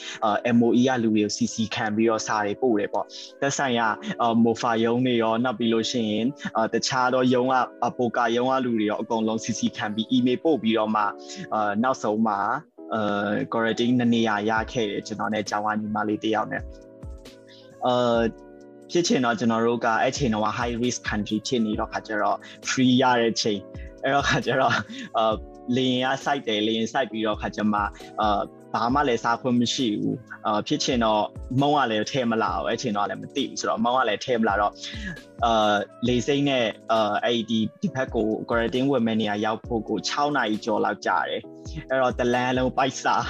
[0.56, 3.06] MOE ကလူတွေကို CC ခံပြီးတော့စာတွေပို့တယ်ပေါ့
[3.40, 3.86] တက်ဆိုင်ရာ
[4.44, 6.26] mofa ယုံတွေရောနောက်ပြီးလို့ရှိရင်
[6.72, 7.54] တခြားသောယုံက
[7.98, 11.02] ပိုကာယုံကလူတွေရောအကုန်လုံး CC ခံပြီး email ပို့ပြီးတော့မှ
[11.82, 12.40] နောက်ဆုံးမှာ
[12.94, 13.02] အဲ
[13.52, 16.62] quarantine နှစ်နေရာရခဲ့တယ်ကျွန်တော်နဲ့ကျောင်းကညီမလေးတယောက်နဲ့
[17.86, 18.22] အဲ
[18.90, 22.36] ဖြစ်ချင်တော့ကျွန်တော်တို့ကအဲ့ချိန်တော့ high risk country ဖြစ်နေတော့ခါကျတော့
[22.68, 23.60] free ရတဲ့ချိန်
[24.02, 24.74] အဲ့တော့ခါကျတော့
[25.16, 25.34] အာ
[25.76, 27.78] လေရင်က site တယ်လေရင် site ပြီးတော့ခါကျမှ
[28.20, 28.40] အာ
[28.74, 30.16] ဘာမှလည်းစားခွင့်မရှိဘူး
[30.46, 31.24] အာဖြစ်ချင်တော့
[31.60, 34.72] မုံကလည်းထဲမလာဘူးအဲ့ချိန်တော့လည်းမသိဘူးဆိုတော့မုံကလည်းထဲမလာတော့
[35.44, 35.74] အာ
[36.08, 41.40] လေစိမ့်နဲ့အာအဲ့ဒီဒီဘက်ကို quarantine ဝင်မဲ့နေရာရောက်ဖို့ကို6နာရီကျော်လောက်ကြာတယ်
[41.88, 43.24] အဲ့တော့တလန်းလုံးပိုက်စား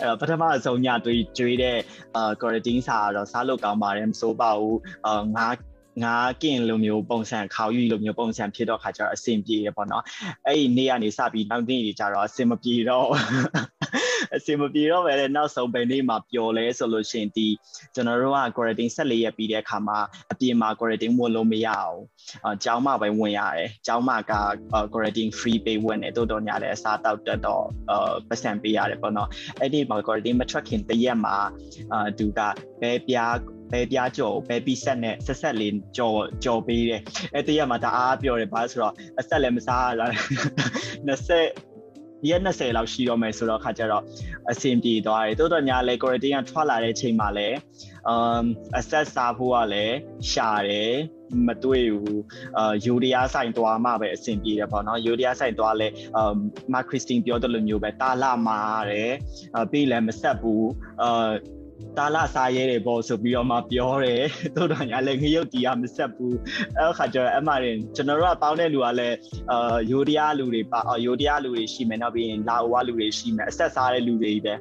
[0.00, 1.78] အဲ့တော့ပထမအဆုံးညတွေးကျွေးတဲ့
[2.16, 5.46] အာ quarantine စာတော့စားလို့ကောင်းပါတယ်မစိုးပါဘူးအာငါ
[6.04, 10.04] ငါကင်လိုမျိုးပုံစံခေါယူလိုမျိုးပုံစံဖြစ်တော့ခါကျတော့အဆင်ပြေရပေါ့နော်
[10.46, 13.06] အဲ့ဒီနေ့ကနေစပြီးနောက်နေ့တွေကျတော့အဆင်မပြေတော့
[14.36, 17.46] အဆင်မပြေတော့ပဲလေနောက်ဆုံးပဲနေ့မှာပျော်လဲဆိုလို့ရှိရင်ဒီ
[17.94, 19.98] ကျွန်တော်တို့က quarantine 14ရက်ပြီးတဲ့အခါမှာ
[20.32, 21.98] အပြင်မှာ quarantine ဝင်လို့မရအောင်
[22.46, 24.32] အကျောင်းမှာပဲဝင်ရတယ်ကျောင်းမှာက
[24.92, 29.28] quarantine free pay ဝင်တယ်တိုးတော်ညာလည်းအစားတောက်တက်တော့အပတ်စံပေးရတယ်ပေါ့နော်
[29.60, 31.36] အဲ့ဒီမှာ quarantine မထွက်ခင်တရက်မှာ
[31.92, 32.40] အာသူက
[32.80, 33.34] ဘဲပြား
[33.72, 37.02] ပဲပြားကြော်ပဲပြီးဆက်နဲ့ဆက်ဆက်လေးကြော်ကြော်ပေးတယ်
[37.34, 40.10] အဲတရက်မှာတအားပြောတယ်ဘာလို့ဆိုတော့အဆက်လည်းမစားရလား
[41.08, 44.04] 20ရက်20လောက်ရှိတော့မယ်ဆိုတော့ခါကျတော့
[44.50, 47.48] အဆင်ပြေသွားတယ်တိုးတော့ညာလဲ quarantine ကထွက်လာတဲ့ချိန်မှာလဲ
[48.08, 48.44] အမ်
[48.78, 49.96] အဆက်စားဖို့ကလည်း
[50.30, 50.94] ရှာတယ်
[51.46, 52.22] မတွေ့ဘူး
[52.58, 56.34] အာယူရီးယားဆိုင်သွားမှပဲအဆင်ပြေတယ်ပေါ့နော်ယူရီးယားဆိုင်သွားလဲအမ်
[56.72, 58.60] မာခရစ်စတင်ပြောတဲ့လိုမျိုးပဲတာလာမာ
[58.90, 59.12] တယ်
[59.70, 60.68] ပြီးလည်းမဆက်ဘူး
[61.02, 61.30] အာ
[61.98, 64.22] တာလာစားရဲတယ်ပေါ့ဆိုပြီးတော့မှပြောတယ်
[64.56, 66.36] တို့တော့ညာလည်းငရုတ်တီးကမဆက်ဘူး
[66.78, 69.16] အဲ့ခါကျတော့အမှရင်ကျွန်တော်တို့ကပေါင်းတဲ့လူကလည်း
[69.50, 74.58] အာယိုဒီယာလူတွေပါယိုဒီယာလူတွေရှိမယ်နောက်ပြီးရင်လာအိုဝလူတွေရှိမယ်အဆက်စားတဲ့လူတွေပဲအဲ့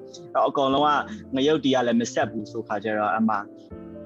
[0.47, 3.35] အကောင်လုံးကငရုတ်တီးကလည်းမဆက်ဘူးဆိုခါကျတော့အမှ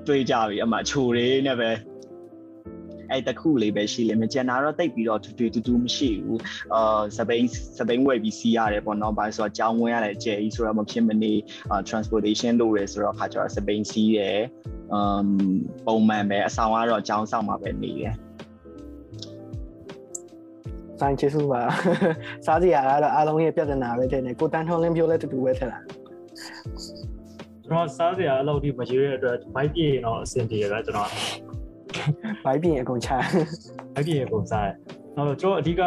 [0.08, 1.70] တွေးကြပြီအမှချိုလေးနဲ့ပဲ
[3.12, 6.40] အဲ့တခုလေးပဲရှိလေမကျန်တာတော့တိတ်ပြီးတော့တူတူတူတူမရှိဘူး
[6.74, 7.44] အာစပိန်
[7.78, 11.34] စပိန်ဝယ်ပြီးစီးရတယ်ပေါ့နော်ဘာလို့ဆိုတော့ကြောင်းဝင်ရတယ်ကျဲကြီးဆိုတော့မဖြစ်မနေ
[11.90, 14.40] transportation လုပ်ရဲဆိုတော့ခါကျတော့စပိန်စီးတယ်
[14.98, 15.28] um
[15.88, 18.16] ပုံမှန်ပဲအဆောင်ကတော့ကြောင်းဆောင်မှာပဲနေတယ်
[21.02, 21.62] ဆိုင်ချစ်စုပါ
[22.46, 25.84] စားစရာကတော့အားလုံးရဲ့ပြဿနာပဲတဲ့ကိုတန်းထွန်းလင်းပြောလဲတူတူပဲထက်လား
[27.66, 31.10] ကျွန်တော်စားစရာအလုပ်ဒီမရွေးတဲ့အတွက်ဘိုက်ပြေရင်တော့အဆင်ပြေရတာကျွန်တော်
[32.44, 33.10] ဘိုက်ပြင်အကုန်ချ
[33.96, 34.76] ဘိုက်ပြေရင်ပုံစားတယ်
[35.16, 35.84] နောက်တော့ကျွန်တော်အဓိက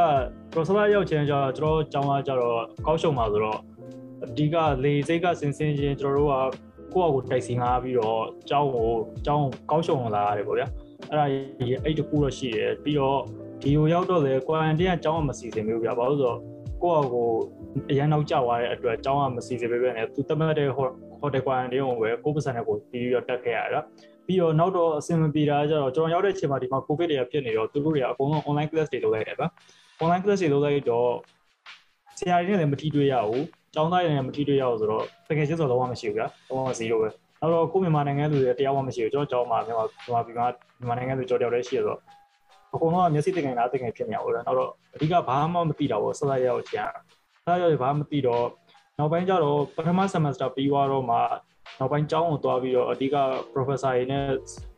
[0.52, 3.58] processor ရောက်ချင်းကျတော့ကျွန်တော်ကျောင်းသားကျတော့ကောက်ရှုံမှာဆိုတော့
[4.24, 8.88] အဓိကလေစိတ်ကစင်စင်ချင်းကျွန်တော်တို့ကကိုယ့်အကိုတိုက်စီငါပြီးတော့ကျောင်းကို
[9.26, 10.68] ကျောင်းကောက်ရှုံလာရတယ်ပေါ့ဗျာ
[11.10, 11.24] အဲ့ဒါ
[11.84, 13.20] အဲ့တကူတော့ရှိတယ်ပြီးတော့
[13.62, 16.38] ဒီကိုရောက်တော့လေ quarantine ကကျောင်းကမစီစဉ်ဘူးဗျာဘာလို့ဆိုတော့
[16.82, 17.28] ကိုယ့်အကို
[17.90, 20.68] အရန်နောက်ကျသွားတဲ့အတွက်ကျောင်းကမစီစဉ်ပေးပဲနဲ့သူတမတ်တဲ့
[21.24, 23.80] ဟိုတယ် quarantine ကိုပဲကိုယ့်ပတ်စံနဲ့ကိုပြီးတော့တက်ခဲ့ရတာ
[24.26, 29.44] ပြီးတော့နောက်တော့အဆင်မပြေတာကျတော့ကျွန်တော်ရောက်တဲ့အချိန်မှာဒီမှာ covid တွေကဖြစ်နေတော့သူတို့တွေကအကုန်လုံး online class တွေလုပ်လိုက်တယ်ဗျ
[30.02, 31.10] online class တွေလုပ်လိုက်တော့
[32.18, 33.44] ဆရာတွေနဲ့လည်းမထိတွေ့ရဘူး
[33.74, 37.08] ကျောင်းသားတွေနဲ့မထိတွေ့ရဘူးဆိုတော့တကယ်ချင်းဆိုတော့လုံးဝမရှိဘူးဗျာလုံးဝ0ပဲ
[37.40, 40.46] နောက်တော့ကိုမြန်မာနိုင်ငံလူတွေတရားမှမရှိဘူးကျွန်တော်ကျောင်းမှာမြန်မာမြန်မာပြည်မှာ
[40.78, 41.98] မြန်မာနိုင်ငံလူကြော်တယောက်တည်းရှိရတော့
[42.74, 46.88] အကုန်လုံးကမျက်စိတင်ငင်လားတင်ငင်ဖြစ်နေအောင်လို့နောက်တော့အဓိကဘာမှမသိတာပေါ့ဆက်လက်ရောက်ချင်
[47.44, 48.44] ဆက်လက်ရောက်ဘာမှမသိတော့
[48.98, 51.16] နောက်ပိုင်းကျတော့ပထမ semester ပြီးသွားတော့မှ
[51.78, 53.16] နောက်ပိုင်းကျောင်းကိုသွားပြီးတော့အဓိက
[53.52, 54.24] professor တွေနဲ့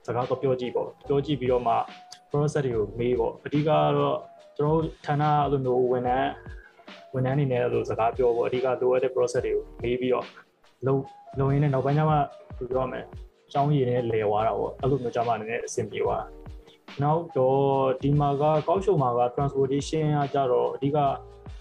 [0.06, 1.74] စကားတော့ပြောကြည့်ပေါ့ပြောကြည့်ပြီးတော့မှ
[2.30, 4.16] process တွေကိုမေးပေါ့အဓိကတော့
[4.56, 6.30] ကျွန်တော်ဌာနအဲ့လိုမျိုးဝန်ထမ်း
[7.14, 10.26] ဝန်ထမ်းအနေနဲ့အဲ့လိုစကားပြောပေါ့အဓိကလိုအပ်တဲ့ process တွေကိုမေးပြီးတော့
[10.86, 10.96] လုံ
[11.38, 12.16] လုံရင်းနဲ့နောက်ပိုင်းကျမှ
[12.70, 13.04] ပြောရမယ်
[13.46, 16.24] အကြောင်းရည်နဲ့လဲသွားတာပေါ့အဲ့လိုမျိုးကျမှအနေနဲ့အဆင်ပြေသွား
[17.02, 17.60] နောက်တော့
[18.02, 20.98] ဒီမှာကကောက်ရှုံမှာက transportation ကကြတော့အဓိက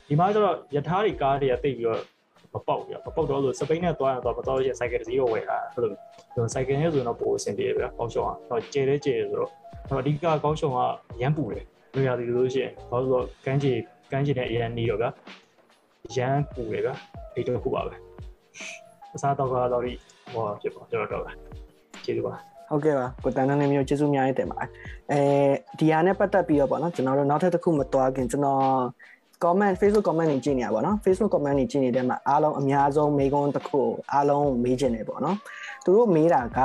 [0.07, 2.01] ဒီမှာကျတော့ယထာတွေကားတွေကတိတ်ပြီးတော့
[2.55, 9.51] မပေါက်ပြမပေါက်တော့လို့စပိန်နဲ့သွားရင်တော့မတော်ရဆိုင်ကယ်တစ်စီးကိုဝယ်တာအဲ့လိုဆိုင်ကယ်နဲ့ဆိုတော့ပိုအဆင်ပြေပြကောက်ရှုံကတော့ကျဲလဲကျဲဆိုတော့
[10.01, 10.79] အဓိကကောက်ရှုံက
[11.21, 13.71] ရမ်းပူတယ်လူရသည်လို့ရှိရင်ဘာလို့ဆိုတော့ကန်းချီ
[14.11, 15.09] ကန်းချီနဲ့အရန်နေတော့ဗျာ
[16.15, 16.93] ရမ်းပူတယ်ဗျာ
[17.33, 17.93] ဒီတော့ခုပါပဲ
[19.15, 19.93] အစားတော့ကတော့ဒီ
[20.33, 21.23] ဟောဖြစ်ပါကျွန်တော်တော့
[22.05, 22.33] ကျေးဇူးပါ
[22.69, 24.69] ဟုတ်ကဲ့ပါကိုတန်တန်းလေးမျိုးကျေးဇူးများတင်ပါတယ်
[25.11, 25.19] အဲ
[25.79, 28.63] ဒီဟာနဲ့ပတ်သက်ပြီးတော့ပေါ့နော်ကျွန်တော်တို့နောက်ထပ်တစ်ခုမတွားခင်ကျွန်တော်
[29.43, 33.81] comment Facebook comment တွေကြည့်နေရပါတော့ Facebook comment တွေကြည့်နေတဲ့မှာအားလုံးအများဆုံးမေးခွန်းတစ်ခု
[34.13, 35.37] အားလုံးမေးချင်တယ်ပေါ့နော်
[35.85, 36.57] သူတို့မေးတာက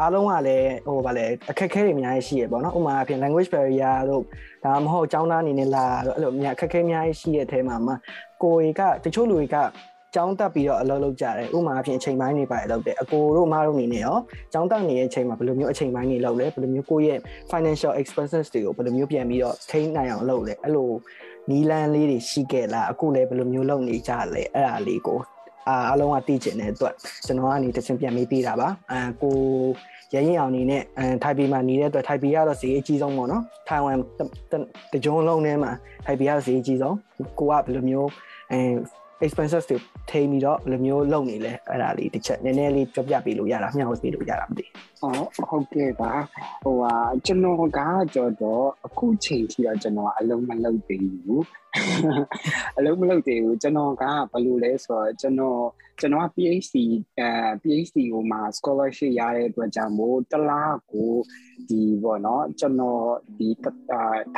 [0.00, 4.22] အားလုံးကလည်းဟိုဗာလဲအခက်အခဲတွေအများကြီးရှိရပေါ့နော်ဥပမာအဖြစ် language barrier တို့
[4.64, 7.94] ဒါမှမဟုတ်ကျောင်းသားအနေနဲ့လာတော့အဲ့လိုအများအခက်အခဲအများကြီးရှိတဲ့အထဲမှာမှာ
[8.42, 9.56] ကိုယ်ကတချို့လူတွေက
[10.14, 14.16] ကျောင်းတက်ပြီးတော့အလုပ်လုပ်ကြတယ်ဥမာအဖြစ်အချိန်ပိုင်းတွေပါလုပ်တယ်အကိုတို့မတို့အနေနဲ့ရော
[14.52, 17.20] ကျောင်းတက်နေတဲ့အချိန်မှာဘယ်လိုမျိုးအချိန်ပိုင်းတွေလုပ်လဲဘယ်လိုမျိုးကိုယ့်ရဲ့
[17.52, 20.90] financial expenses တွေကိုဘယ်လိုမျိုးပြန်ပြီးတော့ထိန်းနိုင်အောင်လုပ်လဲအဲ့လို
[21.50, 25.18] နီလန်းလေးတွေရှိခဲ့လားအခုလည်းဘယ်လိုမျိုးလုပ်နေကြလဲအဲ့ဒါလေးကို
[25.68, 26.94] အာအလုံးကသိကျင်တဲ့အတွက်
[27.26, 29.36] ကျွန်တော်ကနေတချင်ပြန်မေးပေးတာပါအမ်ကို
[30.14, 33.98] ရရင်အောင်နေနဲ့အဲထိုင်ပီမှာနေတဲ့အတွက်ထိုင်ပီကတော့ဈေးအကြီးဆုံးပေါ့နော်ထိုင်ဝမ်
[34.92, 35.72] တကြုံလုံးထဲမှာ
[36.04, 36.96] ထိုင်ပီကဈေးအကြီးဆုံး
[37.38, 38.10] ကိုကဘယ်လိုမျိုး
[38.52, 38.60] အဲ
[39.24, 39.78] expenses တွေ
[40.10, 44.64] ထိပြီးတော့ဘယ်လိုမျိုးလုပ်နေလဲအဲ့ဒါလေးတစ်ချက်နည်းနည်းလေးပြောပြပေးလို့ရတာမျှဝေပေးလို့ရတာမသိ
[45.02, 46.12] အော်ဟုတ်ကဲ့ပါ
[46.64, 46.94] ဟိုဟာ
[47.26, 47.80] ကျွန်တော်က
[48.14, 51.42] ကြော်တော့အခုချိန်ထိတော့ကျွန်တော်အလုံးမလုပ်သေးဘူး
[52.78, 55.60] အလုံးမလုပ်သေးဘူးကျွန်တော်ကဘယ်လိုလဲဆိုတော့ကျွန်တော်
[56.00, 56.76] ကျွန်တော်က PhD
[57.18, 57.28] အဲ
[57.62, 61.12] PhD ကိုမှာ scholarship ရတဲ့အတွက်ကြောင့်မို့တလားကို
[61.68, 63.04] ဒီပေါ့နော်ကျွန်တော်
[63.38, 63.48] ဒီ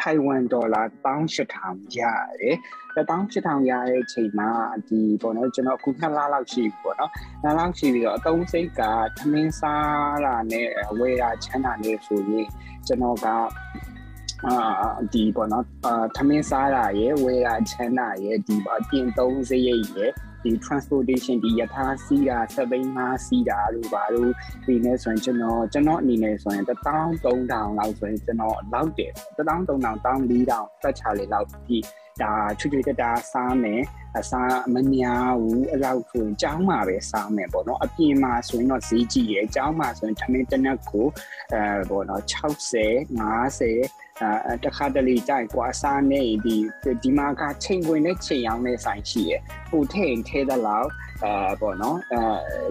[0.01, 2.01] ထိုင်ဝမ်ဒေါ်လာ18000ရ
[2.41, 2.57] တယ်
[2.97, 4.51] 18000ရတဲ့အချိန်မှာ
[4.89, 7.11] ဒီပေါ့နော်ကျွန်တော်အခု2လလောက်ရှိပြီပေါ့နော်
[7.43, 8.83] 2လလောက်ရှိပြီးတော့အတုံးစိတ်က
[9.17, 12.47] သမင်းစားတာနဲ့ဝယ်တာချမ်းသာနေဆိုရင်
[12.87, 13.27] ကျွန်တော်က
[14.47, 20.13] အာဒီပေါ့နော်အာသမင်းစားတာရယ်ဝယ်တာချမ်းသာရယ်ဒီပါပြင်သုံးစရိတ်ရယ်
[20.49, 24.33] ဒီ transportation ဒီယထာစီးတာစပိန်မားစီးတာတို့ဘာလို့
[24.67, 31.79] ဒီနေဆိုရင်ကျွန်တော်ကျွန်တော်အနေနဲ့ဆိုရင်13000လောက်ဆိုရင်ကျွန်တော်လောက်တယ်13000 14000တက်ချလေလောက်ဒီ
[32.23, 33.83] ဒါချွတ်ချွတ်တက်တာစားမယ်
[34.19, 41.07] အစားမများဘူးအဲ့လောက်ဆိုရင်ကျောင်းမှာပဲစားမယ်ပေါ့နော်အပြင်မှာဆိုရင်တော့ဈေးကြီးရယ်ကျောင်းမှာဆိုရင်ထမင်းတစ်နက်ကို
[41.53, 44.08] အဲပေါ့နော်60 50
[44.47, 46.57] အဲတခါတလေကြိုက်ကွာစားနေဒီ
[47.03, 49.41] ဒီမှာကချိန်ဝင်နဲ့ချိန်အောင်နဲ့ဆိုင်ရှိရယ်
[49.71, 50.89] ဟိုထဲထဲတဲ့လောက်
[51.25, 52.21] အဲပေါ့နော်အဲ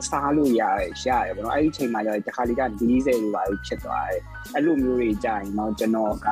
[0.10, 4.22] စားလို့ရရရတယ်ပေါ့နော်အဲ့ဒီချိန်မှာကျတော့တခါလေက40လိုပါဖြစ်သွားတယ်
[4.54, 6.28] အဲ့လိုမျိုးတွေကြရင်တော့ကျွန်တော်က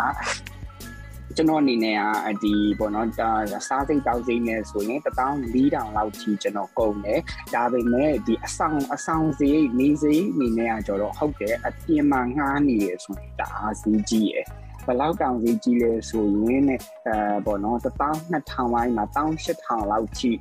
[1.36, 1.98] ကျွန်တော်အနေနဲ့
[2.28, 3.30] ကဒီပေါ့နော်ဒါ
[3.68, 7.20] စားစိတ်တောက်စိတ်နဲ့ဆိုရင်1400လောက်ထိကျွန်တော်ကုန်တယ်
[7.54, 14.46] ဒါပေမဲ့ဒီအဆောင်အဆောင်စရိတ်နေစရိတ်အနေနဲ့ကကျတော့ဟုတ်တယ်အပြင်မှာငှားနေရဆိုရင်တအားစီးကြီးရယ်
[14.88, 16.72] ဘလောက်တောင်စီကြီးလဲဆိုရင်ね
[17.08, 20.32] အဲပေါ့နော်12000ဝိုင်းမှာ18000လောက်ထိ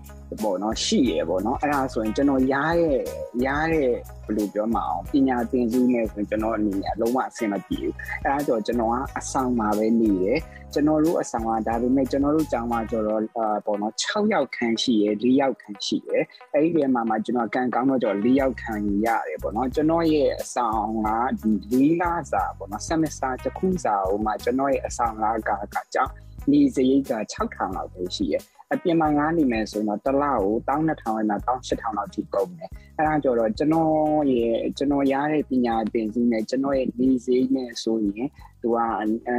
[0.42, 3.00] ပေါ့နော်ရှိရပေါ့နော်အဲ့ဒါဆိုရင်ကျွန်တော်ရားရဲ့
[3.46, 3.92] ရားရဲ့
[4.26, 7.94] ဘယ်လိုပြောမအောင်ပညာသင်စုနဲ့ဆိုရင်ကျွန်တော်အနေနဲ့လုံးဝအဆင်မပြေဘူး
[8.24, 10.38] အဲ့ဒါကြောင့်ကျွန်တော်ကအဆောင်မှာပဲနေတယ်
[10.72, 21.08] ကျွန်တော်တို့အဆောင်ကဒါပေမဲ့ကျွန်တော်တို့ကျောင်းမှာကျတော့အာပေါ့နော်6ယောက်ခန်းရှိရယ်4ယောက်ခန်းရှိရယ်အဲ့ဒီထဲမှာမှကျွန်တော်ကန်ကောင်းတော့ကျတော့4ယောက်ခန်းရတယ်ပေါ့နော်ကျွန်တော်ရဲ့အဆောင်က
[21.40, 26.12] ဒီ4လစာပေါ့နော် semester တစ်ခုစာဟိုမှာကျွန်တော်ရဲ့အဆောင်ကကကကြောင်း
[26.50, 28.42] နေစရိတ်က6000လောက်ပဲရှိရယ်
[28.74, 38.28] အပြင်မှာငားနေမယ်ဆိုရင်တော့တစ်လကို12000နဲ့18000လောက်ထိကုန်တယ်အဲဒါကြောင့်တော့ကျွန်တော်ရဲ့ကျွန်တော်ရတဲ့ပညာသင်စုနဲ့ကျွန်တော်ရဲ့နေစရိတ်နဲ့ဆိုရင်
[38.62, 38.78] သူက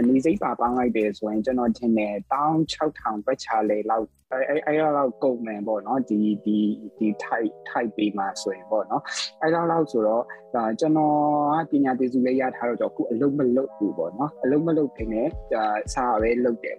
[0.08, 6.58] နေစိတ်ပါပေါင်းလိုက်တယ်ဆိုရင်ကျွန်တော်ထင်တယ်16000ပတ်ချလေလောက်အဲအဲလောက်ကုန်မယ်ပေါ့နော်ဒီဒီ
[6.98, 9.04] ဒီ type type ပေးမှာဆိုရင်ပေါ့နော်
[9.42, 10.24] အဲလောက်လောက်ဆိုတော့
[10.56, 11.16] ဒါကျွန်တော်
[11.72, 15.64] ကပညာသင်စုလေးရထားတော့အခုအလုံးမလုံးဘူးပေါ့နော်အလုံးမလုံးခင်နဲ့ဒါ
[15.94, 16.78] စာပဲလုပ်တယ်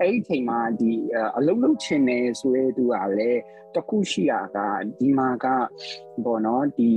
[0.00, 0.92] အဲ့ဒီချိန်မှာဒီ
[1.36, 3.40] အလုံးလုံးချင်နေဆိုရဲသူကလည်း
[3.74, 4.58] တခုရှိတာက
[4.98, 5.46] ဒီမှာက
[6.24, 6.90] ဘောနော်ဒီ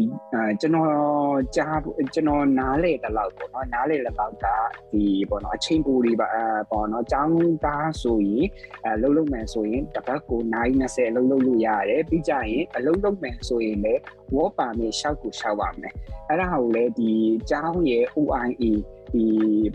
[0.61, 1.79] ကျွန်တော်ကြား
[2.13, 4.45] ကျွန်တော်နားလေတလောက်ပေါ့နော်နားလေတလောက်က
[4.91, 6.27] ဒီဘောနော်အချိန်ပူတွေပါ
[6.71, 8.45] ဘောနော်ចောင်းသားဆိုရင်
[8.85, 14.01] အလုံးလုံးမယ်ဆိုရင်တစ်ပတ်ကိုနိုင်20အလုံးလုံးလို့ရတယ်ပြီးကြရင်အလုံးလုံးမယ်ဆိုရင်လည်း
[14.33, 15.93] ဝေါ်ပါမြေရှောက်ကိုရှောက်ပါမယ်
[16.27, 17.11] အဲ့ဒါကိုလည်းဒီ
[17.51, 18.73] ចောင်းရဲ့ OIE
[19.13, 19.25] ဒီ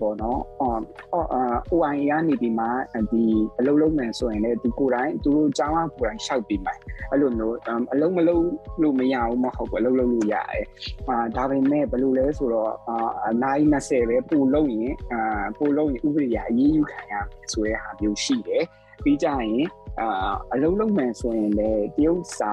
[0.00, 0.80] ပေါ့နော်အော်
[1.12, 2.68] အော် OI ကနေဒီမှာ
[3.12, 3.24] ဒီ
[3.58, 6.78] အလုံးလုံးမယ်ဆိုရင်လည်းဒီကိုယ်တိုင်သူတို့ကျောင်းကကိုယ်တိုင်ရှောက်ပြီးမယ်
[7.10, 7.56] အဲ့လိုမျိုး
[7.92, 8.46] အလုံးမလုံး
[8.82, 10.64] လို့မရဘူးမဟုတ်ဘူးအလုံးလုံးလို့ရတယ်
[11.08, 18.64] အာဒါပေမဲ့ဘယ်လိုလဲဆိုတော့အာနိုင်20ပဲပူလုံးရင်အာပူလုံးရင်ဥပဒေအရေးယူခံရမယ်ဆိုတဲ့ဟာမျိုးရှိတယ်
[19.04, 19.66] ပြီးကြရင်
[20.00, 22.52] အာအလုံးလုံးမယ်ဆိုရင်လည်းတရုတ်စာ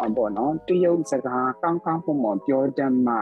[0.00, 3.14] အာပေါ့နော်တရုတ်စကားကောင်းကောင်းပုံပေါ်ပြောတတ်မှ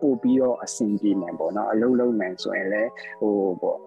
[0.00, 2.90] ပို့ပြီးတော့အဆင်ပြေမယ်ပေါ့နော်အလုံးလုံးမယ်ဆိုရင်လည်း
[3.20, 3.78] ဟိုပေါ့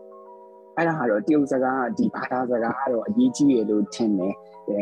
[0.77, 4.33] အဲ့ဒါကတော့တရုတ်စကားဒီဘာသာစကားကတော့အရေးကြီးရလို့ထင်တယ်
[4.69, 4.81] အဲ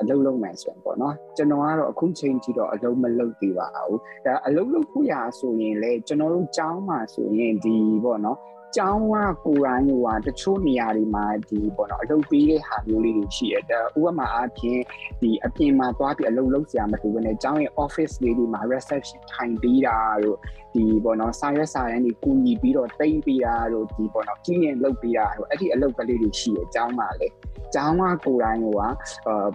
[0.00, 7.74] အလုံးလုံးမယ်ဆိုရင်ပေါ့နော်ကျွန်တော်ကတော့အခုချိန်ထိတော့အလုံးမလုံးသေးပါဘူးဒါအလုံးလုံးဖို့ရဆိုရင်လေကျွန်တော်တို့ကျောင်းမှာဆိုရင်ဒီ
[8.04, 8.38] ပေါ့နော်
[8.76, 9.14] ကျောင်းက
[9.44, 14.80] ကိုယ်တိုင်ဟိုဟာတချို့နေရာတွေမှာဒီပေါ့နော်အလုပ်ပေးတဲ့ဟာမျိုးလေးတွေရှိတယ်ဒါဥပမာအားဖြင့်
[15.20, 20.38] ဒီအပြင်မှာသွားပြီးအလုပ်လုပ်စရာမလိုဘဲနဲ့ကျောင်းရဲ့ office လေးတွေမှာ reception ထိုင်ပေးတာတို့
[20.74, 27.28] ဒီပေါ့နော်စာရွက်စာတမ်းတွေကူညီပြီးတော့တိမ့်ပေးတာတို့ဒီပေါ့နော် clean လုပ်ပေးတာတို့အဲ့ဒီအလုပ်ကလေးတွေရှိတယ်ကျောင်းမှာလေ
[27.74, 28.88] ကျောင်းကကိုယ်တိုင်ဟိုဟာ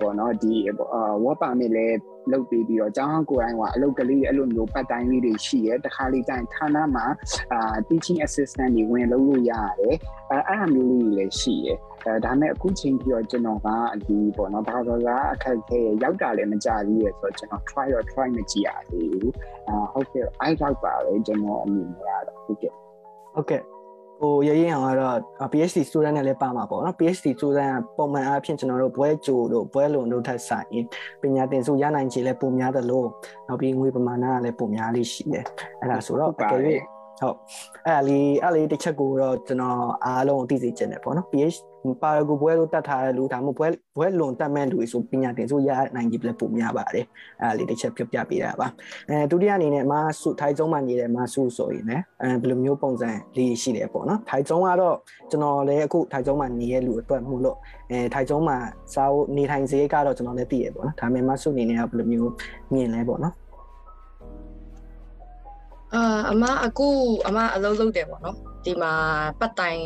[0.01, 0.53] ပေါ့နော်ဒီ
[1.23, 1.97] work permit လည်း
[2.31, 7.05] လုပ်ပေးပြီးတော့ကျောင်းကိုယ်တိုင်ကအလုပ်ကလေးအဲ့လိုမျိုးပတ်တိုင်းလေးတွေရှိရဲတခါလေးတိုင်းဌာနမှာ
[7.53, 9.95] အာ teaching assistant တွေဝင်လုပ်လို့ရတယ်
[10.31, 11.73] အဲအဲ့အမျိုးလေးတွေလည်းရှိရဲ
[12.05, 13.67] အဲဒါနဲ့အခုချိန်ပြီးတော့ကျွန်တော်က
[14.05, 19.33] ဒီပေါ့နော်ဘာသာစကားအခက်အခဲရောက်တာလည်းမကြသေးရဆိုတော့ကျွန်တော် try တော့ try မကြည့်ရသေးဘူး
[19.67, 22.73] အာဟုတ်ကဲ့အဲ့တော့ပါလေကျွန်တော်အမြင်ရတော့ဟုတ်ကဲ့
[23.33, 23.61] ဟုတ်ကဲ့
[24.21, 25.17] ဟိုရရင်အောင်ကတော့
[25.51, 30.83] PhD student နဲ့လည်းပါမှာပေါ့နော် PhD student ကပုံမှန်အားဖြင့်ကျွန်တော်တို့ဘွဲကြိုတို့ဘွဲလုံတို့ထက်ဆိုင်
[31.21, 33.07] ပညာသင်စုရနိုင်ခြေလည်းပုံများတယ်လို့
[33.47, 35.45] နောက်ပြီးငွေပမာဏကလည်းပုံများလေးရှိတယ်
[35.81, 36.61] အဲ့ဒါဆိုတော့အကယ်၍
[37.21, 37.37] ဟုတ်
[37.85, 41.57] အဲ့ဒါလေးအဲ့လေးတစ်ချက်ကိုတော့ကျွန်တော်အားလုံးသိစေချင်တယ်ပေါ့နော် PH
[42.01, 43.67] ပါရဂူဘွဲလို့တတ်ထားတဲ့လူဒါမှမဟုတ်ဘွဲ
[43.97, 47.05] ဘွဲလွန်တတ်မဲ့လူဆိုပညာတင်ဆိုရနိုင်ကြီးလည်းပုံများပါတယ်
[47.41, 48.67] အဲ့ဒါလေးတစ်ချက်ပြပြပေးတာပါ
[49.09, 54.95] အဲဒုတိယအနေနဲ့မဆုထိုင်ကျုံမှာနေတဲ့မဆုဆိုရင်လည်းအဲဘယ်လိုမျိုးပုံစံလေးရှိတယ်ပေါ့နော်ထိုင်ကျုံကတော့
[55.31, 57.57] ကျွန်တော်လည်းအခုထိုင်ကျုံမှာနေတဲ့လူအတွက်မှုလို့
[57.91, 58.57] အဲထိုင်ကျုံမှာ
[58.93, 62.31] စားဖို့နေထိုင်စေကတော့ကျွန်တော်လည်းသိရပေါ့နော်ဒါပေမဲ့မဆုအနေနဲ့ကဘယ်လိုမျိုး
[62.73, 63.33] မြင်လဲပေါ့နော်
[65.93, 66.87] အာအမအခု
[67.27, 68.93] အမအလုပ်လုပ်တယ်ပေါ့နော်ဒီမှာ
[69.39, 69.81] ပတ်တိုင်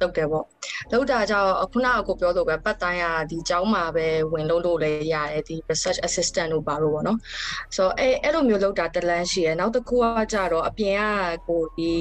[0.00, 0.44] လုပ်တယ်ပေါ့
[0.92, 7.18] လုပ်တာကြောင့်ခုနကကိုပြောလို့ပဲပတ်တိုင်ကဒီကျောင်းမှာပဲဝင်လုပ်လို့လည်းရတယ်ဒီ research assistant တို့ပါလို့ပေါ့နော်
[7.76, 11.92] ဆိုတော့အဲအဲ့လိုမျိုးလုပ်တာတလန်းရှိရယ်နောက်တစ်ခုကကြတော့အပြင်ကကိုဒီ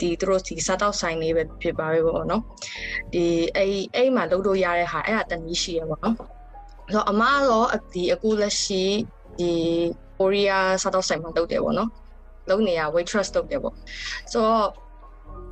[0.00, 2.42] ဒီသူတို့ဒီစားတော့ဆိုင်လေးပဲဖြစ်ပါပဲပေါ့နော်
[3.12, 3.24] ဒီ
[3.56, 8.82] အဲ့အဲ့မှာလုပ်လို့ရတဲ့ဟာအဲ့ဒါတနည်းရှိရယ်ပေါ့နော်ဆိုတော့အမတော့ဒီအခုလက်ရှိ
[9.38, 9.52] ဒီ
[10.18, 11.90] ကိုရီးယားစားတော့ဆိုင်မှာလုပ်တယ်ပေါ့နော်
[12.48, 13.74] လုပ်နေရ waitress လုပ်တယ်ပေါ့
[14.32, 14.66] ဆိုတော့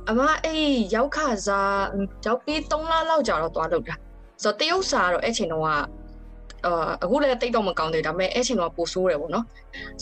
[0.09, 0.63] အမအဲ့
[0.95, 1.17] ရောက်ခ
[1.47, 1.77] စား
[2.25, 3.95] ရောက်ပြီး3လလောက်ကြာတော့သွားလုပ်တာ
[4.43, 5.67] ဆိုတော့တရုတ်စာတော့အဲ့ချိန်တော့က
[6.65, 9.45] အာအခုလည်းတိတ်တော့မကောင်းသေးဒါပေမဲ့အဲ့ချိန်တော့ပိုဆိုးတယ်ပေါ့နော်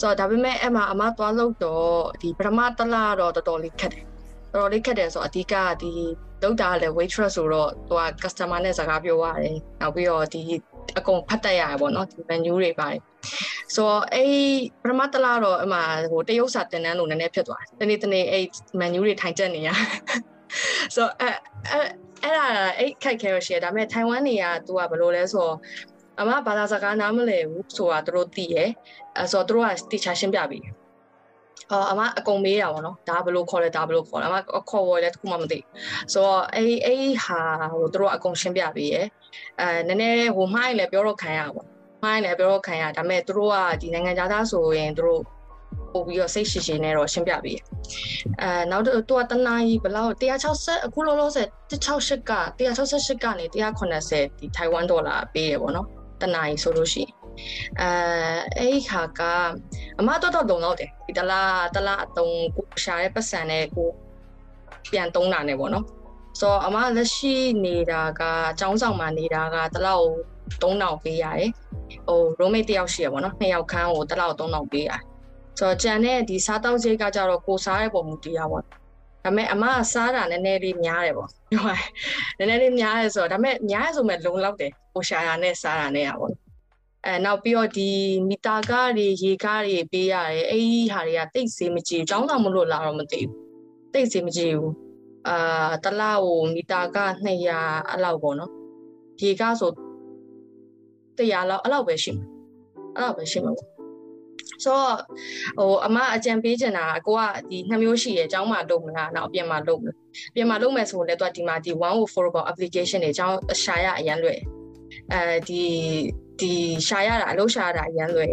[0.01, 1.87] ဆိုတော့ဒါပေမဲ့အဲ့မှာအမသွားလို့တော့
[2.21, 4.03] ဒီပထမတစ်လတော့တော်တော်လေးခက်တယ်
[4.53, 5.91] တော်တော်လေးခက်တယ်ဆိုတော့အဓိကဒီ
[6.43, 10.41] လောက်တာလည်း waitress ဆိုတော့သူက customer နဲ့စကားပြောရတယ်နောက်ပြီးတော့ဒီ
[10.97, 13.01] အကုန်ဖတ်တတ်ရတယ်ပေါ့နော်ဒီ menu တွေပါတယ်
[13.75, 14.31] ဆိုတော့အဲ့
[14.81, 15.79] ပထမတလားတော့အမှ
[16.11, 18.45] ဟိုတရုတ်စာတင်တန်းလို့နည်းနည်းဖြစ်သွားတယ်တနေ့တနေ့အဲ့
[18.79, 19.69] menu တွေထိုင်ချက်နေရ
[20.95, 21.29] ဆိုတော့အဲ
[22.23, 22.45] အဲ့ဒါ
[22.77, 25.55] အဲ့ခိုက်ခဲရရှိရဒါပေမဲ့ထိုင်ဝမ်နေက तू ကဘယ်လိုလဲဆိုတော့
[26.19, 28.69] အမဘာသာစကားနားမလည်ဘူးဆိုတာသူတို့သိရယ်
[29.17, 30.59] အဲဆိုတော့သူတို့ကတီချာရှင်းပြပြီ
[31.71, 34.35] အော်အမအကုန်မေးတာပေါ့နော်ဒါဘယ်လိုခေါ်လဲဒါဘယ်လိုခေါ်လဲအမ
[34.69, 35.59] ခေါ်ဝယ်လဲတခုမှမသိ
[36.13, 37.39] ဆိုတော့အဲ့အဲ့ဟာ
[37.73, 39.05] ဟိုသူတို့အကုန်ရှင်းပြပြီရယ်
[39.59, 41.67] အဲနည်းနည်းဟိုမှားရင်လည်းပြောတော့ခံရပါပေါ့
[42.07, 45.21] မှားရင်လည်းပြောတော့ခံရဒါပေမဲ့သူတို့ကဒီနိုင်ငံသားဆိုရင်သူတို့
[45.93, 47.53] ပို့ပြီးတော့စိတ်ရှိရှိနဲ့တော့ရှင်းပြပြီ
[48.41, 50.13] အဲနောက်တော့သူကတနာကြီးဘယ်လောက်
[50.51, 55.87] 160အခုလောလောဆယ်168က168ကနေ180ဒီထိုင်ဝမ်ဒေါ်လာပေးရပေါ့နော်
[56.21, 57.11] တနာကြီးဆိုလို့ရှိရင်
[57.81, 57.89] အဲ
[58.57, 59.21] အဲ့ဒီခါက
[59.99, 63.89] အမတော့တော့လုံတော့တယ်ဒီတလားတလားအတုံးကိုရှာတဲ့ပတ်စံနဲ့ကို
[64.91, 65.85] ပြန်တုံးတာနဲ့ပေါ့နော်
[66.39, 67.35] ဆိုတော့အမလက်ရှိ
[67.65, 68.21] နေတာက
[68.51, 70.07] အចောင်းဆောင်မှာနေတာကတလောက်
[70.62, 71.50] 3000ပေးရတယ်
[72.08, 75.02] ဟို roommate တယောက်ရှိရပေါ့နော်နှစ်ယောက်ခန်းကိုတလောက်3000ပေးရတယ်
[75.58, 78.70] ဆိုတော့ဂျန်နဲ့ဒီစားတောက်စိတ်ကကြတော့ကိုစားတဲ့ပုံမူတရားပေါ့ဒါ
[79.24, 81.78] ပေမဲ့အမကစားတာနည်းနည်းလေးများတယ်ပေါ့ပြောရ
[82.38, 86.32] နည်းနည်းလေးများတယ်ဆိုတော့ဒါပေမဲ့များရဆိုမဲ့လုံလောက်တယ်ကိုရှာရနဲ့စားတာနဲ့อ่ะပေါ့
[87.06, 87.88] အဲနောက်ပြီးတော့ဒီ
[88.28, 93.32] မီတာကားတွေရေကားတွေပေးရတယ်အဲ့ဒီဟာတွေကတိတ်စေးမကြည့်ဘူးចောင်းဆောင်မလို့လာတော့မသိဘူး
[93.92, 94.74] တိတ်စေးမကြည့်ဘူး
[95.28, 98.50] အာတလားကိုမီတာကား200အဲ့လောက်ပေါ့နော်
[99.22, 99.70] ရေကားဆို
[101.23, 102.25] 100လောက်အဲ့လောက်ပဲရှိမှာ
[102.95, 103.77] အဲ့လောက်ပဲရှိမှာပေါ့
[104.63, 104.95] ဆိုတော့
[105.57, 109.97] ဟိုအမအကြံပေးချင်တာအကိုကဒီနှစ်မျိုးရှိရယ်အကြောင်းမှလုပ်မလားနောက်အပြင်မှာလုပ်မလား
[110.31, 111.71] အပြင်မှာလုပ်မယ်ဆိုရင်လည်းသူကဒီမှာဒီ
[112.11, 114.39] 104 application တွေအကြောင်းရှာရအရင်လွယ်
[115.13, 115.61] အဲဒီ
[116.39, 116.51] ဒီ
[116.87, 118.31] ရှာရတာအလုပ်ရှာရတာအရင်လွယ်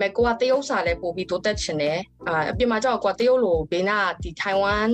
[0.00, 4.88] မဲ့ကိုကတရုတ်စာလည်းပို့ပြီးတိုးတက်ချင်တယ်အာအပြင်မှာကြောက်ကိုကတရုတ်လိုဘေးနာဒီထိုင်ဝမ်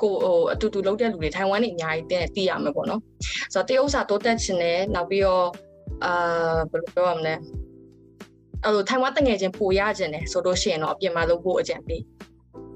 [0.00, 3.00] ကိုဟိုအတူတူလုပ်တဲ့လူတွေထိုင်ဝမ်နေအများကြီးတဲ့သိရမှာပေါ့နော်
[3.54, 5.46] ဆိုတော့တရုတ်စာတိုးတက်ချင်တယ်နောက်ပြီးတော့
[6.04, 6.12] အာ
[6.70, 7.34] ဘယ်လိုပြောရမလဲ
[8.64, 12.02] အဲ့လိုထိုင်ဝမ်တငယ်ချင်းပိုရခြင်းတယ်ဆိုလို့ရှိရင်တော့အပြင်မှာလုပ်ဖို့အကြံပေး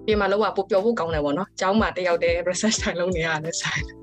[0.07, 3.95] ပြင်မှာလုပ်ကပိုပျော်ဖို့ကောင်းတယ်ပေါ့နော်။ကျောင်းမှာတယောက်တည်း research တိုင်းလုပ်နေရတယ်ဆိုင်။ဒါ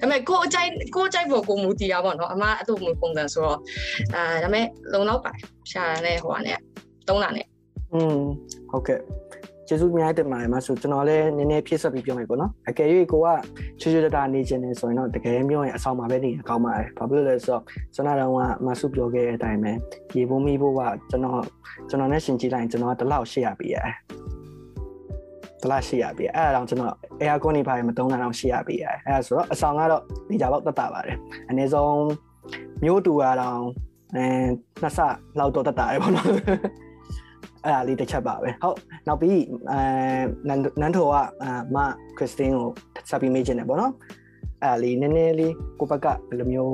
[0.00, 3.58] ပေမဲ့ကိုအကြိုက်ကိုအကြိုက်ဖို့ကိုမူတည်ရပါတော့။အမအဲ့လိုမျိုးပုံစံဆိုတော့
[4.14, 5.32] အာဒါပေမဲ့လုံလောက်ပါ
[5.70, 6.54] ရှာရတဲ့ဟိုကနေ
[7.08, 7.46] တုံးတာနဲ့
[7.92, 8.18] อืม
[8.70, 9.00] ဟုတ်ကဲ့
[9.68, 13.28] ကျေးဇူးများတင်ပါတယ်မဆိုကျွန်တော်လည်းနည်းနည်းဖြည့်ဆွတ်ပြီးပြောမယ်ပေါ့နော်အကယ်၍ကိုက
[13.80, 17.62] ချွချွတတာနေခြင်းနေဆိုရင်တော့တကယ်ပြောရင်အဆောင်မှာပဲနေရကောင်းပါတယ်ဘာဖြစ်လို့လဲဆိုတော့
[17.94, 19.72] ကျွန်တော်တော့ကမဆုပြောခဲ့တဲ့အတိုင်းပဲ
[20.16, 20.80] ရေပုံးမိဖို့က
[21.10, 21.42] ကျွန်တော်
[21.88, 23.94] ကျွန်တော်နဲ့ရှင်ကြည့်လိုက်ကျွန်တော်ကတလောက်ရှေ့ရပြီရတယ်
[25.62, 31.16] တလားရှိရပြီအဲ့ဒါတော့ကျွန်တော် air con နေပါရမတုံးတာတော့ရှိရပြီအဲ့ဒါဆိုတော့အဆောင်ကတော့နေကြပေါက်တက်တာပါတယ်
[31.48, 32.06] အနည်းဆုံး
[32.84, 33.60] မျိုးတူကတော့
[34.16, 34.24] အဲ
[34.82, 34.98] နှစ်ဆ
[35.38, 36.28] လောက်တော့တက်တာရပေါ့နော်
[37.64, 38.76] အဲ့ဒါလေးတစ်ချက်ပါပဲဟုတ်
[39.06, 39.40] နောက်ပြီး
[39.70, 39.80] အဲ
[40.80, 41.76] နန်ထိုကအမ
[42.18, 42.68] ခရစ်စတင်းကို
[43.10, 43.92] ဆက်ပြီးမေးချင်တယ်ပေါ့နော်
[44.62, 46.72] အဲ့ဒါလေးနည်းနည်းလေးကိုဘက်ကဘယ်လိုမျိုး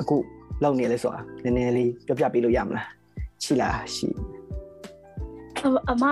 [0.00, 0.16] အခု
[0.62, 2.88] လုပ်နေလဲဆိုတာနည်းနည်းလေးပြောပြပေးလို့ရမလား
[3.44, 4.08] ရှိလားရှိ
[5.90, 6.04] အမ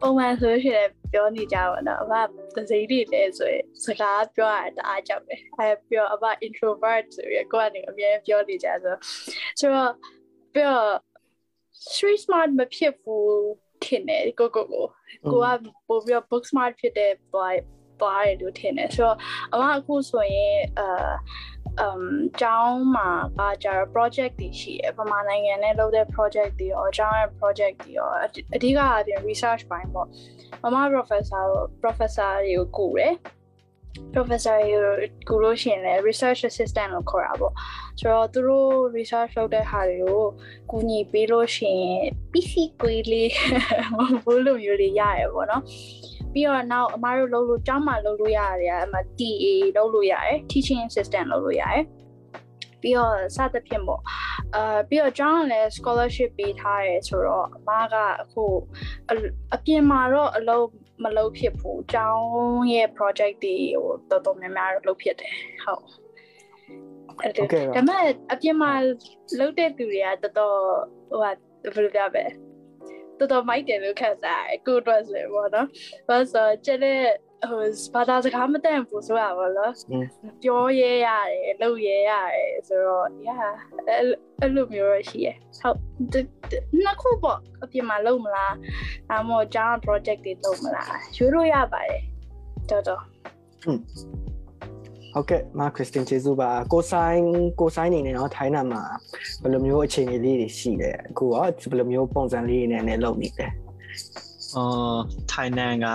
[0.00, 2.14] ပုံမှန်ဆိုရှင်ပြောနေကြပါတော့အမ
[2.54, 8.94] သစိတွေလဲဆိုရင်စကားပြောရတာအားကြောက်တယ်အဲပြောအမ introvert ဆိုရကိုကနေအမြဲပြောနေကြဆို
[9.60, 9.92] ဆိုတော့
[10.54, 10.76] ပြော
[11.84, 13.54] street smart မဖြစ်ဘူး
[13.84, 14.86] ထင်တယ်ကိုကိုကို
[15.32, 17.54] ကိုကပို့ပြီး book smart ဖြစ်တဲ့ boy
[18.00, 19.16] သွားတယ်လို့ထင်တယ်ဆိုတော့
[19.52, 21.14] အမအခုဆိုရင်အာ
[21.86, 22.02] um
[22.40, 23.08] ကျောင်းမှာ
[23.38, 30.08] ပါကြ project တွေရှိရပမာနိုင်ငံနဲ့လုပ်တဲ့ project တွေရောကျောင်းရဲ့ project တွေရောအဓိကအပြင် research ပိုင်းပေါ့
[30.62, 31.44] မမ professor
[31.82, 33.14] professor တွေကိုကူတယ်
[34.14, 34.56] professor
[35.28, 37.52] ကိုလို့ရှိရင်လည်း research assistant လို့ခေါ်တာပေါ့
[38.00, 40.24] ဆိုတော့သူတို့ research လုပ်တဲ့ဟာတွေကို
[40.70, 42.02] ကူညီပေးလို့ရှိရင်
[42.32, 42.52] PC
[42.82, 43.30] ကွေးလေး
[44.24, 45.62] ဘိုးလိုမျိုးလေးရရပေါ့နော်
[46.32, 49.46] ပြီးတော့နောက်အမားတို့လုပ်လို့ကျောင်းမှာလုပ်လို့ရတယ်အမ TA
[49.76, 51.84] လုပ်လို့ရတယ် teaching assistant လုပ်လို့ရတယ်
[52.80, 54.02] ပြီးတော့စသဖြင့်ပေါ့
[54.54, 58.44] အာပြီးတော့ကျောင်းကလည်း scholarship ပေးထားတယ်ဆိုတော့အမကအခု
[59.54, 60.66] အပြင်မှာတော့အလုပ်
[61.04, 65.84] မလုပ်ဖြစ်ဘူးကျောင်းရဲ့ project တွေဟိုတော်တော်များများလုပ်ဖြစ်တယ်ဟုတ်
[67.22, 68.72] အဲ့ဒါဒါပေမဲ့အပြင်မှာ
[69.38, 70.58] လုပ်တဲ့သူတွေကတော်တော်
[71.10, 71.36] ဟိုဟာဘယ်
[71.76, 72.24] လိုပြောပဲ
[73.18, 75.68] တော်တော်မိုက်တယ်လို့ခံစားရတယ်ကိုအတွက်ဆိုရင်ပေါ့နော်
[76.08, 77.00] ဘာလို့ဆိုကျတဲ့
[77.50, 77.60] ဟို
[77.94, 79.72] ဘာသာစကားမတန်ဘူးဆိုတာပေါ့နော်
[80.42, 83.46] ပြောရဲရတယ်လုပ်ရဲရတယ်ဆိုတော့ yeah
[84.40, 85.28] အဲ့လိုမျိုးရရှိရ
[85.60, 85.78] ဟုတ်
[86.82, 88.54] နှစ်ခုပေါ့အပြင်မှာလုပ်မလား
[89.12, 92.02] အမောကျောင်း project တွေလုပ်မလားရွေးလို့ရပါတယ်
[92.70, 93.02] တော်တော်
[95.14, 97.22] ဟုတ်ကဲ့မာခရစ်စတင်ကျေးဇူးပါကိုဆိုင်
[97.60, 98.82] ကိုဆိုင်နေနေတော့ထိုင်းနာမှာ
[99.42, 101.30] ဘယ်လိုမျိုးအခြေအနေလေးတွေရှိလဲအခုက
[101.70, 103.48] ဘယ်လိုမျိုးပုံစံလေးတွေနဲ့လုပ်နေလဲ
[104.56, 104.96] အာ
[105.32, 105.88] ထိုင်နန်က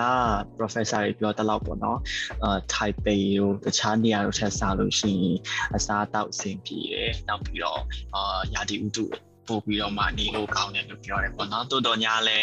[0.57, 1.99] professor တွေပြောတလောက်ပေါ့နော်
[2.43, 5.37] အာထိုင်ပေတို့တခြားနေရာတို့ထက်စားလို့ရှိရင်
[5.75, 7.81] အစားအသောက်အဆင်ပြေတယ်နောက်ပြီးတော့
[8.15, 12.37] အာယာတီဥတုပပို့ပြီးတော့မှနေလို့ကောင်းတယ်လို့ပြောတယ်ပေါ့နော်တိုးတော်ညာလဲ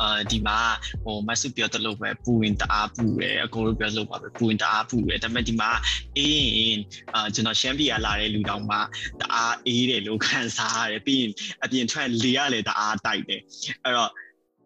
[0.00, 0.58] အာဒီမှာ
[1.04, 5.70] ဟိုမဆုပြောတလို့ပဲပူရင်တအားပူတယ်အကိုတို့ပြောလို့ပါပဲပူရင်တအားပူတယ်ဒါပေမဲ့ဒီမှာ
[6.16, 6.78] အေးရင်
[7.14, 8.76] အာကျွန်တော်ရှမ်းပြည်ကလာတဲ့လူတောင်မှ
[9.20, 11.32] တအားအေးတယ်လို့ခံစားရတယ်ပြီးရင်
[11.64, 13.40] အပြင်ထွက်လေရလေတအားတိုက်တယ်
[13.84, 14.10] အဲ့တော့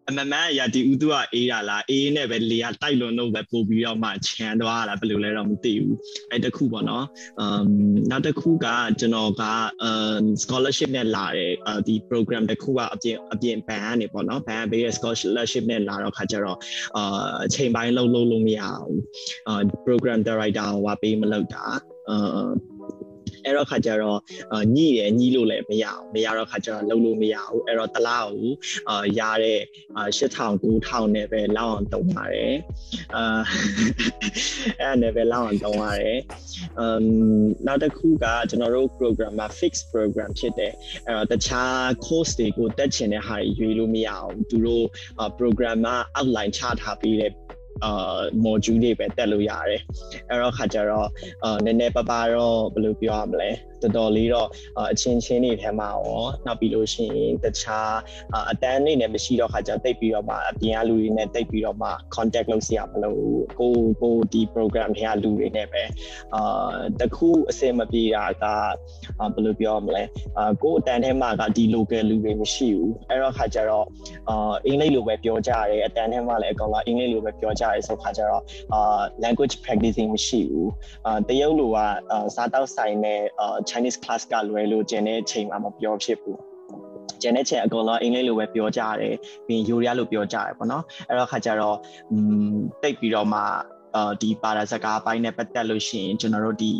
[0.09, 5.97] အမမန်ရာဒီဥသူကအေးတာလားအေးနဲ့ပဲလေကတိုက်လွန်လို့ပဲပို့ပြီးတော့မှချမ်းသွားတာဘယ်လိုလဲတော့မသိဘူး
[6.31, 7.05] အဲ့တခုပေါ့နော်
[7.39, 7.65] အမ်
[8.11, 8.67] နောက်တစ်ခုက
[8.99, 9.43] ကျွန်တော်က
[9.83, 11.53] အမ် scholarship နဲ့လာတယ်
[11.87, 16.57] ဒီ program တစ်ခုကအပြင်အပြင်ဘန်ကနေပေါ့နော်ဘန်ဘေးရဲ့ scholarship နဲ့လာတော့ခါကျတော့
[16.97, 18.99] အာအချိန်ပိုင်းလုံးလုံးလို့မရဘူး
[19.47, 21.65] အာ program director ဟိုပေးမလုပ်တာ
[22.09, 22.49] အာ
[23.45, 24.19] အဲ့တော့ခါကျတော့
[24.75, 28.51] ညှိတယ်ညှိလို့လည်းမရအောင်မရတော့ခါကျတော့လုံးလို့မရဘူးအဲ့တော့တလားကို
[28.89, 29.59] အာရတဲ့
[29.97, 32.55] 8000 9000နဲ့ပဲလောက်အောင်တုံးပါတယ်
[33.15, 33.41] အာ
[34.81, 36.19] အဲ့နဲ့ပဲလောက်အောင်တုံးရတယ်
[36.79, 37.05] အမ်
[37.67, 40.73] နောက်တစ်ခုကကျွန်တော်တို့ program မှာ fixed program ဖြစ်တယ်
[41.07, 44.85] အဲ့တော့တခြား course တွေကိုတက်ချင်တဲ့ဟာတွေရွေးလို့မရအောင်သူတို့
[45.39, 47.31] program မှာ outline ချထားပြီးတဲ့
[47.85, 49.81] အာ module တွေပဲတက်လို့ရတယ်
[50.29, 51.07] အဲ့တော့ခါကြတော့
[51.43, 53.49] အာနည်းနည်းပါးပါတော့ဘယ်လိုပြောရမလဲ
[53.81, 54.47] တော်တော်လေးတော့
[54.91, 57.93] အချင်းချင်းတွေထဲမှာရောနောက်ပြီးလို့ရှိရင်တခြား
[58.51, 63.21] အတန်းနေနဲ့မရှိတော့ခါကြတိတ်ပြီးတော့မှအပြင်ကလူတွေနဲ့တိတ်ပြီးတော့မှ contact လုပ်စီရမလို့
[63.59, 65.83] ကိုကိုဒီ program ထဲကလူတွေနဲ့ပဲ
[66.35, 68.45] အာတခုအစင်မပြေတာက
[69.33, 70.03] ဘယ်လိုပြောမလဲ
[70.37, 73.85] အာကိုအတန်းထဲမှာကဒီ local လူတွေမရှိဘူးအဲ့တော့ခါကြတော့
[74.29, 78.43] အာအင်္ဂလိပ်လိုပဲပြောကြရတယ်အတန်းထဲမှာလည်းအကောင်လာအင်္ဂလိပ်လိုပဲပြောကြရတယ်ဆိုခါကြတော့
[78.73, 80.69] အာ language practicing မရှိဘူး
[81.05, 81.77] အာတရုတ်လိုက
[82.35, 86.39] စားတောက်ဆိုင်နဲ့အာ Chinese class ကလွယ်လို့ကျန်တဲ့အချိန်မှာမပြောဖြစ်ဘူး
[87.21, 89.15] ကျန်တဲ့ချိန်အကုန်လုံးအင်္ဂလိပ်လိုပဲပြောကြတယ်
[89.47, 91.77] ပြီးရင်ယူရီးယားလိုပြောကြတယ်ပေါ့နော်အဲ့တော့ခါကျတော့
[92.11, 92.17] อื
[92.51, 93.39] มတိတ်ပြီးတော့မှ
[93.95, 96.73] အာဒီပါရာစကားအပိုင်းနဲ့ပတ်သက်လို့ရှိရင်ကျွန်တော်တို့ဒီ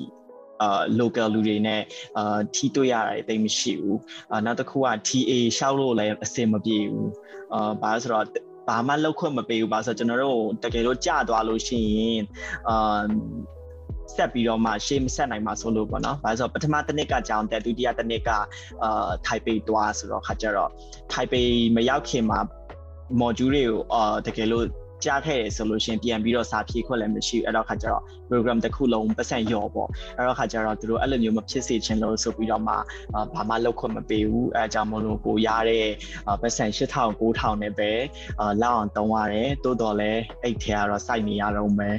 [0.61, 1.81] အာ local လူတွေနဲ့
[2.17, 3.99] အာထီးတွေ့ရတာတိတ်မရှိဘူး
[4.31, 7.11] အာနောက်တစ်ခုက TA ရှောက်လို့လည်းအဆင်မပြေဘူး
[7.53, 8.25] အာဘာလို့ဆိုတော့
[8.67, 12.21] ဘာမှလောက်ခွင့်မပေးဘူးပါဆိုတော့ကျွန်တော်တို့တကယ်လို့ကြာသွားလို့ရှိရင်
[12.69, 13.01] အာ
[14.15, 18.29] ဆက်ပြီးတော့မှရှေ့မဆက်နိုင်မှာဆိုလို့ပေါ့နော်။ဘာလို့ဆိုတော့ပထမတစ်နှစ်ကကြောင်းတက်ဒုတိယတစ်နှစ်က
[18.83, 20.69] အာထိုင်ပေတွားဆိုတော့ခါကြတော့
[21.13, 21.41] ထိုင်ပေ
[21.75, 22.39] မရောက်ခင်မှာ
[23.21, 24.67] module တွေကိုအာတကယ်လို့
[25.05, 32.73] ကြားခဲ့တယ်ဆိုလို့ရှင်ပြန်ပြီးတော့စာဖြည့်ခွက်လည်းမရှိဘူးအဲ့တော့ခါကျတော့ program တစ်ခုလုံးပတ်စံရော့ပေါ့အဲ့တော့ခါကျတော့သူတို့အဲ့လိုမျိုးမဖြစ်စေချင်လို့ဆိုပြီးတော့မှ
[33.35, 35.87] ဘာမှလောက်ခွင့်မပေးဘူးအဲအကြောင်းမလို့ကိုရတဲ့
[36.41, 37.91] ပတ်စံ8000 9000နဲ့ပဲ
[38.63, 40.11] လောက်အောင်တုံးရတယ်တိုးတော်လဲ
[40.43, 41.97] အဲ့ထဲကတော့စိုက်နေရတော့မယ်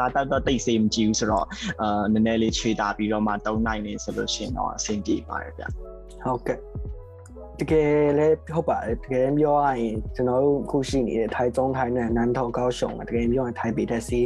[0.00, 1.46] စားတော့တော့တိတ်စေးမကြည့်ဘူးဆိုတော့
[1.82, 5.64] အာနည်းနည်းလေးခြေတာပြီးတော့မှတုံးနိုင်နေဆိုလို့ရှိရင်တော့အဆင်ပြေပါတယ်ဗျ
[6.24, 6.58] ဟုတ်ကဲ့
[7.60, 14.20] တကယ်လည်းဟုတ်ပါတယ်တကယ်ပြောရရင်ကျွန်တော်တို့ခုရှိနေတဲ့ထိုင်ကျုံထိုင်နဲ့နန်းထောက်ကောက်ရှုံတကယ်ပြောရင်ထိုင်ပေတဲ့စီ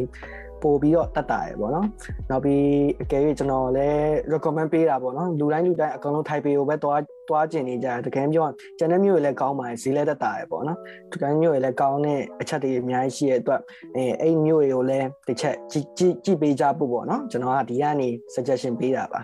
[0.62, 1.86] ပို့ပြီးတော့တတ်တာရယ်ပေါ့နော်
[2.30, 2.64] နောက်ပြီး
[3.02, 10.78] အကယ်၍ကျွန်တော်လည်း recommend ပေးတာပေါ့နော်လူတိုင်းလူတိုင်းအကောင်လုံးထိုင်ပေကိုပဲတွား တွားကျင်နေကြတယ်တကယ်ပြောရင်ကျန်တဲ့မျိုးတွေလည်းကောင်းပါတယ်ဈေးလည်းတတ်တာရယ်ပေါ့နော်
[11.12, 13.60] တကယ်မျိုးတွေလည်းကောင်းတဲ့အချက်တွေအများကြီးရှိရဲ့အတွက်
[13.96, 19.22] အဲအဲ့မျိုးတွေကိုလည်းတစ်ချက်ကြည့်ကြည့်ကြည့်ပေးကြဖို့ပေါ့နော်ကျွန်တော်ကဒီကနေ suggestion ပေးတာပါ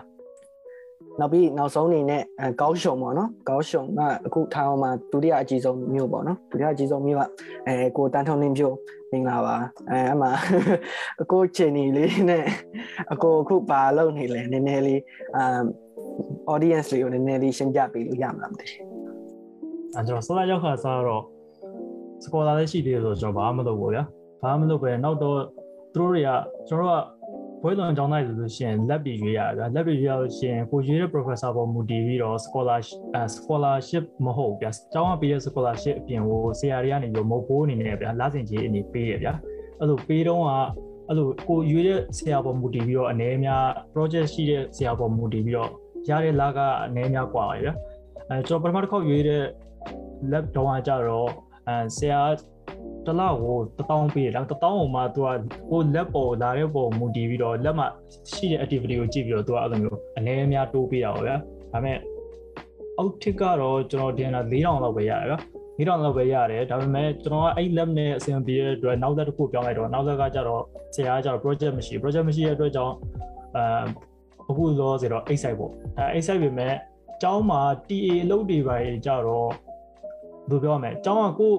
[1.19, 7.23] နောက်ပြီးနောက်ဆုံးအနေနဲ့အဲကောင်းရှုံပေါ့နော်ကောင်းရှုံကအခုထိုင်အောင်မှာဒုတိယအကြီးဆုံးမြို့ပေါ့နော်ဒုတိယအကြီးဆုံးမြို့က
[7.67, 8.71] အဲကိုတန်းထုံးနှင်းပြို
[9.11, 9.55] မင်္ဂလာပါ
[9.91, 10.27] အဲအမှ
[11.21, 12.45] အကိုချိန်နေလေးနဲ့
[13.13, 15.01] အကိုအခုဘာလုပ်နေလဲနည်းနည်းလေး
[15.35, 15.63] အမ်
[16.53, 18.85] audience လေးကိုနည်းနည်းလေးရှင်းပြပေးလို့ရမလားမသိဘူး
[19.95, 21.23] အဲကျွန်တော်ဆက်လက်ရောက်ခါစားတော့
[22.23, 24.03] စကောလာလေးရှိသေးတယ်ဆိုတော့ကျွန်တော်ဘာမှမလုပ်ဘူးဗျာ
[24.41, 25.37] ဘာမှမလုပ်ပဲနောက်တော့
[25.93, 26.29] သူတို့တွေက
[26.69, 32.99] ကျွန်တော်ကဘွဲလွန်ကျောင်းသားဆိုလို့ရှိရင် lab တွေရွေးရတယ်ဗျာ lab တွေရွေးရလို့ရှိရင်ကိုရွေးတဲ့ professor ပေါ်မူတည်ပြီးတော့ scholarship
[33.35, 39.33] scholarship မဟုတ်ဗျာကျောင်းကပေးတဲ့ scholarship အပြင်ကိုဆရာတွေကနေပြီးမဟုတ်ဘိုးအနေနဲ့ဗျာလစဉ်ကြီးအနေပေးရဗျာ
[39.79, 40.49] အဲ့လိုပေးတော့က
[41.07, 45.71] အဲ့လိုကိုရွေးတဲ့ဆရာပေါ်မူတည်ပြီးတော့အနေအများ project ရှိတဲ့ဆရာပေါ်မူတည်ပြီးတော့
[46.08, 47.74] ရတဲ့လကအနေအများกว่าပါဗျာ
[48.28, 49.44] အဲကျွန်တော်ပထမတစ်ခေါက်ရွေးတဲ့
[50.32, 51.28] lab တော့ကကြတော့
[51.68, 52.20] အဲဆရာ
[53.06, 55.28] တလောက်ကို1000ပေးတယ်ဒါ1000ကိုမှသူက
[55.70, 57.84] ဟိုလက်ပေါ်လာတဲ့ပေါ်မူတည်ပြီးတော့လက်မှ
[58.32, 61.42] ရှိတဲ့ activity ကိုကြည့်ပြီးတော့သူကအဲ့လိုမျိုးအနေအများတိုးပေးတာပါဗျာဒါ
[61.72, 61.98] ပေမဲ့
[62.98, 65.38] အောက်ထစ်ကတော့ကျွန်တော်တင်တာ4000လောက်ပဲရတယ်ဗျာ
[65.78, 70.62] 4000လောက်ပဲရတယ်ဒါပေမဲ့ကျွန်တော်ကအဲ့ lab နဲ့အဆင်ပြေတဲ့အတွက်နောက်သက်တစ်ခုပြောင်းလိုက်တော့နောက်သက်ကကြတော့
[70.94, 72.94] ဆရာကကြတော့ project မရှိ project မရှိတဲ့အတွက်ကြောင့်
[73.56, 73.64] အဲ
[74.51, 76.73] အခုလောဆိုတော့ X site ပေါ့အဲ X site ပဲမဲ့
[77.21, 78.75] ကျောင်းမှာ TA လုပ်တွေပါ
[79.05, 79.49] ကြတော့
[80.49, 81.53] ဘယ်လိုပြောရမလဲကျောင်းကကို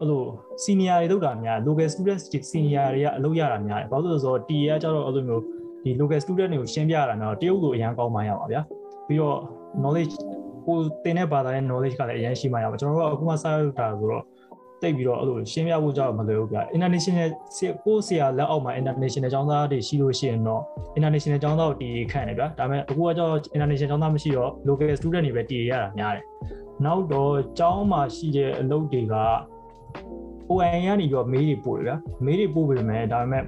[0.00, 0.22] အဲ့လို
[0.64, 2.20] senior တွေလောက်တာများ local student
[2.52, 5.42] senior တွေကအလုပ်ရတာများတယ်ဘာလို့လဲဆိုတော့ TA ကကြတော့အဲ့လိုမျိုး
[5.84, 8.60] ဒီ local student တွေကိုရှင်းပြရတာတော့တရုတ်လိုအရန်ကောင်းမှရပါဗျာ
[9.06, 9.38] ပြီးတော့
[9.82, 10.14] knowledge
[10.66, 14.24] ကိုသင်တဲ့ဘာသာရဲ့ knowledge ကလည်းအရန်ရှိမှရပါကျွန်တော်တို့ကအခုမှစရတာဆိုတော့
[14.82, 17.28] တိတ်ပြီးတော့အဲ့လိုရှင်းပြဖို့ကြောက်မလွယ်ဘူးဗျ international
[17.84, 20.62] ကိုဆရာလက်အောက်မှာ international ကျောင်းသားတွေရှိလို့ရှိရင်တော့
[20.98, 26.24] international ကျောင်းသားကိုတည်ခန့်တယ်ဗျဒါပေမဲ့အခုကကြောက် international ကျောင်းသားမရှိတော့ local student တွေပဲတည်ရတာများတယ်
[26.84, 29.14] နောက်တော့ကျောင်းမှာရှိတဲ့အလုပ်တွေက
[30.50, 31.92] ON ကနေပြီးတော့မေးတွေပို့တယ်ဗျ
[32.24, 33.42] မေးတွေပို့ပေမဲ့ဒါပေမဲ့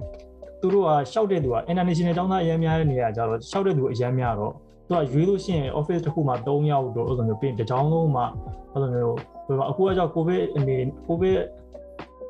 [0.61, 4.53] သူတို့ကရှောက်တဲ့သူက international ကျောင်းသားအများများတဲ့နေရာကြတော့ရှောက်တဲ့သူအများများတော့
[4.89, 8.25] သူကရွေးလို့ရှိရင် office တစ်ခုမှာ3ယောက်တော့အဲ့လိုမျိုးပြင်တစ်ချောင်းလုံးမှာ
[8.73, 9.17] အဲ့လိုမျိုး
[9.51, 10.79] ဟိုအခုကကြောင့် covid အနေ
[11.09, 11.39] covid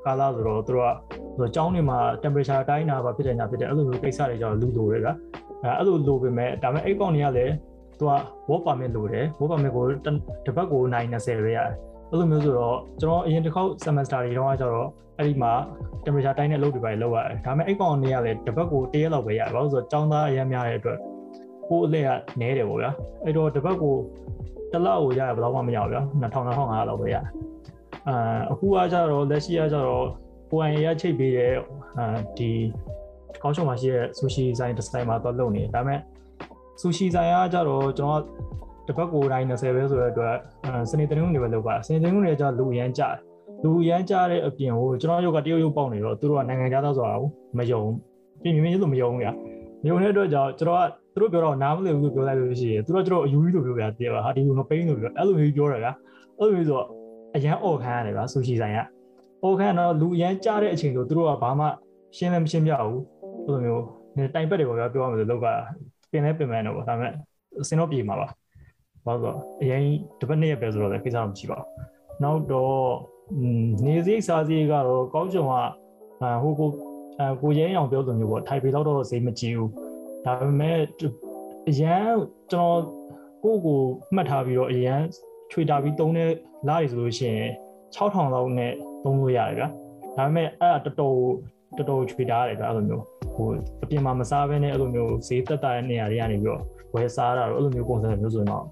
[0.05, 5.11] ကာလဆိုတော့သူတို့ကဟိုကျောင်းတွေမှာ temperature တိုင်းတာပါဖြစ်တဲ့ညာဖြစ်တဲ့အဲ့လိုမျိုးကိစ္စတွေကြောင့်လူလိုတယ်ဗျ
[5.63, 7.55] အဲအဲ့လိုလိုပေမဲ့ဒါပေမဲ့အဲ့ကောင်တွေကလည်း
[7.99, 8.13] သူက
[8.51, 9.85] work permit လိုတယ် work permit ကို
[10.47, 11.69] တစ်ပတ်ကို920ပဲရတယ်
[12.11, 14.89] အဲ့လိုမျိုးဆိုတော့ကျွန်တော်အရင်တစ်ခေါက် semester တွေတုန်းကကျတော့
[15.19, 15.53] အဲ့ဒီမှာ
[16.05, 20.99] temperature တိုင်းတဲ့အလုပ်တွေပဲလုပ်ရတယ်ဒါပေမဲ့အဲ့ကောင်တွေကလည်းတစ်ပတ်ကိုတရက်လောက်ပဲရတယ်ဘာလို့ဆိုတော့ကျောင်းသားအများများတဲ့အတွက်
[21.69, 22.11] ကိုယ်အလက်က
[22.41, 22.91] နဲတယ်ပေါ့ဗျာ
[23.25, 23.95] အဲ့တော့တစ်ပတ်ကို
[24.73, 27.25] တစ်လောက်ကိုရရဘယ်တော့မှမရဘူးဗျာ2000 2500လောက်ပဲရတယ်
[28.09, 30.05] အာအခုကကြတော့လက်ရှိကကြတော့
[30.53, 31.53] OIA ရချိတ်ပေးတဲ့
[31.99, 32.51] အာဒီ
[33.43, 36.01] ကောင်းချုံမှာရှိတဲ့ sushi ဆိုင်တစ်ဆိုင်မှာတော့လုပ်နေတယ်ဒါပေမဲ့
[36.81, 38.23] sushi ဆိုင်ကကြတော့ကျွန်တော်
[38.87, 40.35] တစ်ပတ်ကိုတိုင်း20ပဲဆိုတဲ့အတွက်
[40.91, 43.15] စနေတနင်္ဂနွေပဲလုပ်ပါစနေတနင်္ဂနွေကျတော့လူရမ်းကြတယ်
[43.65, 47.29] လူရမ်းကြတဲ့အပြင်ကိုကျွန်တော်ရုပ်ကတရုတ်ရုပ်ပေါက်နေတော့သူတို့ကနိုင်ငံသားဆိုတာကို
[47.59, 47.83] မယုံ
[48.43, 49.33] ပြင်မြင်မြင်လို့မယုံဘူးဗျာ
[49.83, 55.93] မယုံတဲ့အတွက်ကြောင့်ကျွန်တော်က သူတို့ပြောတော့နားမလည်ဘူးပြောလိုက်လို့ရှိရင်သူတို့ကျွန်တော်အယူကြီးလို့ပြောပြတယ်ပါဟာဒီလိုမပိန်းလို့ပြောအဲ့လိုမျိုးပြောတယ်ဗျာ
[56.39, 56.87] အဲ့လိုမျိုးဆိုတော့
[57.37, 58.78] အရန်អော်ခမ်းရတယ်ဗျာဆူရှီဆိုင်က
[59.45, 61.66] အော်ခမ်းတော့လူအရန်ကြားတဲ့အချိန်ဆိုသူတို့ကဘာမှ
[62.16, 63.01] ရှင်းလည်းမရှင်းပြဘူး
[63.47, 63.85] အဲ့လိုမျိုး
[64.35, 65.47] တိုင်ပတ်တယ်ပေါ့ဗျာပြောရမယ်ဆိုလောက်က
[66.12, 67.12] ပင်လဲပင်မယ်တော့ပေါ့ဒါပေမဲ့
[67.69, 68.27] စင်တော့ပြေမှာပါ
[69.05, 69.82] ဘာလို့အရင်
[70.20, 71.69] တစ်ပတ်နှစ်ရက်ပဲဆိုတော့လည်းကိစ္စမရှိပါဘူး
[72.23, 72.85] နောက်တော့
[73.87, 76.70] နေစည်းစားစည်းကတော့ကောင်းချုံကဟိုကို
[77.43, 79.70] ကိုရဲအောင်ပြောသလိုမျိုးပေါ့ထိုင်ပေတော့တော့ဈေးမကြည့်ဘူး
[80.25, 80.79] ဒါပေမဲ့
[81.69, 82.07] အရန်
[82.53, 82.81] ကျွန်တော်
[83.45, 83.81] ကိုကို
[84.15, 85.01] မှတ်ထားပြီးတော့အရန်
[85.51, 86.31] ချွေတာပြီးတုံးတဲ့
[86.69, 87.51] လားတွေဆိုလို့ရှိရင်
[87.95, 88.73] 6000လောက်နဲ့
[89.05, 89.69] သုံးလို့ရတယ်ဗျာ
[90.17, 91.15] ဒါပေမဲ့အဲ့ဒါတော်
[91.77, 93.49] တော်တော်တော်ချွေတာရတယ်ဗျာအဲ့လိုမျိုးဟို
[93.83, 96.61] အပြင်မှာမစားဘဲနဲ့အဲ့လိုမျိုးဈေးတက်တာတဲ့နေရာတွေကနေပြီးတော့
[96.95, 98.65] ဝယ်စားတာတော့အဲ့လိုမျိုးပုံစံမျိုးဆိုရင်တော့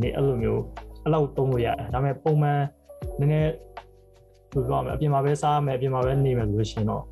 [0.00, 0.62] နေအဲ့လိုမျိုး
[1.04, 2.60] အဲ့လောက်သုံးလို့ရတယ်ဒါပေမဲ့ပုံမှန်
[3.18, 3.50] နည်းနည်း
[4.52, 7.02] ဘယ်လိုပြောမလဲအပြင်မှာပဲစားမယ်အပြင်မှာပဲနေမယ်ဆိုလို့ရှိရင်တော့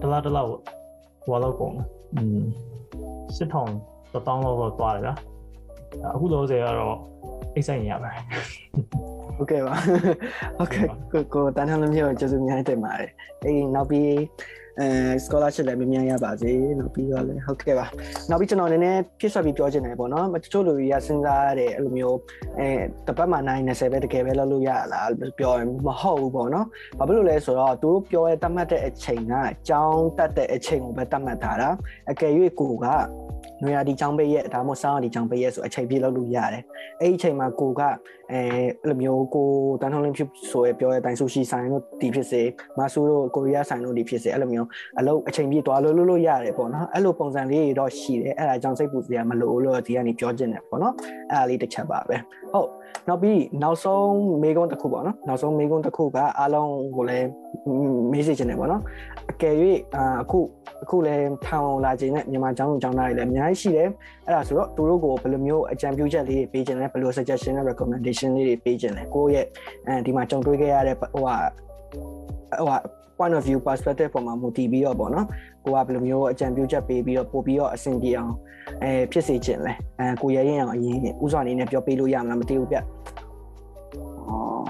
[0.00, 1.74] တလားတလားဟိုလောက်ကုန်
[2.14, 2.42] อืม
[3.36, 3.70] စစ်ထောင်
[4.26, 5.14] တောင်းလောက်တော့သွားတယ်ဗျာ
[6.14, 6.96] အခုတော့ဆယ်ကတော့
[7.54, 8.22] အိတ်ဆိုင်ရပါတယ်
[9.36, 9.74] ဟုတ်ကဲ့ပါ
[10.58, 13.10] ဟုတ်ကဲ့ကိုကိုတန်းထမ်းလုံးမျိုးကျေးဇူးများတင်ပါတယ်
[13.44, 14.10] အေးနောက်ပြီး
[14.78, 14.86] အဲ
[15.24, 17.86] scholarship လည်းမြန်မြန်ရပါစေနောက်ပြီးတော့လည်းဟုတ်ကဲ့ပါ
[18.30, 22.18] နောက်ပြီးကျွန်တော်နည်းနည်းပြည့်စွက်ပြီးပြောချင်တယ်ပေါ့နော်တချို့လူတွေကစဉ်းစားရတဲ့အဲ့လိုမျိုး
[22.58, 22.68] အဲ
[23.06, 26.66] တပတ်မှ9:30ပဲတကယ်ပဲလုပ်လို့ရလားပြောရင်မဟုတ်ဘူးပေါ့နော်
[26.98, 31.70] ဘာဖြစ်လို့လဲဆိုတော့သူတို့ပြောရဲတတ်မှတ်တဲ့အချိန်ကအကြောင်းတတ်တဲ့အချိန်ကိုပဲတတ်မှတ်ထားတာ
[32.10, 32.86] အကယ်၍ကိုက
[33.62, 36.62] နွေရာဒီချောင်းပိတ်ရက်ဒါမှမဟုတ်ဆောင်းရာဒီချောင်းပိတ်ရက်ဆိုအချိန်ပြည့်လုပ်လို့ရတယ်
[37.00, 37.82] အဲ့ဒီအချိန်မှာကိုက
[38.32, 38.40] အဲ
[38.82, 39.48] အဲ့လိုမျိုးကို
[39.80, 42.42] တန်းထုံးလင်းဖြစ်ဆိုရပြောတဲ့အတိုင်းဆူရှီဆိုင်တို့ဒီဖြစ်စေ
[42.78, 44.68] မဆူတို့ကိုရီးယားဆိုင်တို့ဒီဖြစ်စေအဲ့လိုမျိုး
[44.98, 50.94] အလုပ်အချိန်ပြည့်သွားလို့လို့လို့ရတယ်ပေါ့နော်အဲ့လိုပုံစံလေးတွေတော့ရှိတယ်အဲ့ဒါကြောင့်စိတ်ပူစရာမလိုလို့ဒီကနေပြောချင်တယ်ပေါ့နော်
[51.30, 52.16] အဲ့ဒါလေးတစ်ချက်ပါပဲ
[52.52, 52.68] ဟုတ်
[53.08, 57.28] နောက်ပြီးနောက်ဆုံးမေကွန်းတစ်ခုပေါ့နော်နောက်ဆုံးမေကွန်းတစ်ခုကအားလုံးကိုလည်း
[58.12, 58.82] မေးစေချင်တယ်ပေါ့နော်
[59.30, 59.54] အကယ်၍
[60.22, 60.38] အခု
[60.82, 63.88] အခုလည်းထောင်လာခြင်းနဲ့မြန်မာကျောင်းသူကျောင်းသားတွေလည်းအများကြီးရှိတယ်
[64.26, 69.46] အဲ့ဒါဆိုတော့သူတို့ကိုဘယ်လိုမျိုးအကြံပြုချက်လေးတွေပေးခြင်းလဲဘယ်လို suggestion နဲ့ recommendation လေးတွေပေးခြင်းလဲကိုယ့်ရဲ့
[69.86, 71.36] အဲဒီမှာကြုံတွေ့ခဲ့ရတဲ့ဟိုဟာ
[72.58, 72.76] ဟိုဟာ
[73.20, 75.26] point of view perspective ပေါ်မှာမူတည်ပြီးတော့ပေါ့နော်
[75.64, 78.32] ကိုကဘယ်လိုမျိုးအကြံပြုချက်ပေးပြီးတော့ပို့ပြီးတော့အဆင်ပြေအောင်
[78.82, 82.76] အဲဖြစ်စေခြင်းလဲအဲကိုရရင်အောင်အရင်ဥစွာအနေနဲ့ပြောပေးလို့ရမလားမသိဘူးဗျ
[84.28, 84.64] အော်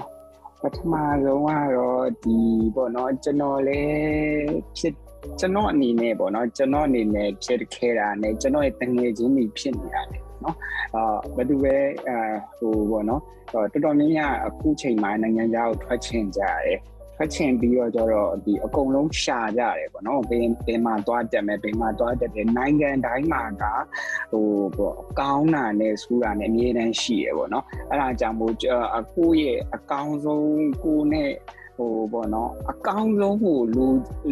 [0.61, 0.93] ပထမ
[1.23, 2.37] ဆုံးကတော့ဒီ
[2.75, 4.93] ပေါ့နော်ကျွန်တော်လည်းဖြစ်
[5.39, 10.55] ကျွန်တော်အနေနဲ့ပေါ့နော်ကျွန်တော်အနေနဲ့ဖြစ်ခဲ့တာနဲ့ကျွန်တော်ရဲ့တငယ်ချင်းတွေဖြစ်နေရတယ်နော်
[10.95, 11.75] အာဘယ်သူပဲ
[12.07, 12.17] အာ
[12.57, 13.21] ဟိုပေါ့နော်
[13.53, 16.79] တော်တော်များများအခုချိန်မှာနိုင်ငံခြားကိုထွက်ချင်ကြရတယ်
[17.17, 23.63] ဖတ်ချင်ပြီးတော့ကျတော့ဒီအကုန်လုံးရှာကြတယ်ပေါ့နော်ဘယ်ဘယ်မှာသွားတက်မယ်ဘယ်မှာသွားတက်တယ်နိုင်ငံတိုင်းမှာက
[24.31, 24.47] ဟို
[24.77, 28.53] ပေါ့ကောင်းတာနဲ့စူးတာနဲ့အမြဲတမ်းရှိရပေါ့နော်အဲ့ဒါကြောင့်မို့
[28.97, 31.31] အကိုရဲ့အကောင်းဆုံးကိုနဲ့
[31.77, 33.85] ဟိုပေါ့နော်အကောင်းဆုံးဟိုလူ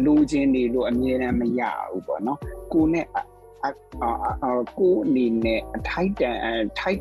[0.04, 2.38] လူချင်းတွေလို့အမြဲတမ်းမရဘူးပေါ့နော်
[2.72, 3.06] ကိုနဲ့
[4.78, 6.36] ကိုအနေနဲ့အထိုက်တန်
[6.80, 7.00] ထိုက်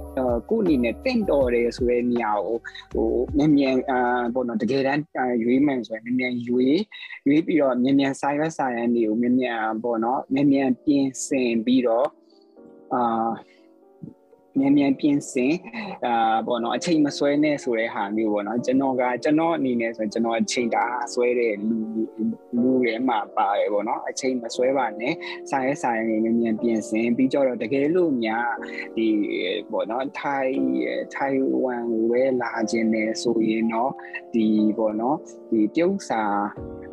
[0.50, 2.58] ကိုအနေနဲ့တင့်တော်တယ်ဆိုတဲ့နေရာကို
[2.94, 4.00] ဟိုမြန်မြန်အာ
[4.34, 5.04] ဘောနော်တကယ်တမ်း
[5.44, 6.80] ရွေးမှန်ဆိုရင်မြန်မြန်ရွေး
[7.28, 12.08] ရွေးပြီးတော့မြန်မြန်ဆိုင်ရဆိုင်ရနေကိုမြန်မြန်ဘောနော်မြန်မြန်ပြင်ဆင်ပြီးတော့
[12.94, 13.30] အာ
[14.58, 15.54] မြန်မြန်ပြင်ဆင်
[16.06, 21.78] အာပေါ့နော်အချိန်မဆွဲနဲ့ဆိုတဲ့ဟာမျိုးပေါ့နော်ကျွန်တော်ကကျွန်တော်အနေနဲ့ဆိုကျွန်တော်အချိန်တာဆွဲတဲ့လူ
[22.62, 25.14] လူတွေမှာပါတယ်ပေါ့နော်အချိန်မဆွဲပါနဲ့
[25.52, 28.50] ဆိုင်ရဲဆိုင်ရဲမြန်မြန်ပြင်ဆင်ပြီးကြတော့တကယ်လို့များ
[28.96, 29.08] ဒီ
[29.72, 30.54] ပေါ့နော်ထိုင်
[31.16, 33.92] ထိုင်ဝမ်ဝဲလာခြင်းနဲ့ဆိုရင်တော့
[34.34, 34.46] ဒီ
[34.78, 35.18] ပေါ့နော်
[35.52, 36.24] ဒီပြုတ်စာ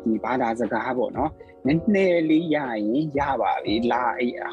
[0.03, 1.31] ဒီဘာသာစကားပေါ့နော်
[1.67, 4.03] နည်းနည်းလေးရရင်ရပါပြီလာ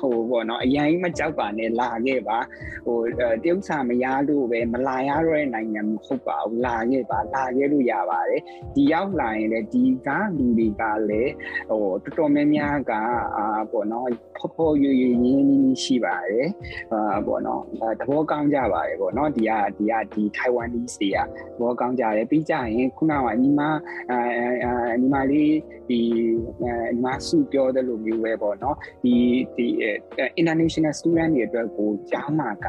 [0.01, 2.39] ဟိုပေါ့နော်အရင်မကြောက်ပါနဲ့လာခဲ့ပါ
[2.87, 3.01] ဟို
[3.43, 8.41] တရုတ်စာမရလို့ပဲမလာရတော့တဲ့နိုင်ငံမဟုတ်ပါဘူးလာခဲ့ပါလာခဲ့လို့ရပါတယ်
[8.75, 11.33] ဒီရောက်လာရင်လည်းဒီကလူတွေကလည်း
[11.71, 12.93] ဟိုတော်တော်များများက
[13.37, 14.09] အာပေါ့နော်
[14.39, 16.49] ဖော်ဖော်ရွရွရင်းနှီးရှိပါတယ်
[16.93, 17.63] အာပေါ့နော်
[18.01, 23.61] သဘောကောင်းကြပါတယ်ပေါ့နော်ဒီကဒီကဒီ Taiwanese တွေကသဘောကောင်းကြတယ်ပြီးကြရင်ခုနကညီမ
[24.11, 24.19] အာ
[25.01, 25.55] ညီမလေး
[25.89, 26.01] ဒီ
[26.63, 29.15] ညီမစုပြောတဲ့လိုမျိုးပဲပေါ့နော်ဒီ
[29.57, 29.67] ဒီ
[30.41, 32.67] international student တွေအတွက်ကိုကြားမှာက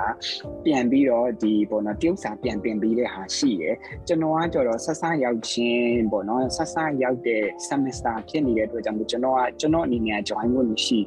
[0.66, 3.76] ပြန်ပြီးတော့ဒီပေါ့နော်တရုတ်စာပြန်တင်ပြီးတဲ့ဟာရှိတယ်
[4.08, 11.00] ကျွန်တော်ကကြတော့ဆက်ဆရောက်ချင်းပေါ့နော်ဆက်ဆရောက်တဲ့ semester ဖြစ်နေတဲ့အတွက်ကြောင့်ကျွန်တော်ကကျွန်တော်အနေနဲ့ join လို့မရှိ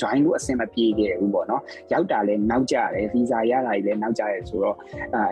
[0.00, 1.62] join လို့အဆင်မပြေခဲ့ဘူးပေါ့နော်
[1.92, 4.76] ရောက်တာလဲနောက်ကြတယ် visa ရတာကြီးလဲနောက်ကြတယ်ဆိုတော့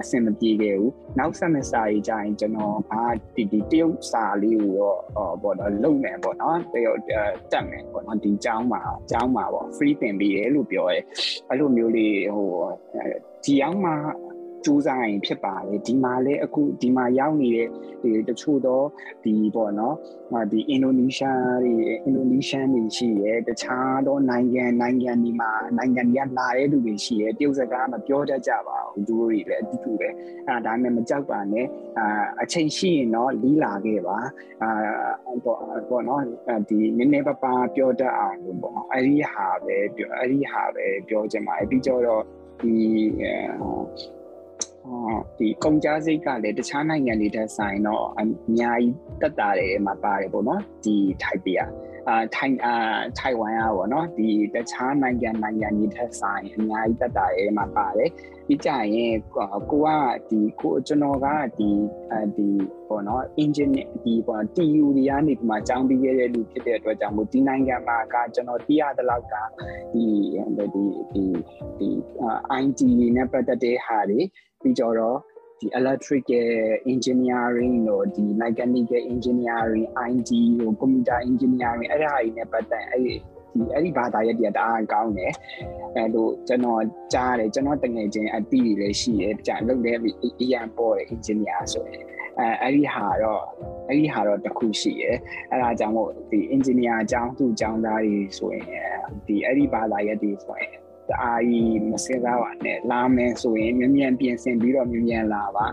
[0.00, 2.94] အဆင်မပြေခဲ့ဘူးနောက် semester ကြီးကြာရင်ကျွန်တော်က
[3.36, 7.00] ဒီဒီတရုတ်စာလေးကိုတော့ပေါ့နော်လုံနေပေါ့နော်တရုတ်
[7.52, 10.98] တက်မယ်ပေါ့နော်ဒီကျောင်းမှာကျောင်းမှာပေါ့ free သင်ပေးတယ်လို့ပြောရဲ
[11.48, 12.48] အဲ့လိုမျိုးလေးဟို
[13.44, 13.94] ဒီအောင်မှာ
[14.64, 17.68] စူးစမ်းရင်ဖြစ်ပါတယ်ဒီမှာလည်းအခုဒီမှာရောက်နေတဲ့
[18.02, 18.86] ဒီတချို့တော့
[19.24, 19.97] ဒီပေါ့နော်
[20.52, 21.74] ဒီအင်ဒိုနီးရှားတွေ
[22.05, 30.09] အင်ဒိုနီးရှားတွေရှိရဲတခြားသောနိုင်ငံနိုင်ငံဒီမှာနိုင်ငံတွေကလာတဲ့လူတွေရှိရဲတရုတ်စကားမပြောတတ်ကြပါဘူးသူတို့တွေလည်းအတူတူပဲ
[30.48, 31.66] အဲဒါနဲ့မကြောက်ပါနဲ့
[31.98, 34.18] အာအချိန်ရှိရင်တော့လီးလာခဲ့ပါ
[34.62, 34.70] အာ
[35.44, 35.59] ပေါ့
[35.89, 36.22] ပေါ့နော်
[36.68, 42.22] ဒီနည်းနည်းပါးပါးပြောတတ်အောင်လို့ပေါ့အဲ့ဒီဟာပဲပြောအဲ့ဒီဟာပဲပြောချင်ပါတယ်ပြီးတော့
[42.60, 42.76] ဒီ
[45.38, 48.22] ဒီကုန်ကြစိတ်ကလည်းတခြားနိုင်ငံတွေတက်ဆိုင်တော့အ
[48.56, 51.66] များကြီးတက်တာတယ်မှာပါတယ်ပေါ့နော်ဒီထိုက်ပီယာ
[52.09, 52.74] အာထိုင်အာ
[53.18, 58.10] ထိုင်ဝမ်อ่ะဗောနော်ဒီတခြားနိုင်ငံနိုင်ငံတွေထက်ဆိုင်အများကြီးတက်တာရဲမှာပါတယ်
[58.46, 59.74] ပြီးကြရင်ကိုက
[60.30, 61.26] ဒီကိုကျွန်တော်က
[61.59, 61.70] ဒီ
[62.10, 62.48] အဲဒီ
[62.88, 69.34] ပေါ့နော် engine ဒီပေါ့ TU တွေကနေဒီမှာကျောင်းပြီးခဲ့တဲ့လူဖြစ်တဲ့အတွက်ကြောင့်မို့ဒီနိုင်ငံမှာကကျွန်တော်သိရတဲ့လောက်က
[69.92, 70.04] ဒီ
[70.74, 71.24] ဒီဒီ
[71.78, 71.88] ဒီ
[72.62, 72.80] IT
[73.16, 74.20] နဲ့ပတ်သက်တဲ့ဟာတွေ
[74.62, 75.18] ပြီးကြတော့
[75.60, 76.48] ဒီ electrical
[76.93, 80.30] engineering တို့ဒီ mechanical engineering IT
[80.60, 83.14] တို့ computer engineering အဲ့ဒါတွေနဲ့ပတ်သက်အဲ့ဒီ
[83.55, 85.32] ဒီအဲ့ဒီဘာသာရပ်တွေကတအားကောင်းတယ်
[85.97, 86.82] အဲလိုကျွန်တော်
[87.12, 89.97] ကြားတယ်ကျွန်တော်တငယ်ချင်းအတီးတွေလည်းရှိတယ်ကြာလုပ်တဲ့
[90.40, 92.05] အရန်ပေါ်တဲ့ engineer ဆိုရင်
[92.39, 93.43] အဲအဲ့ဒီဟာတော့
[93.89, 95.16] အဲ့ဒီဟာတော့တစ်ခုရှိရယ်
[95.51, 98.66] အဲ့ဒါကြောင့်မို့ဒီ engineer အကြောင်းသူ့အကြောင်းသားတွေဆိုရင်
[99.26, 105.66] ဒီအဲ့ဒီဘာသာရပ်တွေဆိုရင် တအားကြီးမစင်စားပါနဲ့လာမယ်ဆိုရင်မြန်မြန်ပြင်ဆင်ပြီးတော့မြန်မြန်လာပါ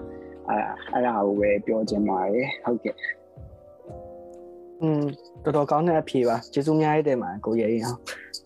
[0.50, 0.58] အဲ
[0.94, 2.96] အဲ့ဒါကိုပဲပြောချင်ပါတယ်ဟုတ်ကဲ့
[4.82, 5.04] อืม
[5.44, 7.84] တော်တော်ကောင်းတဲ့အဖြေပါကျေးဇူးများတင်ပါတယ်ကိုရဲရင်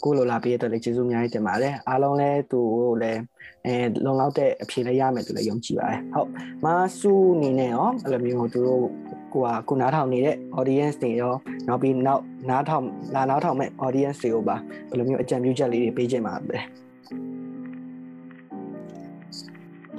[0.04, 3.22] ကိုလိုလာပေးတဲ့လည်းကျေးဇူးများတင်ပါတယ်အားလုံးလည်းသူ့ကိုလည်း
[3.66, 6.30] အဲလုံလောက်တဲ့အဖြေလည်းရမယ်သူလည်းယုံကြည်ပါတယ်ဟုတ်
[6.66, 6.68] မ
[7.00, 8.86] ဆူအနေနဲ့ရောအဲ့လိုမျိုးသူတို့
[9.34, 11.34] ကိုကကိုနားထောင်နေတဲ့ audience တွေရော
[11.68, 12.86] နောက်ပြီးနောက်နားထောင်
[13.16, 14.56] လာနားထောင်မဲ့ audience တွေကိုပါ
[14.90, 16.60] ဘယ်လိုမျိုးအကြံပြုချက်လေးတွေပေးချင်ပါလဲ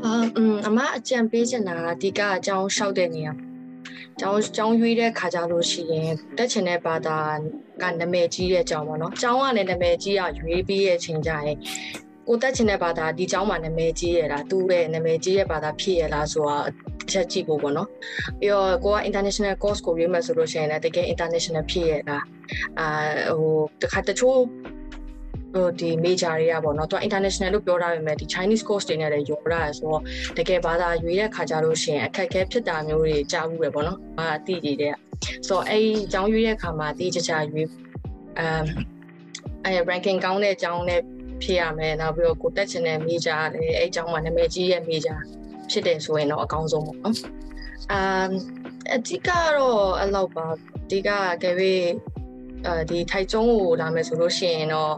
[0.04, 3.32] အာအမ်အမအကြံပေးချင်တာအဓိကအကြောင်းလျှောက်တဲ့နေရာ
[4.20, 7.18] ကျောင်းကျောင်းရွေးတဲ့ခါကြလို့ရှိရင်တက်ချင်တဲ့ဘာသာ
[7.82, 11.58] ကနာမည်ကြီးတဲ့ကျောင်းပေါ့နော်ကျောင်းကလည်းနာမည်ကြီးအောင်ရွေးပြီးရဲ့ချိန်ကြရင်
[12.26, 16.72] ကိုတက်ချင်တဲ့ဘာသာဒီကျောင်းမှာနာမည်ကြီးရလားသူ့ရဲ့နာမည်ကြီးရဲ့ဘာသာဖြစ်ရလားဆိုတာအ
[17.12, 17.88] ချက်ကြည့်ဖို့ပေါ့နော်
[18.40, 22.24] ပြီးတော့ကိုက international course ကိုရွေးမှဆိုလို့ရှိရင်လည်းတကယ် international ဖြစ်ရလား
[22.80, 22.88] အာ
[23.38, 24.38] ဟိုတခါတချို့
[25.54, 30.02] ဟိုဒီ major တွေကပေါ့နော်သူ international လို့ပြောထားပေမဲ့ဒီ Chinese course တွေနဲ့လည်းရောရတယ်ဆိုတော့
[30.38, 34.94] တကယ်ဘာသာရွေးတဲ့ခါကြလို့ရှိရင်အခက်အခဲဖြစ်တာမျိုးတွေကြားဘူးပဲပေါ့နော်အာအတိတွေတဲ့
[35.48, 37.68] ဆိုတော့အဲ့အကြောင်းရွေးတဲ့ခါမှာတိကျကျရွေး
[38.38, 38.64] အမ်
[39.64, 41.00] အဲ ranking ကောင်းတဲ့အကြောင်းနဲ့
[41.42, 45.18] ဖြစ်ရမယ်နောက်ပြီးတော့ကိုတက်ချင်တဲ့ major လည်းအဲ့အကြောင်းမှာနာမည်ကြီးရဲ့ major
[45.70, 47.16] ဖြစ်တယ်ဆိုရင်တော့အကောင်းဆုံးပေါ့နော်
[47.92, 48.30] အမ်
[48.94, 50.46] အဓိကတော့အဲ့လောက်ပါ
[50.84, 51.10] အဓိက
[51.42, 51.86] ကဲပြီး
[52.66, 54.94] အဲဒီထိုက်ကျုံးကိုလာမယ်ဆိုလို့ရှိရင်တော့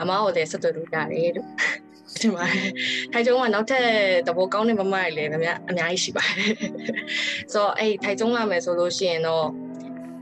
[0.00, 1.48] အမကိုလည်းဆက်သွယ်လို့ရတယ်လို့
[2.20, 2.46] ဒီမှာ
[3.12, 3.86] ထိုင်ကျုံကနောက်ထပ်
[4.26, 6.54] တဘောကောင်းတဲ့မမတွေလည်းအများအများကြီးရှိပါတယ်
[7.52, 9.46] ဆိုတော့အဲ့ထိုင်ကျုံလာမယ်ဆိုလို့ရှိရင်တော့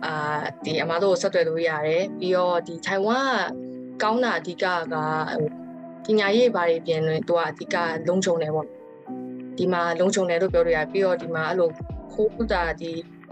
[0.05, 3.31] အာဒီအမတို့ကိုဆက်သွယ်လို့ရတယ်ပြီးတော့ဒီထိုင်ဝမ်
[4.03, 4.67] ကကောင်းတာအဓိကက
[6.05, 7.77] ပညာရေးဘာတွေပြင်လို့သူကအဓိက
[8.09, 8.67] လုံခြုံတယ်ပေါ့
[9.59, 11.69] ဒီမှာလုံခြုံတယ်လို့ပြောလို့ရပြီးတော့ဒီမှာအဲ့လို
[12.13, 12.91] ခိုးတာဒီ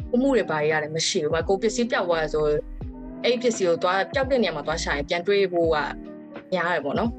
[0.08, 2.46] ခုမှုတွေဘာတွေရတယ်မရှိဘူး။ကိုပစ္စည်းပြောက်သွားဆို
[3.24, 5.76] အဲ့ပစ္စည်းကိုသွားပြောက်တဲ့နေရာမှာသွားရှာရင်ပြန်တွေးဖို့က
[6.52, 7.10] များတယ်ပေါ့နော်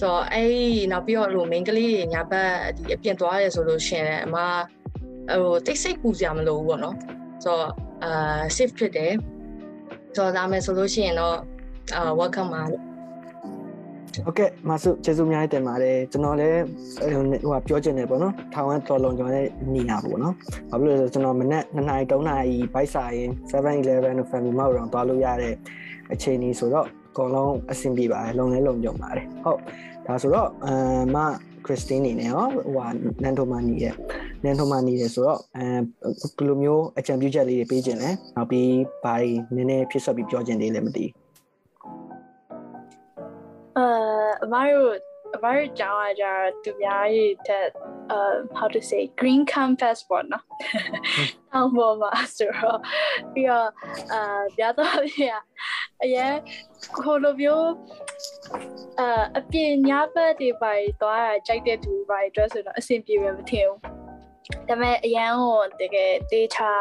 [0.00, 0.52] ဆိုတော့အဲ့
[0.92, 4.36] နောက်ပြီးတော့လို main ကလေးညာဘက်ဒီအပြင်သွားရဲဆိုလို့ရှင်တယ်အမ
[5.42, 6.96] ဟိုတိတ်ဆိတ်ပူစရာမလိုဘူးပေါ့နော်
[7.44, 7.66] ဆိုတော့
[8.04, 9.12] အာ safe ဖြစ်တယ်
[10.16, 11.36] ဆိုတော့ဒါမဲ့ဆိုလို့ရှိရင်တော့
[11.94, 12.82] အာ welcome ပါလို့
[14.26, 16.62] ဟုတ်ကဲ့မဆုကျေးဇူးများတင်ပါတယ်ကျွန်တော်လည်း
[16.98, 20.34] ဟိုပြောချင်တယ်ပေါ့နော်ထောင်ဝမ်တော်လုံးကျွန်တော်လည်းနေရပေါ့နော်
[20.70, 25.54] ဘာဖြစ်လို့လဲဆိုကျွန်တော်မနေ့2နာရီ3နာရီဘိုက်စာရင်711တို့ family မောက်တော့သွားလို့ရတဲ့
[26.12, 29.60] အခြေအနေဆိုတော့အကုန်လုံးအဆင်ပြေပါတယ်လုံလဲလုံကြုံပါတယ်ဟုတ်
[30.06, 31.16] ဒါဆိုတော့အမ်မ
[31.64, 32.88] ခရစ်စတင်းနေနဲ့ဟောဟို
[33.22, 33.94] နန်ထိုမာနီရဲ့
[34.44, 35.66] နန်ထိုမာနီရဲ့ဆိုတော့အဲ
[36.36, 38.70] ဘယ်လိုမျိုးအကြံပြုချက်လေးတွေပေးခြင်းလဲနောက်ပြီး
[39.04, 41.19] ဘာတွေနည်းနည်းဖြစ်ဆက်ပြီးပြောခြင်းလေးလည်းမသိဘူး
[43.80, 44.92] uh အမတို့
[45.36, 47.66] အမတို့ကျောင်းကကြတော့သူများရဲ့တက်
[48.14, 50.44] uh how to say green campus ပေါ့နော်။
[51.52, 52.80] အောင်းပေါ်မှာဆိုတော့
[53.32, 53.68] ပြီးတော့
[54.12, 55.24] အာပြတော့ပြ
[56.02, 56.34] အရင်
[56.96, 57.70] ကိုလိုမျိုး
[59.00, 63.78] အာအပြင်ညဘက်တွေပါသွားတာကြိုက်တဲ့သူပါအတွက်ဆိုတော့အဆင်ပြေမယ်မထင်ဘူး။
[64.68, 66.72] ဒါပေမဲ့အရန်ကိုတကယ်တေးချာ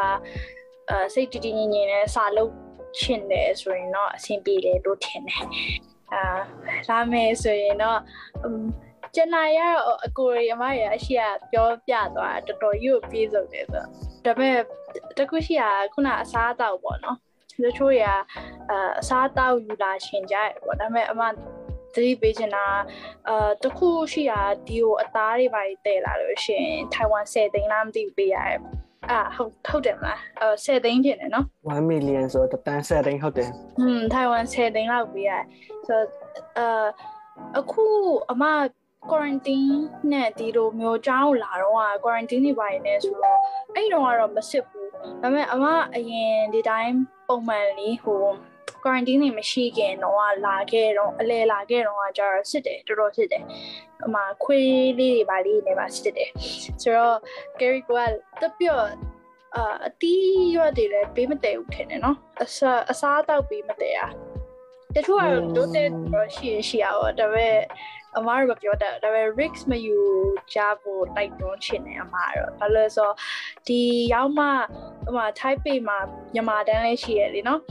[0.90, 2.52] အာစိတ်တည်တည်ငြိမ်ငြိမ်နဲ့စာလုပ်
[3.00, 5.46] ချင်တယ်ဆိုရင်တော့အဆင်ပြေတယ်လို့ထင်တယ်။
[6.14, 6.23] အာ
[6.88, 7.99] ဒါမဲ့ဆိုရင်တော့
[9.15, 13.88] ကျန်နာရတော့အကိုရမရအရှိကပြောပြသွားတာတော်တော်ကြီးကိုပြေဆုံးတယ်ဆိုတော့
[14.26, 14.64] ဒါပေမဲ့
[15.18, 17.18] တခုရှိတာခုနအစားအသောက်ပေါ့နော်
[17.64, 18.03] တချို့ရ
[18.99, 21.34] အစားအသောက်ယူလာရှင်ကြရပေါ့ဒါပေမဲ့အမသ
[21.95, 22.65] တိပေးချင်တာ
[23.27, 28.60] အာတခုရှိတာဒီကိုအသားတွေပါတည်လာလို့ရှင်ထိုင်ဝမ်10သိန်းလားမသိဘူးပေးရတယ်
[29.11, 31.45] အာဟုတ်ဟုတ်တယ်မလားအဲ10သိန်းဖြစ်တယ်နော်
[31.76, 33.49] 1 million ဆိုတော့တန်းဆက်တိုင်းဟုတ်တယ်
[33.80, 35.44] อืมထိုင်ဝမ်10သိန်းလောက်ပေးရတယ်
[35.88, 36.07] ဆိုတော့
[36.57, 36.86] အာ
[37.60, 37.86] အခု
[38.31, 38.44] အမ
[39.10, 39.73] quarantine
[40.11, 43.40] နဲ့ဒီလိုမျိုးကြောင်းလာတော့ quarantine နေပါရင်လည်းဆိုတော့
[43.76, 45.65] အဲ့တော့ကတော့မစစ်ဘူးဒါပေမဲ့အမ
[45.95, 46.95] အရင်ဒီတိုင်း
[47.27, 48.23] ပုံမှန်လေးဟို
[48.84, 53.43] quarantine နေမရှိခင်တော့လာခဲ့တော့အလဲလာခဲ့တော့ကျတော့စစ်တယ်တော်တော်စစ်တယ်
[54.06, 56.30] အမခွေးလေးတွေပါလေးနေပါစစ်တယ်
[56.84, 57.18] ဆိုတော့
[57.60, 57.91] Gary က
[58.41, 58.88] တပြော့
[59.56, 64.11] အာအတီးရွက်တွေလည်းပေးမတည်ဘူးထင်တယ်နော်အစားအစားတောက်ပေးမတည်อ่ะ
[64.95, 67.56] တချို့ကတော့တိုးတဲ့တော့ရှိရင်ရှိရတော့ဒါပေမဲ့
[68.18, 69.97] အမားတို့ပြောတာဒါပေမဲ့ risk မယူ
[70.53, 73.15] ကြဖို့တိုက်တွန်းချင်တယ်အမားတော့ဘာလို့လဲဆိုတော့
[73.68, 73.81] ဒီ
[74.14, 74.45] ရောက်မှ
[75.03, 75.97] ဟိုမှာ Taipei မှာ
[76.34, 77.61] မြန်မာတန်းလေးရှိရလေနော်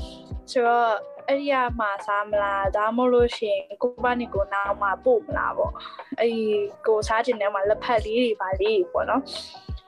[0.53, 0.91] ဆိုတော့
[1.27, 5.73] အဲ့ဒီကမှာစားမလားဒါမှမဟုတ်လို့ရှိရင်ကိုပါနီကိုနောက်မှပို့မလားပေါ့
[6.19, 6.45] အဲ့ဒီ
[6.87, 9.23] ကိုစားခြင်းထဲမှာလက်ဖက်လေးတွေပါလေးပေါ့နော်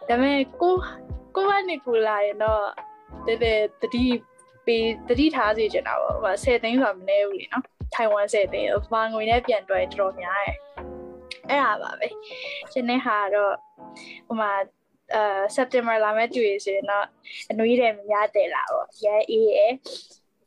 [0.09, 0.75] ဒါပေမဲ့ကို
[1.37, 2.65] ကိုကနေကိုလာရင်တော့
[3.27, 4.05] တဲ့တဲ့တတိ
[4.67, 7.65] ပေးတတိထားစေချင်တာပေါ့ဟို10သိန်းဆိုတာမနည်းဘူးလीနော်
[7.95, 10.59] ထိုင်ဝမ်10သိန်းဗမာငွေနဲ့ပြန်တွဲတော်တော်များတယ်
[11.49, 12.09] အဲ့ဒါပါပဲ
[12.73, 13.55] ရှင်နေဟာတော့
[14.27, 14.53] ဟိုမှာ
[15.15, 15.23] အဲ
[15.57, 17.07] September လာမဲ့တွေ့ဆိုရင်တော့
[17.51, 19.73] အနွေးတယ်များတယ်လာပေါ့ရဲအေးရယ်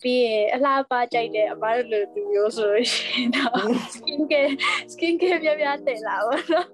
[0.03, 3.57] ပြီးရင်အလားပါကြိုက်တဲ့အမတို့လိုသူမျိုးဆိုလို့ရှိရင်တော့
[3.93, 4.53] skin care
[4.93, 6.67] skin care ပြပြတယ်လာပေါ့နော်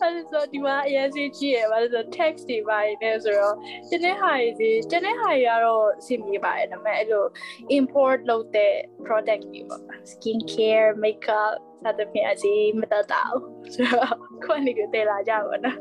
[0.00, 3.56] အဲ့ဒါဆိုဒီမှာအရင်စီကြည့်ရပါလို့ဆို text တွေပါနေဆိုတော့
[3.88, 7.24] ကျန်တဲ့ဟာတွေကျန်တဲ့ဟာတွေကတော့အဆင်ပြေပါတယ်ဒါပေမဲ့အဲ့လို
[7.78, 8.74] import လုပ်တဲ့
[9.06, 9.82] product တွေပေါ့
[10.12, 11.54] skin care makeup
[11.84, 14.14] စသဖြင့်အစီမတတ်တာဘူးဆိုတော့
[14.44, 15.76] ခွန်နေကိုတည်လာကြပါတော့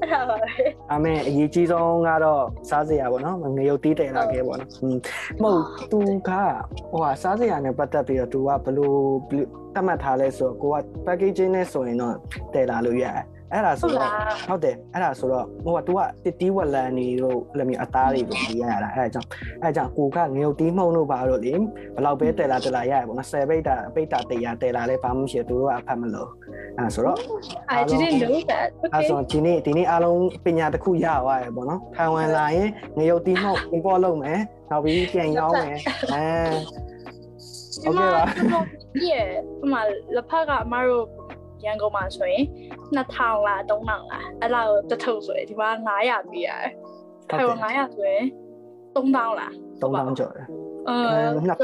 [0.00, 0.50] အဲ့ဒါပါပဲ
[0.92, 4.70] အမေအရေးကြီးဆုံးကတော့စားစရာပေါ့နော်ငရုတ်တီးတယ်လာခဲ့ပေါ့နော်
[5.42, 5.98] မဟုတ်သူ
[6.28, 6.30] က
[6.90, 8.98] ဟိုဟာစားစရာနဲ့ပတ်သက်ပြီးတော့သူကဘလို့
[9.74, 12.14] တတ်မှတ်ထားလဲဆိုတော့ကိုက packaging နဲ့ဆိုရင်တော့
[12.54, 14.09] တည်လာလို့ရတယ် အဲ့ဒါဆိုတော့
[14.47, 19.29] ဟုတ်တယ်အဲ့ဒါဆိုတော့ဟိုက तू ကတစ်တီးဝက်လန်နေတို့လည်းမျိုးအသားတွေကိုပြရတာအဲ့ဒါကြောင့်
[19.63, 21.53] အဲ့ဒါကြောင့်ကိုကငရုတ်တီးမှုံတို့ပါတော့လေ
[21.95, 26.29] ဘလောက်ပဲတယ်လာတယ်လာရရပေါ့နော်10ပိတ်တာပိတ်တာတရားတယ်လာလဲဘာမှမရှိဘူးသူကအဖတ်မလို့
[26.77, 27.17] အဲ့ဆိုတော့
[27.77, 34.39] I didn't know that အဲ့ okay ဆိုဒီနေ့ဒီနေ့အားလုံးပညာတစ်ခုရသွားရပေါ့နော်ထိုင်ဝမ်လာရင်ငရုတ်တီးမှုံ import လုပ်မယ်
[34.69, 35.77] နောက်ပြီးပြန်ရောင်းမယ်
[36.13, 36.25] အဲ
[37.83, 38.61] โอเคပါ
[38.95, 39.27] ဒီရဲ့
[39.59, 39.81] ဟိုမှာ
[40.15, 41.03] လက်ဖက်ကအမတို့
[41.66, 42.44] ရန်ကုန်မှာဆိုရင်
[42.96, 45.70] 2000လား3000လားအဲ့လောက်တစ်ထုပ်ဆိုရင်ဒီမှာ
[46.00, 46.70] 900ပေးရတယ်
[47.30, 48.24] ထိုင်ဝမ်900ဆိုရင်
[48.94, 49.52] 3000လား
[49.82, 50.46] 3000ကျော်တယ်
[50.88, 50.96] အဲ
[51.36, 51.54] 2000 2000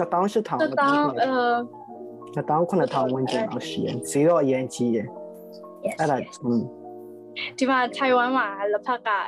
[0.00, 5.06] 8000 2000အဲ2000 9000ဝန်းကျင်လောက်ရှိတယ်ဈေးတော့အရင်ကြီးတယ်
[5.98, 6.62] အဲ့ဒါอืม
[7.58, 9.24] ဒီမှာထိုင်ဝမ်မှာလက်ဖက်ကတော့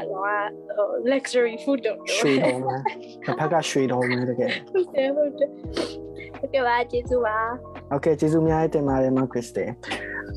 [0.77, 2.77] ဟို luxury food တို့ရွှေတော်မှာ
[3.27, 5.51] လက်ဖက်ကရွှေတော်မှာတကယ်ဟုတ်တယ်ဟုတ်တယ်
[6.43, 7.39] တကယ်ပါကျေးဇူးပါ
[7.89, 9.69] โอเคကျေးဇူးများတင်ပါတယ်မခရစ်စတယ်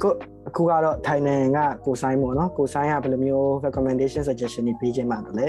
[0.02, 0.12] ကို
[0.48, 5.46] အခုကတော့ထိုင်နန်ကကိုဆိုင်ပေါ့နော်ကိုဆိုင်ကဘယ်လိုမျိုး recommendation suggestion တွေပေးခြင်းပါလဲ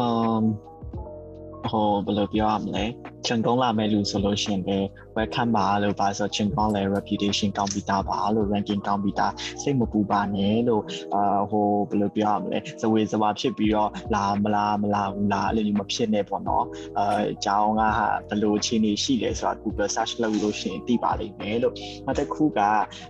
[0.00, 0.44] um
[1.67, 2.85] ဟိုဘယ်လိုပြောရမလဲ
[3.25, 10.83] ချင်းကုန်းလာမဲ့လူဆိုလို့ရှိရင်လည်း welcome ပါလို့ပါဆိုချင်းကုန်းလည်း reputation ကောင်းပြီးသားပါလို့ ranking ကောင်းပြီးသားစိတ်မပူပါနဲ့လို့
[11.13, 16.65] အာဟိုဘယ်လိုပြောရမလဲဇဝေဇဝါဖြစ်ပြီးတော့လာမလားမလားဘူးလားအဲ့လိုမျိုးမဖြစ်နဲ့ပေါ့နော်
[16.97, 21.75] အဲအကြောင်းကဟာဘယ်လိုအခြေအနေရှိလဲဆိုတာ Google search လုပ်လို့ရှိရင်သိပါလိမ့်မယ်လို့
[22.05, 22.59] နောက်တစ်ခုက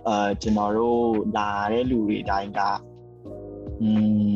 [0.08, 2.60] အဲကျွန်တော်တို့လာတဲ့လူတွေတိုင်းက
[3.82, 3.88] อื
[4.30, 4.34] ม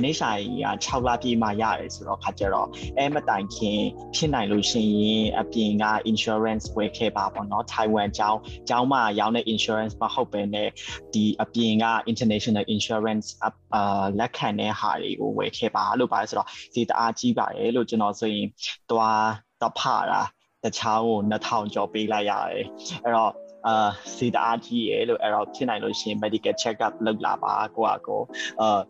[0.00, 3.80] NHI က6လပြည့်မှရတယ်ဆိုတော့ခါကြတော့အဲမတိုင်ခင်
[4.14, 10.68] ဖြစ်နိုင်လို့ရှိရင်အပြင်က insurance ဝယ်ခဲ့ပါပေါ့နော် Taiwan ကျောင်းကျောင်းမှာရောင်းတဲ့ insurance မဟုတ်ပဲနဲ့
[11.14, 13.26] ဒီအပြင်က international insurance
[13.74, 18.46] အာလက်ခံတဲ့ဟာတွေကိုဝယ်ခဲ့ပါလို့ပါဆိုတော့ဒီတအားကြီးပါတယ်လို့ကျွန်တော်ဆိုရင်
[18.90, 19.26] သွား
[19.62, 20.22] တဖတာ
[20.64, 22.64] တခြားကို2000ကျော်ပေးလိုက်ရတယ်
[23.04, 23.32] အဲ့တော့
[23.66, 28.22] အာစီတအားကြီးရလို့အဲ့တော့ဖြစ်နိုင်လို့ရှိရင် medical check up လုပ်လာပါကိုကကို
[28.60, 28.80] အာ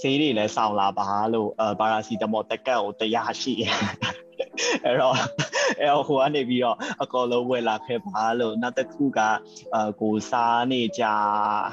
[0.00, 3.54] ဆေးတွေလည်းစောင့်လာပါလို့အာပါရာစီတမောတက်ကတ်ကိုတရားရှိ
[4.84, 5.16] အဲ့တော့
[5.78, 9.20] အဲ့တော့ဟိုကနေပြီးတော့အကောလုံးဝယ်လာခဲ့ပါလို့နောက်တစ်ခုက
[9.74, 11.04] အာကိုစားနေကြ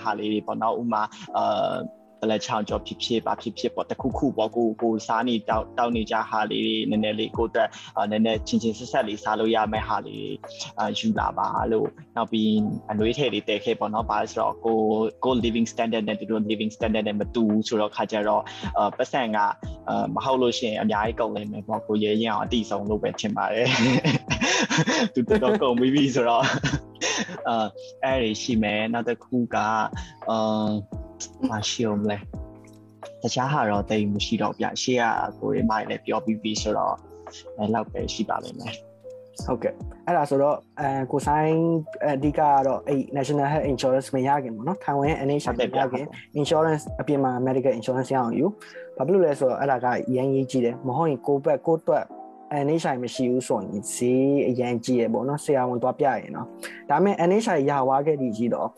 [0.04, 1.04] ဟာလေးတွေပေါ့နော်ဥမာ
[1.38, 1.76] အာ
[2.22, 7.70] ဘလက်ချောင်းကြောဖြစ်ဖြစ်ပါဖြစ်ဖြစ်ပေါ့တခုခုပေါ့ကိုကိုစားနေတောက်တောက်နေကြဟာလေးတွေနည်းနည်းလေးကိုအတွက်
[8.12, 10.34] နည်းနည်းချင်းချင်းဆက်ဆက်လေးစားလို့ရမယ့်ဟာလေး
[10.80, 12.52] အာယူလာပါလို့နောက်ပြီး
[12.92, 14.78] အနှွေးထည်လေးတည်ခဲ့ပေါ့နော်ဘာလို့ဆိုတော့ကို
[15.26, 18.44] ကို living standard နဲ့တို့ living standard နဲ့မတူဘူးဆိုတော့ခါကြတော့
[18.78, 19.38] အာပတ်စံက
[19.90, 23.68] အာမဟုတ်လို့ရှိရင်အများကြီးကုန်လိမ့်မယ်ပေါ့ကိုရဲရင်အောင်အတိဆုံးလို့ပဲထင်ပါတယ်
[25.14, 26.46] သူတော့ကုန်ပြီးပြီဆိုတော့
[27.48, 27.66] အာ
[28.04, 29.58] အဲ့ဒီရှိမယ်နောက်တစ်ခုက
[30.30, 30.70] အာ
[31.50, 32.18] မရှိအောင်လဲ
[33.24, 35.04] တခြားဟာတော့တိတ်မရှိတော့ဗျရှေ့က
[35.40, 36.96] ကိုရီမိုင်လည်းပြောပြီးပြီဆိုတော့
[37.58, 38.74] အဲ့လောက်ပဲရှိပါလိမ့်မယ်
[39.46, 39.74] ဟုတ်ကဲ့
[40.08, 41.52] အဲ့ဒါဆိုတော့အဲကိုဆိုင်
[42.06, 46.06] အဓိကကတော့အဲ့ National Health Insurance မရခင်ပေါ့နော်ထိုင်ဝမ် NHI မရခင်
[46.40, 48.46] insurance အပြင်မှာ medical insurance ရအောင်ယူ
[48.98, 52.06] ဘာဖြစ်လို့လဲဆိုတော့အဲ့ဒါကရန်ရေးကြည့်တယ်မဟုတ်ရင်ကိုဘက်ကိုတွက်
[52.66, 56.48] NHI မရှိဘူးဆိုရင်ဈေးအရန်ကြီးရပေါ့နော်ဆရာဝန်သွားပြရင်နော်
[56.90, 58.70] ဒါပေမဲ့ NHI ရဝါခဲ့ဒီကြီးတော့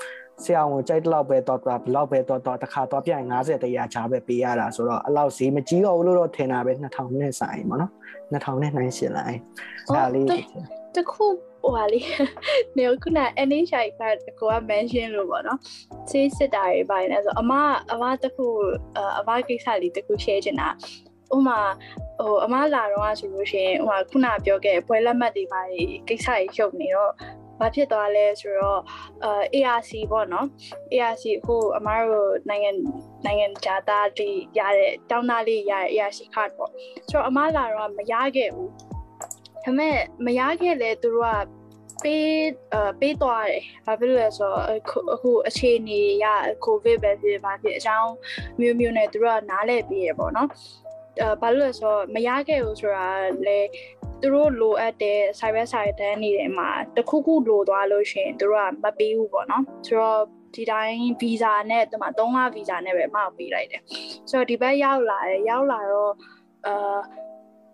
[0.43, 7.91] ဆရာဝန်ကြိုက်တော့ပဲတော့တော့ဘလောက်ပဲတော့တော့တစ်ခါတော့ပြရင်90တရာချားပဲပေးရတာဆိုတော့အဲ့လောက်ဈေးမကြီးတော့ဘူးလို့တော့ထင်တာပဲ2000နဲ့ဆိုင်ပေါ့နော်
[8.33, 9.39] 2000နဲ့နိုင်ရှင်လိုက်အဲ့
[9.95, 10.25] ဒါလေး
[10.95, 11.25] တခု
[11.61, 12.05] ဟိုဟာလေး
[12.77, 14.01] နေခုန NHI က
[14.39, 15.59] ကိုက mention လို့ပေါ့နော်
[16.09, 17.53] ဆေးစစ်တာတွေပိုင်းလဲဆိုအမ
[17.93, 18.47] အမတခု
[19.19, 20.69] အမကိစ္စလေးတခု share ချင်တာ
[21.35, 21.59] ဥမာ
[22.19, 25.61] ဟိုအမလာတော့ဆိုလို့ရှိရင်ဥမာခုနပြောခဲ့ပွဲလက်မှတ်တွေပါ
[26.07, 27.11] ကိစ္စတွေရုပ်နေတော့
[27.59, 28.81] ဘာဖြစ်သွားလဲဆိုတော့
[29.23, 30.47] အာ ARC ပေါ့နော်
[30.93, 32.71] ARC အခုအမားတို့နိုင်ငံ
[33.25, 34.29] နိုင်ငံခြားသားတွေ
[34.59, 36.71] ရတဲ့တောင်းသားလေးရတဲ့ ARC card ပေါ့
[37.09, 38.79] ဆိုတော့အမားလာတော့မရခဲ့ဘူးဒါ
[39.63, 41.61] ပေမဲ့မရခဲ့လေသူတို့က
[42.03, 42.27] ပေး
[42.73, 44.65] အပေးသွားတယ်။ဘာဖြစ်လို့လဲဆိုတော့
[45.13, 46.25] အခုအခြေအနေရ
[46.63, 48.11] ကိုဗစ်ပဲဖြစ်ပါဖြစ်အကြောင်း
[48.59, 50.49] မျိုးမျိုးနဲ့သူတို့ကနားလဲပေးရပေါ့နော်။
[50.90, 50.90] အဲ
[51.41, 53.07] ဘာလို့လဲဆိုတော့မရခဲ့ဘူးဆိုတာ
[53.47, 53.59] လေ
[54.21, 60.21] သူတို့လိုအပ်တဲ့ cyber side တန်းနေတယ်မှာတခုခုလိုသွားလို့ရှိရင်သူတို့ကမပေးဘူးပေါ့နော်ဆိုတော့
[60.55, 63.81] ဒီတိုင်း visa နဲ့ဒီမှာ3လ visa နဲ့ပဲမောက်ပေးလိုက်တယ်
[64.29, 66.13] ဆိုတော့ဒီဘက်ရောက်လာတယ်ရောက်လာတော့
[66.67, 66.99] အာ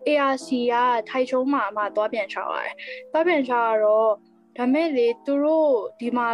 [0.07, 0.76] ARC က
[1.10, 2.76] ထိုင်ချုံးမှာအမှသွားပြန်ချောက်ရတယ်
[3.11, 4.11] သွားပြန်ချောက်ရတော့
[4.57, 5.72] ဒါမဲ့လေသူတို့
[6.02, 6.28] ဒီမှာ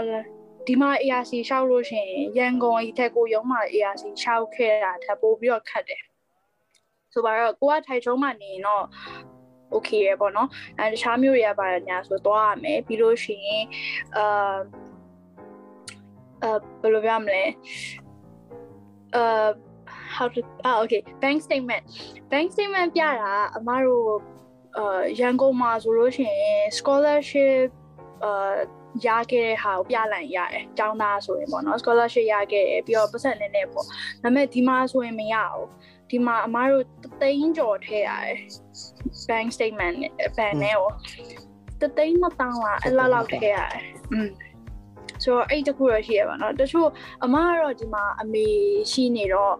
[0.67, 6.03] ဒီမှာ ARC ရှောက်လို့ရှိရင်ရန်ကုန်အထက်ကိုရုံးမှာ ARC ရှောက်ခဲ့တာထပ်ပို့ပြီးတော့ခတ်တယ်
[7.13, 8.85] ဆိုပါတော့ကိုကထိုင်ချုံးမှာနေရင်တော့
[9.75, 10.49] okay ရပေါ့နော်
[10.79, 13.65] အဲတခြားမျိုးတွေကပါညာဆိုသွားရမယ်ပြီးလို့ရှိရင်
[14.17, 14.55] အာ
[16.43, 17.43] အဲဘယ်လိုပြောမလဲ
[19.15, 19.47] အာ
[20.15, 21.83] how to ah okay bank statement
[22.31, 24.07] bank statement ပြတာအမတို့
[24.77, 27.67] အာရန်ကုန်မှာဆိုလို့ရှိရင် scholarship
[28.23, 28.53] အာ
[29.07, 33.85] ရခဲ့တဲ့ဟာကိုပြလိုက်ရတယ်။ကျောင်းသားဆိုရင်ပေါ့နော် scholarship ရခဲ့တယ်ပြီးတော့ပတ်စံနည်းနည်းပေါ့။
[34.23, 35.67] ဒါပေမဲ့ဒီမှာဆိုရင်မရဘူး။
[36.09, 36.85] ဒီမှာအမားတို့
[37.21, 38.37] သိန်းကျော်ထည့်ရတယ်
[39.29, 40.89] bank statement နဲ့ ban နဲ့ကို
[41.81, 44.29] တသိန်းမတောင်းလားအဲ့လောက်လောက်ထည့်ရတယ်อืม
[45.23, 46.89] ဆိုတော့အဲ့တခုတော့ရှိရပါတော့တချို့
[47.23, 48.45] အမကတော့ဒီမှာအမေ
[48.91, 49.55] ရှိနေတော့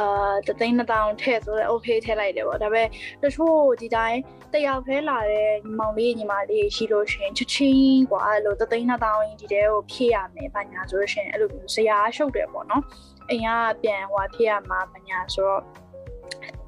[0.00, 2.86] အာတသိန်း2000ထည့်ဆိုတော့ okay ထည့်လိုက်တယ်ပေါ့ဒါပေမဲ့
[3.22, 4.20] တချို့ဒီတိုင်း
[4.54, 12.82] တယောက်ထဲလာတဲ့ညီမောင်လေးညီမလေးရှိလို့ရှင်ချချင်းกว่าအဲ့လိုတသိန်း2000ရင်းဒီတဲကိုဖြည့်ရမယ်ဘာညာဆိုလို့ရှင်အဲ့လိုဇရာရှုပ်တယ်ပေါ့နော်
[13.30, 13.48] အိမ်က
[13.82, 15.62] ပြန်ဟွာဖြည့်ရမှာဘာညာဆိုတော့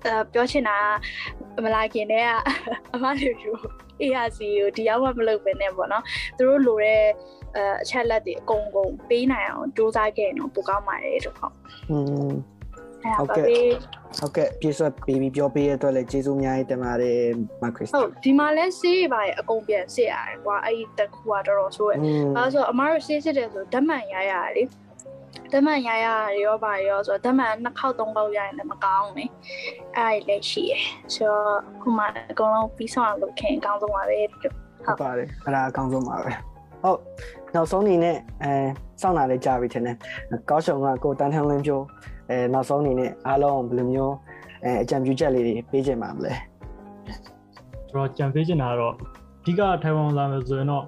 [0.04, 0.78] အဲပြောချင်တာ
[1.64, 2.32] မလာခင်တည်းက
[2.94, 3.52] အမတို့ယူ
[4.02, 6.04] ARC ကိုဒီရောက်မှမလုပ်ဘဲနဲ့ပေါ့နော်
[6.36, 7.02] သူတို့လိုတဲ့
[7.56, 11.54] အအချက်လက်တွေအကုန်ကုန်ပေးနိုင်အောင်စူးစမ်းခဲ့ရင်တော့ပိုကောင်းပါတယ်လို့ဟုတ်
[11.90, 11.98] อื
[12.30, 12.32] ม
[13.17, 13.45] ဟုတ်ကဲ့
[14.19, 17.19] ဟုတ်ကဲ့ပြေဆွတ်ပေးပြီးပြောပေးရတဲ့အတွက်လည်းကျေးဇူးအများကြီးတင်ပါတယ်
[17.61, 21.99] မခရစ်ဟုတ်ဒီမှာလဲဆေးပါရအကုန်ပြန်စစ်ရတယ်ကွာအဲ့ဒီတခုကတော်တော်ဆိုးရယ်
[22.35, 24.63] အဲဆိုအမားတို့ဆေးစစ်တယ်ဆိုဓာတ်မှန်ရရတယ်လေ
[25.51, 26.07] တက်မှန်ရရ
[26.43, 29.31] ရောပါရောဆိုတော့တက်မှန်နှစ်ခေါက်သုံးခေါက်ရရင်လည်းမကောင်းဘူး
[29.97, 30.83] အဲ့ဒါလည်းရှိရယ်
[31.13, 34.51] ဆိုတော့ခုမှအကုန်လုံးပြီးဆုံးအောင်လုပ်ခင်အကောင်းဆုံးပါပဲဒီလို
[34.85, 36.31] ဟုတ်ပါတယ်အဲ့ဒါအကောင်းဆုံးပါပဲ
[36.83, 36.99] ဟုတ်
[37.55, 38.51] နောက်ဆုံးအနေနဲ့အဲ
[39.01, 39.97] စောင့်လာလေးကြာပြီထင်တယ်
[40.49, 41.81] ကောက်ရှုံကကိုတန်းထန်းလင်းပြော
[42.29, 44.13] အဲနောက်ဆုံးအနေနဲ့အားလုံးဘယ်လိုမျိုး
[44.63, 46.33] အဲအကြံပြုချက်လေးတွေပေးချင်ပါမလဲ
[47.89, 48.93] ကျွန်တော်ကြံပေးချင်တာကတော့
[49.41, 50.85] အဓိကထိုင်ဝမ်လာမယ်ဆိုရင်တော့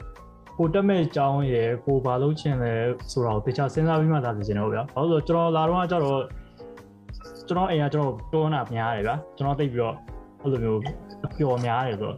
[0.57, 2.74] ကိုတက်မဲ့အကြောင်းရယ်ကိုဘာလုပ်ချင်လဲ
[3.11, 6.22] ဆိုတာကိုတခြားစဉ်းစားပြီးမှသာသိချင်တော့ဗျာ။ဘာလို့လဲဆိုတော့ကျွန်တော်လာတော့ကကျတော့
[7.48, 9.95] ကျွန်တော်အိမ်ကကျွန်တော်တွန်းတာများတယ်ဗျာ။ကျွန်တော်သိပြီးတော့
[10.41, 10.80] အဲ့လိုမျိုး
[11.38, 12.16] ပျော်များတယ်ဆိုတော့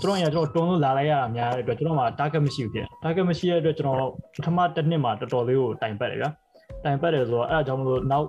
[0.00, 6.30] ကျွန်တော်အိမ်ကကျွန်တော်တွန်းလို့လာလိုက်ရတာများတဲ့အတွက်ကျွန်တော်မှာ target မရှိဘူးဖြစ်။ target မရှိတဲ့အတွက်ကျွန်တော်ပထမတစ်နှစ်မှာတော်တော်လေးကိုတိုင်ပတ်တယ်ဗျာ။
[6.84, 8.26] တိုင်ပတ်တယ်ဆိုတော့အဲ့ဒါကြောင့်မလို့နောက်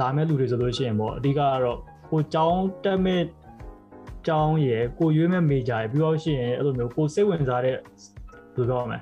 [0.00, 1.78] လာမဲ့လူတွေဆိုလို့ရှိရင်ပေါ့အဓိကကတော့
[2.10, 3.22] ကိုចောင်းတက်မဲ့
[4.26, 7.82] ကျောင်းရယ်ကိုရွေးမဲ့ major ရယ်ပြီးတော့ရှိရင်အဲ့လိုမျိုးကိုစိတ်ဝင်စားတဲ့ဘယ်
[8.56, 8.98] လိုပြောမလဲ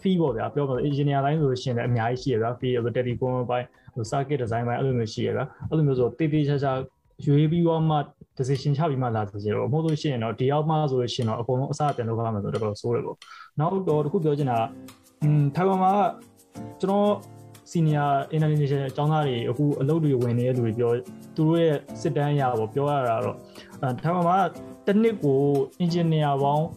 [0.00, 6.72] fee ပေါ့ဗျာပြောမှာ engineer line ဆိုလို့ရှိရင်လည်းအများကြီးရှိရဗျာ fee ဟို telecom ဘိုင်းဟို circuit design ဘိုင်းအဲ့လိုမျိုးရှိရဗျာအဲ့လိုမျိုးဆိုတေးသေးချာချာ
[7.26, 7.96] ရွေးပြီးတော့မှ
[8.38, 13.16] decision ချပြီးမှလာကြရောမဟုတ်လို့ရှိရင်တော့ဒီရောက်မှဆိုလို့ရှိရင်တော့အကုန်လုံးအစပြန်လုပ်ရမှာဆိုတော့တော်တော်ဆိုးတယ်ပေါ့
[13.58, 14.58] နောက်တော့တခုပြောချင်တာ
[15.22, 15.92] อืมထိုင်ဝမ်မှာ
[16.80, 17.10] ကျွန်တော်
[17.71, 20.91] senior international အကြောင်းသားတွေအခုအလုပ်တွေဝင်နေတဲ့လူတွေပြော
[21.35, 23.37] သူတို့ရဲ့စစ်တမ်းရပေါ့ပြောရတာတော့
[23.81, 24.37] အဲထိုင်ဝမ်မှာ
[24.85, 25.39] တစ်နှစ်ကို
[25.83, 26.67] engineer ပေါင်း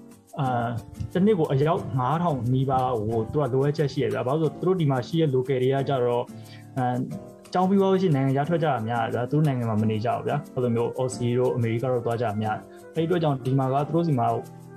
[0.40, 0.68] အာ
[1.12, 1.82] တစ်နှစ်ကိုအယောက်
[2.14, 6.24] 9000နီးပါးကိုသူကလိုအပ်ချက်ရှိရပြ။ဘာလို့ဆိုသူတို့ဒီမှာရှိတဲ့ local တွေကကြတော့
[6.78, 6.86] အဲ
[7.52, 12.64] ကျောင်းပြီးသွားလို့ရှိရင်နိုင်ငံခြားထွက်ကြတာများတယ်ဗျာသူတို့နိုင်ငံမှာမနေကြဘူးဗျာအဲ့လိုမျိုး Aussie တို့ America တို့သွားကြတာများတယ်
[12.94, 14.26] အဲ့ဒီအတွက်ကြောင့်ဒီမှာကသူတို့စီမှာ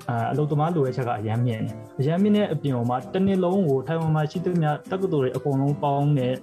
[0.10, 6.34] အာအလုပ်သမားလိုတဲ့ချက်ကအရန်မြင့်တယ်အရန်မြင့်တဲ့အပြင်မှာတစ်နှစ်လုံးကိုထိုင်ဝမ်မှာရှိတဲ့များတက္ကသိုလ်တွေအကုန်လုံးပေါင်းတဲ့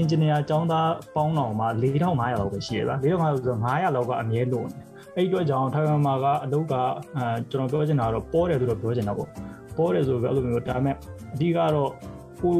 [0.00, 2.02] engineer အကြောင်းသားပေါင်းတော်မှာ4500
[2.40, 4.80] လောက်ပဲရှိရဗျာ4500ဆိုတော့900လောက်ကအမြဲလို့နေ
[5.16, 6.74] အဲ့ဒီအတွက်ကြောင့်ထိုင်ဝမ်မှာကအလုပ်က
[7.16, 9.28] အဲကျွန်တော်ပြောချင်တာကတော့ပေါ်တယ်ဆိုတော့ပြောချင်တာပေါ့
[9.76, 10.96] ပေါ်တယ်ဆိုတော့အဲ့လိုမျိုးဒါပေမဲ့
[11.34, 11.90] အဓိကတော့
[12.42, 12.56] ကို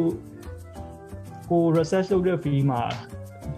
[1.51, 2.81] ကို research လုပ်တဲ့ fee မှာ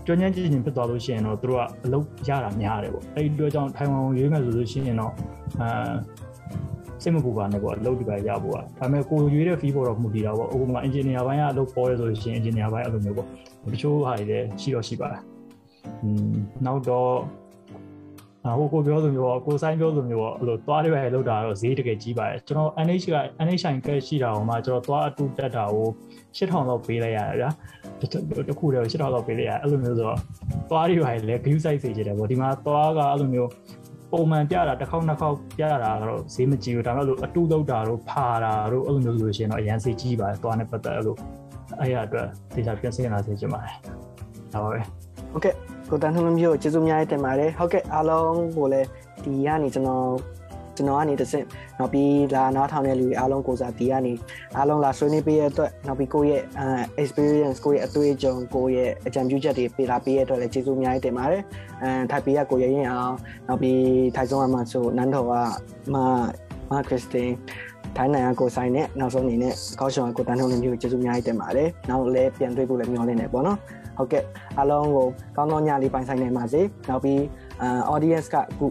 [0.07, 5.13] ကျွမ်းကျင်ကျင်ဖြစ်သွားလို့ရှိရင်တော့တို့ကအလုပ်ရတာများတယ်ပေါ့အဲ့ဒီအတွက်ကြောင့်ထိုင်ဝမ်ကိုရွေးမယ်ဆိုလို့ရှိရင်တော့
[5.61, 5.71] အဲ
[7.02, 13.28] စိတ်မပူပါနဲ့ပေါ့အလုပ်ဒီပါရဖို့อ่ะဒါပေမဲ့ကိုရွေးတဲ့ fee ပေါ်တော့မှုတည်တာပေါ့ဥပမာ engineer ဘိုင်းကအလုပ်ပေါ်ရဆိုလို့ရှိရင် engineer ဘိုင်းအဲ့လိုမျိုးပေါ့
[13.74, 15.22] တချို့ဟာတွေလည်းရှိတော့ရှိပါတယ်
[16.04, 16.34] อืม
[16.66, 17.12] နောက်တော့
[18.48, 25.88] အဟိုကိုပြောလိုမျိုးပေါ့ကိုဆိုင်ပြောလိုမျိုးပေါ့အဲ့လိုသွားတွေပဲလောက်တာတော့ဈေးတကယ်ကြီးပါတယ်ကျွန်တော် NH က NHI ကရှိတာဟိုမှာကျွန်တော်သွားအတူတက်တာကို
[26.38, 27.50] 8000လောက်ပေးလိုက်ရတယ်ဗျာ
[28.50, 30.20] တခုတည်း8000လောက်ပေးလိုက်ရအဲ့လိုမျိုးဆိုတော့
[30.70, 33.50] သွားတွေပဲလည်း view site စေချင်တယ်ပေါ့ဒီမှာသွားကအဲ့လိုမျိုး
[34.13, 41.17] ပုံမှန်ပြတာတစ်ခေါက်နှစ်ခေါက်ပြတာတော့ဈေးမကြီးဘူးဒါပေမဲ့လို့အတူလောက်တာတို့ဖာတာတို့အဲ့လိုမျိုးဆိုလို့ရှိရင်တော့အရန်ဈေးကြီးပါတယ်သွားနေပတ်သက်အဲ့လို
[41.81, 43.75] အဲ့ရအတွက်ဒေတာပြန်စင်လာစေချင်ပါတယ်
[44.53, 44.81] ဒါပါပဲ
[45.33, 45.55] ဟုတ်ကဲ့
[45.91, 48.89] ကိုတန်းထွန်းမျိုးကျေးဇူးများတင်ပါတယ်ဟုတ်ကဲ့အားလုံးကိုလည်း
[49.25, 50.07] ဒီကနေကျွန်တော်
[50.77, 51.47] ကျွန်တော်ကနေတစ်ဆင့်
[51.79, 54.13] နောက်ပြီးလာနားထောင်တဲ့လူတွေအားလုံးကိုစားဒီကနေ
[54.57, 56.43] အားလုံးလာဆွေးနွေးပေးရတဲ့အတွက်နောက်ပြီးကိုယ့်ရဲ့
[57.03, 61.43] experience ကိုယ့်ရဲ့အတွေ့အကြုံကိုယ့်ရဲ့အကြံပြုချက်တွေပေးလာပေးရတဲ့အတွက်လည်းကျေးဇူးအများကြီးတင်ပါတယ်
[61.83, 63.15] အဲထိုက်ပီကကိုရရင်အောင်
[63.49, 63.81] နောက်ပြီး
[64.17, 65.33] ထိုင်ဆုံးအမှဆိုနန်းတော်က
[65.95, 65.97] မ
[66.71, 67.31] မခရစ်စတင်
[67.97, 73.59] ထိုင်းနိုင်ငံကိုဆိုင်နဲ့နောက်ဆုံးအနေနဲ့ကောက်ရှောင်းကိုတန်းထုံးနေမျိုးကျေးဇူးအများကြီးတင်ပါတယ်နောက်လည်းပြန်တွေ့ဖို့လည်းမျှော်လင့်နေပေါ့နော်
[73.97, 74.25] ဟုတ်ကဲ့
[74.59, 75.07] အားလုံးကို
[75.37, 77.23] ကောင်းသောညလေးပိုင်ဆိုင်နိုင်ပါစေနောက်ပြီး
[77.63, 78.67] အာ audience ကအခု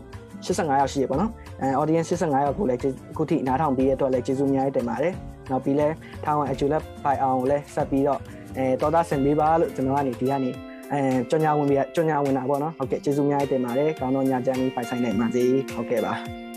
[0.45, 1.48] 85ရောက်ရှိရပေါ့နော်အဲ
[1.81, 2.79] audience 85ရောက်ကိုလည်း
[3.11, 5.13] အခုထိနားထောင်ပြီးရတဲ့အတွက်လည်းကျေးဇူးအများကြီးတင်ပါတယ်
[5.51, 5.87] နောက်ပြီးလဲ
[6.23, 8.19] ထောင်းအကျူလက်ပိုင်အောင်ကိုလည်းဆက်ပြီးတော့
[8.57, 10.51] အဲတော်သားဆင်ပေးပါလို့ကျွန်တော်ကနေဒီကနေ
[10.91, 10.99] အဲ
[11.29, 15.43] ကြောင်ညာဝင်ပြီးကြောင်ညာဝင်တာပေါ့နော်ဟုတ်ကဲ့ကျေးဇူးအများကြီးတင်ပါတယ်ကောင်းသောညချမ်းလေးပိုင်ဆိုင်နိုင်ပါစေ
[15.75, 16.48] ဟုတ်ကဲ့ပါ